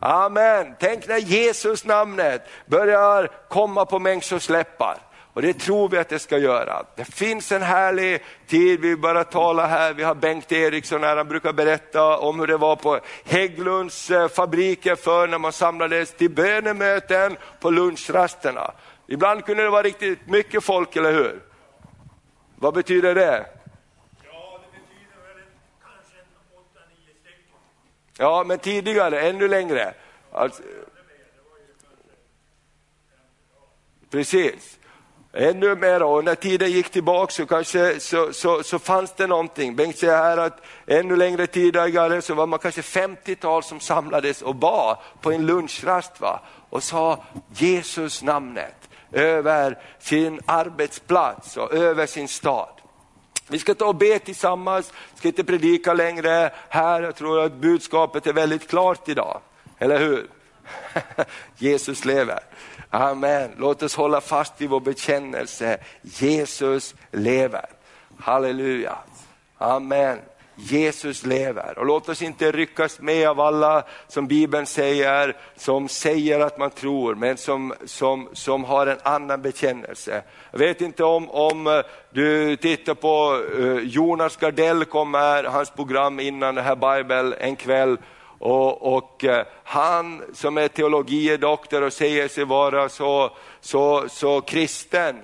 Amen. 0.00 0.74
Tänk 0.80 1.08
när 1.08 1.18
Jesus 1.18 1.84
namnet 1.84 2.42
börjar 2.66 3.30
komma 3.48 3.86
på 3.86 3.98
människors 3.98 4.48
läppar. 4.48 4.98
Och 5.34 5.42
det 5.42 5.54
tror 5.54 5.88
vi 5.88 5.98
att 5.98 6.08
det 6.08 6.18
ska 6.18 6.38
göra. 6.38 6.84
Det 6.96 7.04
finns 7.04 7.52
en 7.52 7.62
härlig 7.62 8.22
tid, 8.46 8.80
vi 8.80 8.96
bara 8.96 9.24
tala 9.24 9.66
här, 9.66 9.94
vi 9.94 10.02
har 10.02 10.14
Bengt 10.14 10.52
Eriksson 10.52 11.02
här, 11.02 11.16
han 11.16 11.28
brukar 11.28 11.52
berätta 11.52 12.18
om 12.18 12.40
hur 12.40 12.46
det 12.46 12.56
var 12.56 12.76
på 12.76 13.00
Hägglunds 13.24 14.10
eh, 14.10 14.28
fabriker 14.28 14.96
för 14.96 15.28
när 15.28 15.38
man 15.38 15.52
samlades 15.52 16.12
till 16.12 16.30
bönemöten 16.30 17.36
på 17.60 17.70
lunchrasterna. 17.70 18.72
Ibland 19.06 19.44
kunde 19.44 19.62
det 19.62 19.70
vara 19.70 19.82
riktigt 19.82 20.26
mycket 20.26 20.64
folk, 20.64 20.96
eller 20.96 21.12
hur? 21.12 21.42
Vad 22.56 22.74
betyder 22.74 23.14
det? 23.14 23.46
Ja, 28.22 28.44
men 28.46 28.58
tidigare, 28.58 29.20
ännu 29.20 29.48
längre. 29.48 29.94
Alltså, 30.32 30.62
precis. 34.10 34.78
Ännu 35.32 35.76
mer 35.76 36.02
och 36.02 36.24
när 36.24 36.34
tiden 36.34 36.70
gick 36.70 36.90
tillbaka 36.90 37.32
så, 37.32 37.46
kanske, 37.46 38.00
så, 38.00 38.32
så, 38.32 38.62
så 38.62 38.78
fanns 38.78 39.12
det 39.16 39.26
någonting. 39.26 39.76
Bengt 39.76 39.98
säger 39.98 40.16
här 40.16 40.38
att 40.38 40.60
ännu 40.86 41.16
längre 41.16 41.46
tidigare 41.46 42.22
så 42.22 42.34
var 42.34 42.46
man 42.46 42.58
kanske 42.58 42.80
50-tal 42.80 43.62
som 43.62 43.80
samlades 43.80 44.42
och 44.42 44.54
bad 44.54 44.96
på 45.20 45.32
en 45.32 45.46
lunchrast 45.46 46.20
va? 46.20 46.40
och 46.70 46.82
sa 46.82 47.24
Jesus 47.54 48.22
namnet 48.22 48.88
över 49.12 49.78
sin 49.98 50.40
arbetsplats 50.46 51.56
och 51.56 51.74
över 51.74 52.06
sin 52.06 52.28
stad. 52.28 52.81
Vi 53.48 53.58
ska 53.58 53.74
ta 53.74 53.86
och 53.86 53.94
be 53.94 54.18
tillsammans, 54.18 54.92
ska 55.14 55.28
inte 55.28 55.44
predika 55.44 55.94
längre 55.94 56.52
här, 56.68 57.02
jag 57.02 57.16
tror 57.16 57.44
att 57.44 57.52
budskapet 57.52 58.26
är 58.26 58.32
väldigt 58.32 58.68
klart 58.68 59.08
idag. 59.08 59.40
Eller 59.78 59.98
hur? 59.98 60.26
Jesus 61.56 62.04
lever. 62.04 62.40
Amen. 62.90 63.50
Låt 63.58 63.82
oss 63.82 63.96
hålla 63.96 64.20
fast 64.20 64.60
vid 64.60 64.70
vår 64.70 64.80
bekännelse. 64.80 65.78
Jesus 66.02 66.94
lever. 67.10 67.66
Halleluja. 68.18 68.98
Amen. 69.58 70.18
Jesus 70.62 71.26
lever. 71.26 71.78
Och 71.78 71.86
låt 71.86 72.08
oss 72.08 72.22
inte 72.22 72.52
ryckas 72.52 73.00
med 73.00 73.28
av 73.28 73.40
alla 73.40 73.84
som 74.08 74.26
Bibeln 74.26 74.66
säger, 74.66 75.36
som 75.56 75.88
säger 75.88 76.40
att 76.40 76.58
man 76.58 76.70
tror 76.70 77.14
men 77.14 77.36
som, 77.36 77.74
som, 77.84 78.28
som 78.32 78.64
har 78.64 78.86
en 78.86 78.98
annan 79.02 79.42
bekännelse. 79.42 80.22
Jag 80.50 80.58
vet 80.58 80.80
inte 80.80 81.04
om, 81.04 81.30
om 81.30 81.66
eh, 81.66 81.80
du 82.10 82.56
tittar 82.56 82.94
på 82.94 83.40
eh, 83.58 83.88
Jonas 83.88 84.36
Gardell 84.36 84.84
kommer 84.84 85.44
hans 85.44 85.70
program 85.70 86.20
innan 86.20 86.54
det 86.54 86.62
här 86.62 86.76
Bibel 86.76 87.34
en 87.40 87.56
kväll. 87.56 87.96
Och, 88.38 88.96
och 88.96 89.24
eh, 89.24 89.46
han 89.64 90.22
som 90.34 90.58
är 90.58 90.68
teologidoktor 90.68 91.82
och 91.82 91.92
säger 91.92 92.28
sig 92.28 92.44
vara 92.44 92.88
så, 92.88 93.30
så, 93.60 94.04
så 94.08 94.40
kristen, 94.40 95.16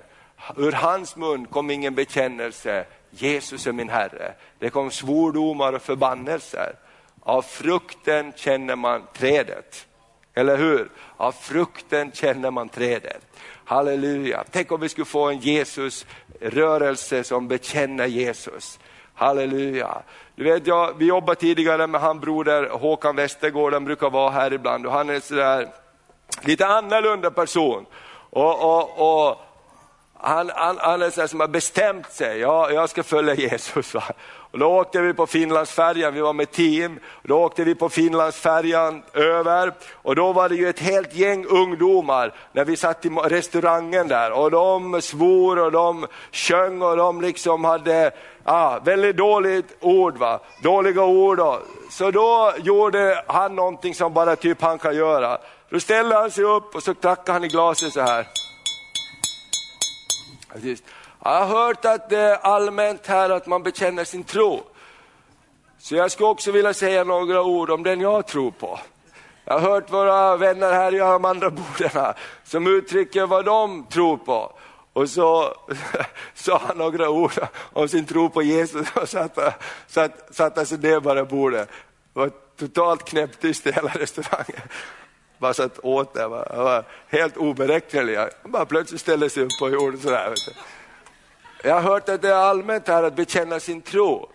ur 0.56 0.72
hans 0.72 1.16
mun 1.16 1.46
kom 1.46 1.70
ingen 1.70 1.94
bekännelse. 1.94 2.84
Jesus 3.10 3.66
är 3.66 3.72
min 3.72 3.88
Herre. 3.88 4.34
Det 4.58 4.70
kom 4.70 4.90
svordomar 4.90 5.72
och 5.72 5.82
förbannelser. 5.82 6.74
Av 7.20 7.42
frukten 7.42 8.32
känner 8.36 8.76
man 8.76 9.02
trädet. 9.12 9.86
Eller 10.34 10.56
hur? 10.56 10.88
Av 11.16 11.32
frukten 11.32 12.12
känner 12.12 12.50
man 12.50 12.68
trädet. 12.68 13.26
Halleluja. 13.64 14.44
Tänk 14.50 14.72
om 14.72 14.80
vi 14.80 14.88
skulle 14.88 15.04
få 15.04 15.28
en 15.28 15.38
Jesus-rörelse 15.38 17.24
som 17.24 17.48
bekänner 17.48 18.06
Jesus. 18.06 18.78
Halleluja. 19.14 20.02
Du 20.34 20.44
vet, 20.44 20.66
jag, 20.66 20.98
vi 20.98 21.06
jobbade 21.06 21.40
tidigare 21.40 21.86
med 21.86 22.00
han 22.00 22.20
broder 22.20 22.68
Håkan 22.68 23.16
Westergård, 23.16 23.72
han 23.72 23.84
brukar 23.84 24.10
vara 24.10 24.30
här 24.30 24.52
ibland 24.52 24.86
och 24.86 24.92
han 24.92 25.10
är 25.10 25.20
sådär 25.20 25.68
lite 26.42 26.66
annorlunda 26.66 27.30
person. 27.30 27.86
Och, 28.30 28.64
och, 28.64 29.28
och 29.28 29.40
han, 30.20 30.50
han, 30.54 30.78
han 30.80 31.02
är 31.02 31.10
sån 31.10 31.28
som 31.28 31.40
har 31.40 31.48
bestämt 31.48 32.12
sig, 32.12 32.38
ja, 32.38 32.70
jag 32.70 32.90
ska 32.90 33.02
följa 33.02 33.34
Jesus. 33.34 33.94
Va? 33.94 34.04
Och 34.50 34.58
då 34.58 34.66
åkte 34.66 35.00
vi 35.00 35.14
på 35.14 35.26
Finlandsfärjan, 35.26 36.14
vi 36.14 36.20
var 36.20 36.32
med 36.32 36.50
team, 36.50 36.98
då 37.22 37.38
åkte 37.38 37.64
vi 37.64 37.74
på 37.74 37.88
Finlandsfärjan 37.88 39.02
över 39.14 39.72
och 39.92 40.16
då 40.16 40.32
var 40.32 40.48
det 40.48 40.54
ju 40.54 40.68
ett 40.68 40.80
helt 40.80 41.14
gäng 41.14 41.46
ungdomar 41.46 42.34
när 42.52 42.64
vi 42.64 42.76
satt 42.76 43.06
i 43.06 43.08
restaurangen 43.08 44.08
där 44.08 44.32
och 44.32 44.50
de 44.50 45.02
svor 45.02 45.58
och 45.58 45.72
de 45.72 46.06
sjöng 46.32 46.82
och 46.82 46.96
de 46.96 47.20
liksom 47.20 47.64
hade 47.64 48.10
ah, 48.44 48.78
väldigt 48.78 49.16
dåligt 49.16 49.76
ord, 49.80 50.16
va? 50.16 50.40
dåliga 50.62 51.04
ord. 51.04 51.38
Då. 51.38 51.60
Så 51.90 52.10
då 52.10 52.52
gjorde 52.58 53.24
han 53.26 53.56
någonting 53.56 53.94
som 53.94 54.14
bara 54.14 54.36
typ 54.36 54.62
han 54.62 54.78
kan 54.78 54.96
göra. 54.96 55.38
Då 55.70 55.80
ställde 55.80 56.14
han 56.16 56.30
sig 56.30 56.44
upp 56.44 56.74
och 56.74 56.82
så 56.82 56.94
knackade 56.94 57.32
han 57.32 57.44
i 57.44 57.48
glaset 57.48 57.92
så 57.92 58.00
här. 58.00 58.47
Jag 61.24 61.30
har 61.30 61.46
hört 61.46 61.84
att 61.84 62.10
det 62.10 62.18
är 62.18 62.36
allmänt 62.36 63.06
här 63.06 63.30
att 63.30 63.46
man 63.46 63.62
bekänner 63.62 64.04
sin 64.04 64.24
tro. 64.24 64.62
Så 65.78 65.94
jag 65.94 66.10
skulle 66.10 66.28
också 66.28 66.52
vilja 66.52 66.74
säga 66.74 67.04
några 67.04 67.42
ord 67.42 67.70
om 67.70 67.82
den 67.82 68.00
jag 68.00 68.26
tror 68.26 68.50
på. 68.50 68.80
Jag 69.44 69.58
har 69.58 69.70
hört 69.70 69.92
våra 69.92 70.36
vänner 70.36 70.72
här 70.72 70.94
i 70.94 70.98
de 70.98 71.24
andra 71.24 71.50
borden 71.50 72.14
som 72.44 72.66
uttrycker 72.66 73.26
vad 73.26 73.44
de 73.44 73.86
tror 73.86 74.16
på. 74.16 74.52
Och 74.92 75.10
så 75.10 75.54
sa 76.34 76.62
han 76.66 76.78
några 76.78 77.10
ord 77.10 77.32
om 77.72 77.88
sin 77.88 78.06
tro 78.06 78.30
på 78.30 78.42
Jesus 78.42 78.88
och 78.94 79.08
satte, 79.08 79.54
satt, 79.86 80.34
satt 80.34 80.68
sig 80.68 80.78
ner 80.78 81.00
bara 81.00 81.24
bordet. 81.24 81.68
Det 82.12 82.20
var 82.20 82.30
totalt 82.56 83.04
knäpptyst 83.04 83.66
i 83.66 83.72
hela 83.72 83.88
restaurangen. 83.88 84.62
Bara 85.38 85.54
satt 85.54 85.78
åt 85.82 86.14
där, 86.14 86.28
var, 86.28 86.56
var 86.56 86.84
helt 87.08 87.36
oberäknelig. 87.36 88.18
Bara 88.42 88.66
plötsligt 88.66 89.00
ställde 89.00 89.30
sig 89.30 89.42
upp 89.42 89.58
på 89.60 89.70
jorden 89.70 90.00
sådär. 90.00 90.34
Jag 91.64 91.74
har 91.74 91.80
hört 91.80 92.08
att 92.08 92.22
det 92.22 92.28
är 92.28 92.34
allmänt 92.34 92.88
här 92.88 93.02
att 93.02 93.16
bekänna 93.16 93.60
sin 93.60 93.82
tro. 93.82 94.28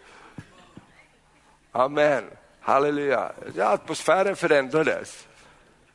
Amen, 1.72 2.24
halleluja. 2.60 3.32
Atmosfären 3.60 4.36
förändrades. 4.36 5.28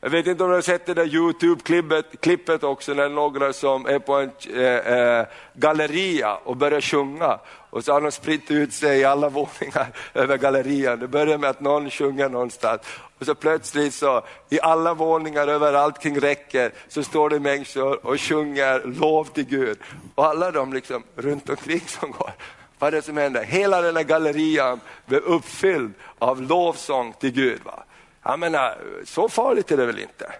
Jag 0.01 0.09
vet 0.09 0.27
inte 0.27 0.43
om 0.43 0.49
du 0.49 0.55
har 0.55 0.61
sett 0.61 0.85
det 0.85 0.93
där 0.93 1.05
Youtube-klippet 1.05 2.63
också 2.63 2.93
när 2.93 3.09
några 3.09 3.53
som 3.53 3.85
är 3.85 3.99
på 3.99 4.13
en 4.13 4.31
eh, 4.53 4.63
eh 4.63 5.25
galleria 5.53 6.35
och 6.35 6.57
börjar 6.57 6.81
sjunga 6.81 7.39
och 7.69 7.85
så 7.85 7.93
har 7.93 8.01
de 8.01 8.11
spritt 8.11 8.51
ut 8.51 8.73
sig 8.73 8.99
i 8.99 9.03
alla 9.03 9.29
våningar 9.29 9.87
över 10.13 10.37
gallerian. 10.37 10.99
Det 10.99 11.07
börjar 11.07 11.37
med 11.37 11.49
att 11.49 11.59
någon 11.59 11.89
sjunger 11.89 12.29
någonstans 12.29 12.81
och 13.19 13.25
så 13.25 13.35
plötsligt 13.35 13.93
så 13.93 14.23
i 14.49 14.59
alla 14.61 14.93
våningar 14.93 15.47
överallt 15.47 15.99
kring 15.99 16.19
räcket 16.19 16.73
så 16.87 17.03
står 17.03 17.29
det 17.29 17.39
människor 17.39 18.05
och 18.05 18.21
sjunger 18.21 18.81
lov 18.85 19.25
till 19.25 19.45
Gud. 19.45 19.77
Och 20.15 20.25
alla 20.25 20.51
de 20.51 20.73
liksom 20.73 21.03
runt 21.15 21.49
omkring 21.49 21.83
som 21.87 22.11
går, 22.11 22.31
vad 22.79 22.87
är 22.87 22.91
det 22.91 23.01
som 23.01 23.17
händer? 23.17 23.43
Hela 23.43 23.81
den 23.81 23.95
här 23.95 24.03
gallerian 24.03 24.79
blev 25.05 25.21
uppfylld 25.21 25.93
av 26.19 26.41
lovsång 26.41 27.13
till 27.13 27.31
Gud. 27.31 27.61
Va? 27.63 27.83
Jag 28.23 28.39
menar, 28.39 28.77
så 29.05 29.29
farligt 29.29 29.71
är 29.71 29.77
det 29.77 29.85
väl 29.85 29.99
inte? 29.99 30.31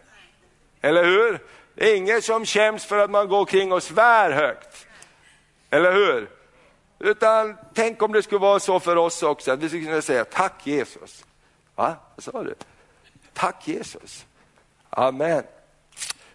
Eller 0.81 1.03
hur? 1.03 1.39
Det 1.75 1.91
är 1.91 1.95
ingen 1.95 2.21
som 2.21 2.45
skäms 2.45 2.85
för 2.85 2.97
att 2.97 3.09
man 3.09 3.27
går 3.27 3.45
kring 3.45 3.71
och 3.71 3.83
svär 3.83 4.31
högt. 4.31 4.87
Eller 5.69 5.91
hur? 5.93 6.29
Utan 6.99 7.57
tänk 7.73 8.01
om 8.01 8.11
det 8.11 8.23
skulle 8.23 8.39
vara 8.39 8.59
så 8.59 8.79
för 8.79 8.95
oss 8.95 9.23
också, 9.23 9.51
att 9.51 9.59
vi 9.59 9.69
skulle 9.69 9.85
kunna 9.85 10.01
säga 10.01 10.25
tack 10.25 10.67
Jesus. 10.67 11.25
Va? 11.75 11.95
Vad 12.15 12.23
sa 12.23 12.43
du? 12.43 12.55
Tack 13.33 13.67
Jesus. 13.67 14.25
Amen. 14.89 15.43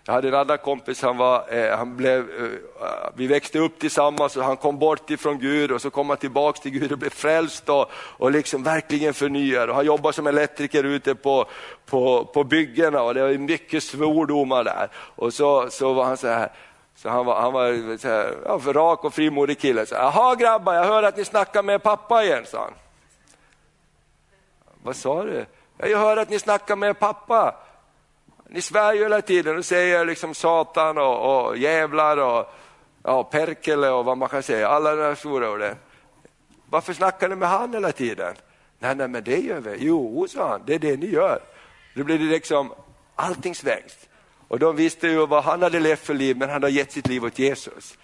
Jag 0.07 0.15
hade 0.15 0.29
en 0.29 0.35
annan 0.35 0.59
kompis, 0.59 1.03
han 1.03 1.17
var, 1.17 1.55
eh, 1.55 1.77
han 1.77 1.97
blev, 1.97 2.21
eh, 2.21 3.11
vi 3.15 3.27
växte 3.27 3.59
upp 3.59 3.79
tillsammans 3.79 4.37
och 4.37 4.45
han 4.45 4.57
kom 4.57 4.79
bort 4.79 5.11
ifrån 5.11 5.39
Gud 5.39 5.73
och 5.73 5.83
så 5.83 5.91
kom 5.91 6.09
han 6.09 6.19
tillbaks 6.19 6.61
till 6.61 6.71
Gud 6.71 6.93
och 6.93 6.99
blev 6.99 7.11
frälst 7.11 7.69
och, 7.69 7.91
och 7.95 8.31
liksom 8.31 8.63
verkligen 8.63 9.15
förnyad. 9.15 9.69
Och 9.69 9.77
han 9.77 9.87
jobbar 9.87 10.13
som 10.13 10.27
elektriker 10.27 10.85
ute 10.85 11.15
på, 11.15 11.47
på, 11.87 12.25
på 12.25 12.45
byggena 12.45 13.03
och 13.03 13.15
det 13.15 13.23
var 13.23 13.39
mycket 13.39 13.83
svordomar 13.83 14.65
där. 14.65 14.89
Och 14.95 15.35
så, 15.35 15.71
så 15.71 15.93
var 15.93 16.05
han 16.05 16.17
så 16.17 16.29
här, 16.29 16.53
så 16.97 17.09
han 17.09 17.27
var, 17.27 17.41
han 17.41 17.53
var 17.53 17.97
så 17.97 18.09
här, 18.09 18.37
ja, 18.45 18.73
rak 18.73 19.05
och 19.05 19.15
frimodig 19.15 19.59
kille. 19.59 19.87
Jaha 19.91 20.35
grabbar, 20.35 20.75
jag 20.75 20.85
hör 20.85 21.03
att 21.03 21.17
ni 21.17 21.25
snackar 21.25 21.63
med 21.63 21.83
pappa 21.83 22.25
igen, 22.25 22.47
sa 22.47 22.59
han. 22.59 22.73
Vad 24.83 24.97
sa 24.97 25.25
du? 25.25 25.47
Jag 25.77 25.99
hör 25.99 26.17
att 26.17 26.31
ni 26.31 26.39
snackar 26.39 26.77
med 26.77 26.99
pappa. 26.99 27.55
Ni 28.49 28.61
svär 28.61 28.93
ju 28.93 29.03
hela 29.03 29.21
tiden 29.21 29.59
och 29.59 29.65
säger 29.65 30.05
liksom 30.05 30.35
satan 30.35 30.99
och, 30.99 31.47
och 31.47 31.57
jävlar 31.57 32.17
och 32.17 32.55
ja, 33.03 33.23
perkele 33.23 33.91
och 33.91 34.05
vad 34.05 34.19
man 34.19 34.29
kan 34.29 34.43
säga, 34.43 34.69
alla 34.69 34.91
de 34.91 35.03
där 35.03 35.15
stora 35.15 35.51
orden. 35.51 35.77
Varför 36.71 36.93
snackar 36.93 37.29
ni 37.29 37.35
med 37.35 37.49
han 37.49 37.75
hela 37.75 37.93
tiden? 37.93 38.35
Nej, 38.79 38.95
nej, 38.95 39.09
men 39.09 39.25
det 39.25 39.41
gör 39.41 39.61
vi. 39.61 39.77
Jo, 39.79 40.27
sa 40.29 40.49
han, 40.49 40.63
det 40.67 40.75
är 40.75 40.79
det 40.79 40.97
ni 40.97 41.07
gör. 41.07 41.41
Då 41.95 42.05
blir 42.05 42.19
det 42.19 42.25
liksom, 42.25 42.75
allting 43.15 43.55
svängs. 43.55 44.09
Och 44.49 44.59
de 44.59 44.77
visste 44.77 45.09
ju 45.09 45.27
vad 45.27 45.45
han 45.45 45.63
hade 45.63 45.81
levt 45.81 46.07
för 46.07 46.15
liv, 46.15 46.37
men 46.37 46.51
han 46.51 46.63
har 46.63 46.71
gett 46.71 46.93
sitt 46.93 47.07
liv 47.07 47.25
åt 47.25 47.39
Jesus. 47.39 47.99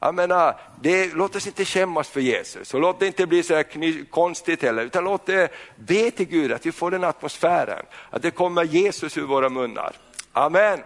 Jag 0.00 0.14
menar, 0.14 0.60
det, 0.80 1.14
låt 1.14 1.36
oss 1.36 1.46
inte 1.46 1.64
skämmas 1.64 2.08
för 2.08 2.20
Jesus 2.20 2.74
och 2.74 2.80
låt 2.80 3.00
det 3.00 3.06
inte 3.06 3.26
bli 3.26 3.42
så 3.42 3.54
här 3.54 4.04
konstigt 4.10 4.62
heller, 4.62 4.84
utan 4.84 5.04
låt 5.04 5.26
det 5.26 5.52
be 5.76 6.10
till 6.10 6.26
Gud 6.26 6.52
att 6.52 6.66
vi 6.66 6.72
får 6.72 6.90
den 6.90 7.04
atmosfären, 7.04 7.84
att 8.10 8.22
det 8.22 8.30
kommer 8.30 8.64
Jesus 8.64 9.18
ur 9.18 9.22
våra 9.22 9.48
munnar. 9.48 9.92
Amen. 10.32 10.80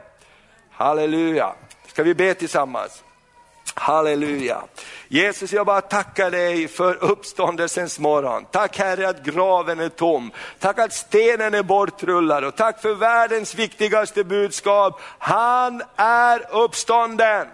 Halleluja. 0.71 1.55
Ska 1.87 2.03
vi 2.03 2.15
be 2.15 2.35
tillsammans? 2.35 3.05
Halleluja. 3.79 4.63
Jesus, 5.09 5.53
jag 5.53 5.67
bara 5.67 5.81
tackar 5.81 6.31
dig 6.31 6.69
för 6.69 7.05
uppståndelsens 7.05 7.99
morgon. 7.99 8.45
Tack 8.51 8.79
Herre 8.79 9.09
att 9.09 9.25
graven 9.25 9.81
är 9.81 9.89
tom. 9.89 10.31
Tack 10.59 10.79
att 10.79 10.93
stenen 10.93 11.55
är 11.55 11.63
bortrullad 11.63 12.45
och 12.45 12.57
tack 12.57 12.83
för 12.83 12.95
världens 12.95 13.55
viktigaste 13.55 14.25
budskap. 14.25 15.01
Han 15.19 15.83
är 15.97 16.55
uppstånden. 16.57 17.47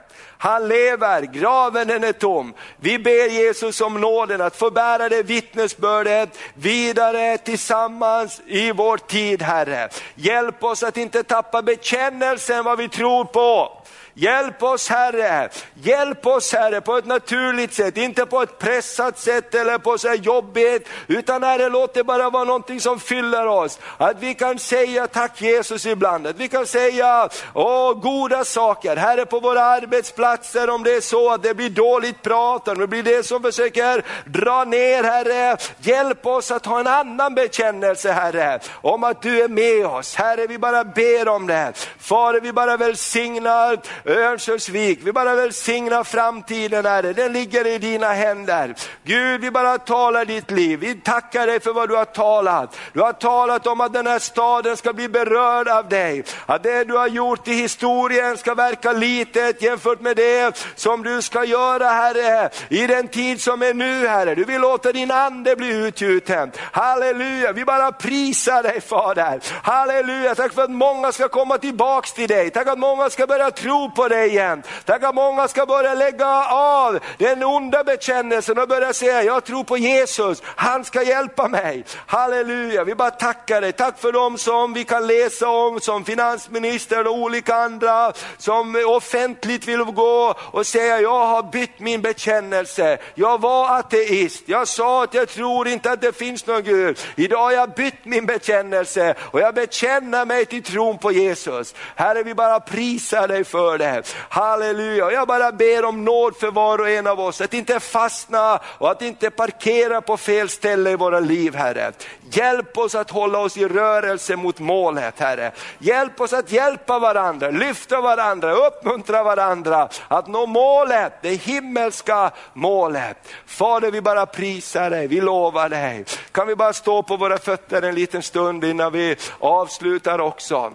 Han 0.42 0.68
lever, 0.68 1.22
graven 1.22 1.88
den 1.88 2.04
är 2.04 2.12
tom. 2.12 2.54
Vi 2.76 2.98
ber 2.98 3.28
Jesus 3.28 3.80
om 3.80 4.00
nåden 4.00 4.40
att 4.40 4.56
få 4.56 4.70
bära 4.70 5.08
det 5.08 5.22
vittnesbördet 5.22 6.38
vidare 6.54 7.38
tillsammans 7.38 8.40
i 8.46 8.72
vår 8.72 8.96
tid 8.96 9.42
Herre. 9.42 9.88
Hjälp 10.14 10.64
oss 10.64 10.82
att 10.82 10.96
inte 10.96 11.22
tappa 11.22 11.62
bekännelsen 11.62 12.64
vad 12.64 12.78
vi 12.78 12.88
tror 12.88 13.24
på. 13.24 13.82
Hjälp 14.14 14.62
oss 14.62 14.88
Herre, 14.88 15.48
hjälp 15.74 16.26
oss 16.26 16.52
Herre 16.52 16.80
på 16.80 16.96
ett 16.96 17.06
naturligt 17.06 17.74
sätt, 17.74 17.96
inte 17.96 18.26
på 18.26 18.42
ett 18.42 18.58
pressat 18.58 19.18
sätt 19.18 19.54
eller 19.54 19.78
på 19.78 19.98
så 19.98 20.08
här 20.08 20.16
jobbigt, 20.16 20.88
utan 21.06 21.42
Herre 21.42 21.68
låt 21.68 21.94
det 21.94 22.04
bara 22.04 22.30
vara 22.30 22.44
någonting 22.44 22.80
som 22.80 23.00
fyller 23.00 23.46
oss. 23.46 23.78
Att 23.98 24.16
vi 24.20 24.34
kan 24.34 24.58
säga 24.58 25.06
tack 25.06 25.42
Jesus 25.42 25.86
ibland, 25.86 26.26
att 26.26 26.36
vi 26.36 26.48
kan 26.48 26.66
säga 26.66 27.28
åh, 27.54 27.92
goda 27.94 28.44
saker, 28.44 28.96
Herre 28.96 29.26
på 29.26 29.40
våra 29.40 29.62
arbetsplatser 29.62 30.22
arbetsplatser, 30.22 30.70
om 30.70 30.82
det 30.82 30.94
är 30.94 31.00
så 31.00 31.30
att 31.30 31.42
det 31.42 31.54
blir 31.54 31.70
dåligt 31.70 32.22
prat, 32.22 32.68
om 32.68 32.78
det 32.78 32.86
blir 32.86 33.02
det 33.02 33.26
som 33.26 33.42
försöker 33.42 34.04
dra 34.24 34.64
ner 34.64 35.04
Herre. 35.04 35.56
Hjälp 35.78 36.26
oss 36.26 36.50
att 36.50 36.66
ha 36.66 36.80
en 36.80 36.86
annan 36.86 37.34
bekännelse 37.34 38.12
Herre, 38.12 38.60
om 38.82 39.04
att 39.04 39.22
du 39.22 39.42
är 39.42 39.48
med 39.48 39.86
oss. 39.86 40.14
Herre, 40.14 40.46
vi 40.46 40.58
bara 40.58 40.84
ber 40.84 41.28
om 41.28 41.46
det. 41.46 41.72
Fader, 41.98 42.40
vi 42.40 42.52
bara 42.52 42.76
välsignar 42.76 43.78
Örnsköldsvik, 44.04 44.98
vi 45.02 45.12
bara 45.12 45.34
välsignar 45.34 46.04
framtiden 46.04 46.86
Herre, 46.86 47.12
den 47.12 47.32
ligger 47.32 47.66
i 47.66 47.78
dina 47.78 48.12
händer. 48.12 48.74
Gud, 49.04 49.40
vi 49.40 49.50
bara 49.50 49.78
talar 49.78 50.24
ditt 50.24 50.50
liv. 50.50 50.78
Vi 50.78 50.94
tackar 50.94 51.46
dig 51.46 51.60
för 51.60 51.72
vad 51.72 51.88
du 51.88 51.96
har 51.96 52.04
talat. 52.04 52.76
Du 52.92 53.00
har 53.00 53.12
talat 53.12 53.66
om 53.66 53.80
att 53.80 53.92
den 53.92 54.06
här 54.06 54.18
staden 54.18 54.76
ska 54.76 54.92
bli 54.92 55.08
berörd 55.08 55.68
av 55.68 55.88
dig. 55.88 56.24
Att 56.46 56.62
det 56.62 56.84
du 56.84 56.94
har 56.94 57.08
gjort 57.08 57.48
i 57.48 57.52
historien 57.52 58.36
ska 58.36 58.54
verka 58.54 58.92
litet 58.92 59.62
jämfört 59.62 60.00
med 60.00 60.16
det 60.16 60.66
som 60.76 61.02
du 61.02 61.22
ska 61.22 61.44
göra 61.44 61.88
Herre, 61.88 62.50
i 62.68 62.86
den 62.86 63.08
tid 63.08 63.40
som 63.40 63.62
är 63.62 63.74
nu 63.74 64.06
Herre. 64.06 64.34
Du 64.34 64.44
vill 64.44 64.60
låta 64.60 64.92
din 64.92 65.10
ande 65.10 65.56
bli 65.56 65.86
utgjuten. 65.86 66.52
Halleluja, 66.56 67.52
vi 67.52 67.64
bara 67.64 67.92
prisar 67.92 68.62
dig 68.62 68.80
Fader. 68.80 69.40
Halleluja, 69.62 70.34
tack 70.34 70.52
för 70.52 70.62
att 70.62 70.70
många 70.70 71.12
ska 71.12 71.28
komma 71.28 71.58
tillbaks 71.58 72.12
till 72.12 72.28
dig. 72.28 72.50
Tack 72.50 72.66
att 72.66 72.78
många 72.78 73.10
ska 73.10 73.26
börja 73.26 73.50
tro 73.50 73.91
på 73.94 74.08
dig 74.08 74.28
igen. 74.28 74.62
Tack 74.84 75.02
att 75.02 75.14
många 75.14 75.48
ska 75.48 75.66
börja 75.66 75.94
lägga 75.94 76.44
av 76.48 76.98
den 77.18 77.42
onda 77.42 77.84
bekännelsen 77.84 78.58
och 78.58 78.68
börja 78.68 78.92
säga, 78.92 79.22
jag 79.22 79.44
tror 79.44 79.64
på 79.64 79.76
Jesus, 79.76 80.42
han 80.44 80.84
ska 80.84 81.02
hjälpa 81.02 81.48
mig. 81.48 81.84
Halleluja, 82.06 82.84
vi 82.84 82.94
bara 82.94 83.10
tackar 83.10 83.60
dig. 83.60 83.72
Tack 83.72 83.98
för 83.98 84.12
dem 84.12 84.38
som 84.38 84.72
vi 84.72 84.84
kan 84.84 85.06
läsa 85.06 85.48
om, 85.48 85.80
som 85.80 86.04
finansminister 86.04 87.06
och 87.06 87.14
olika 87.14 87.54
andra, 87.54 88.12
som 88.38 88.84
offentligt 88.86 89.68
vill 89.68 89.82
gå 89.82 90.34
och 90.38 90.66
säga, 90.66 91.00
jag 91.00 91.26
har 91.26 91.42
bytt 91.42 91.80
min 91.80 92.02
bekännelse. 92.02 92.98
Jag 93.14 93.40
var 93.40 93.78
ateist, 93.78 94.42
jag 94.46 94.68
sa 94.68 95.04
att 95.04 95.14
jag 95.14 95.28
tror 95.28 95.68
inte 95.68 95.90
att 95.90 96.00
det 96.00 96.16
finns 96.16 96.46
någon 96.46 96.62
Gud. 96.62 96.98
Idag 97.16 97.38
har 97.38 97.52
jag 97.52 97.70
bytt 97.70 98.04
min 98.04 98.26
bekännelse 98.26 99.14
och 99.20 99.40
jag 99.40 99.54
bekänner 99.54 100.26
mig 100.26 100.46
till 100.46 100.62
tron 100.62 100.98
på 100.98 101.12
Jesus. 101.12 101.74
Herre, 101.96 102.22
vi 102.22 102.34
bara 102.34 102.60
prisar 102.60 103.28
dig 103.28 103.44
för 103.44 103.78
det. 103.78 103.81
Halleluja, 104.28 105.12
jag 105.12 105.28
bara 105.28 105.52
ber 105.52 105.84
om 105.84 106.04
nåd 106.04 106.36
för 106.36 106.50
var 106.50 106.78
och 106.78 106.88
en 106.88 107.06
av 107.06 107.20
oss, 107.20 107.40
att 107.40 107.54
inte 107.54 107.80
fastna 107.80 108.60
och 108.78 108.90
att 108.90 109.02
inte 109.02 109.30
parkera 109.30 110.00
på 110.00 110.16
fel 110.16 110.48
ställe 110.48 110.90
i 110.90 110.96
våra 110.96 111.20
liv 111.20 111.54
Herre. 111.54 111.92
Hjälp 112.30 112.78
oss 112.78 112.94
att 112.94 113.10
hålla 113.10 113.38
oss 113.38 113.56
i 113.56 113.68
rörelse 113.68 114.36
mot 114.36 114.58
målet 114.58 115.20
Herre. 115.20 115.52
Hjälp 115.78 116.20
oss 116.20 116.32
att 116.32 116.52
hjälpa 116.52 116.98
varandra, 116.98 117.50
lyfta 117.50 118.00
varandra, 118.00 118.52
uppmuntra 118.52 119.22
varandra 119.22 119.88
att 120.08 120.26
nå 120.26 120.46
målet, 120.46 121.12
det 121.22 121.34
himmelska 121.34 122.30
målet. 122.52 123.16
Fader 123.46 123.90
vi 123.90 124.00
bara 124.00 124.26
prisar 124.26 124.90
dig, 124.90 125.06
vi 125.06 125.20
lovar 125.20 125.68
dig. 125.68 126.04
Kan 126.32 126.46
vi 126.46 126.56
bara 126.56 126.72
stå 126.72 127.02
på 127.02 127.16
våra 127.16 127.38
fötter 127.38 127.82
en 127.82 127.94
liten 127.94 128.22
stund 128.22 128.64
innan 128.64 128.92
vi 128.92 129.16
avslutar 129.38 130.18
också. 130.18 130.72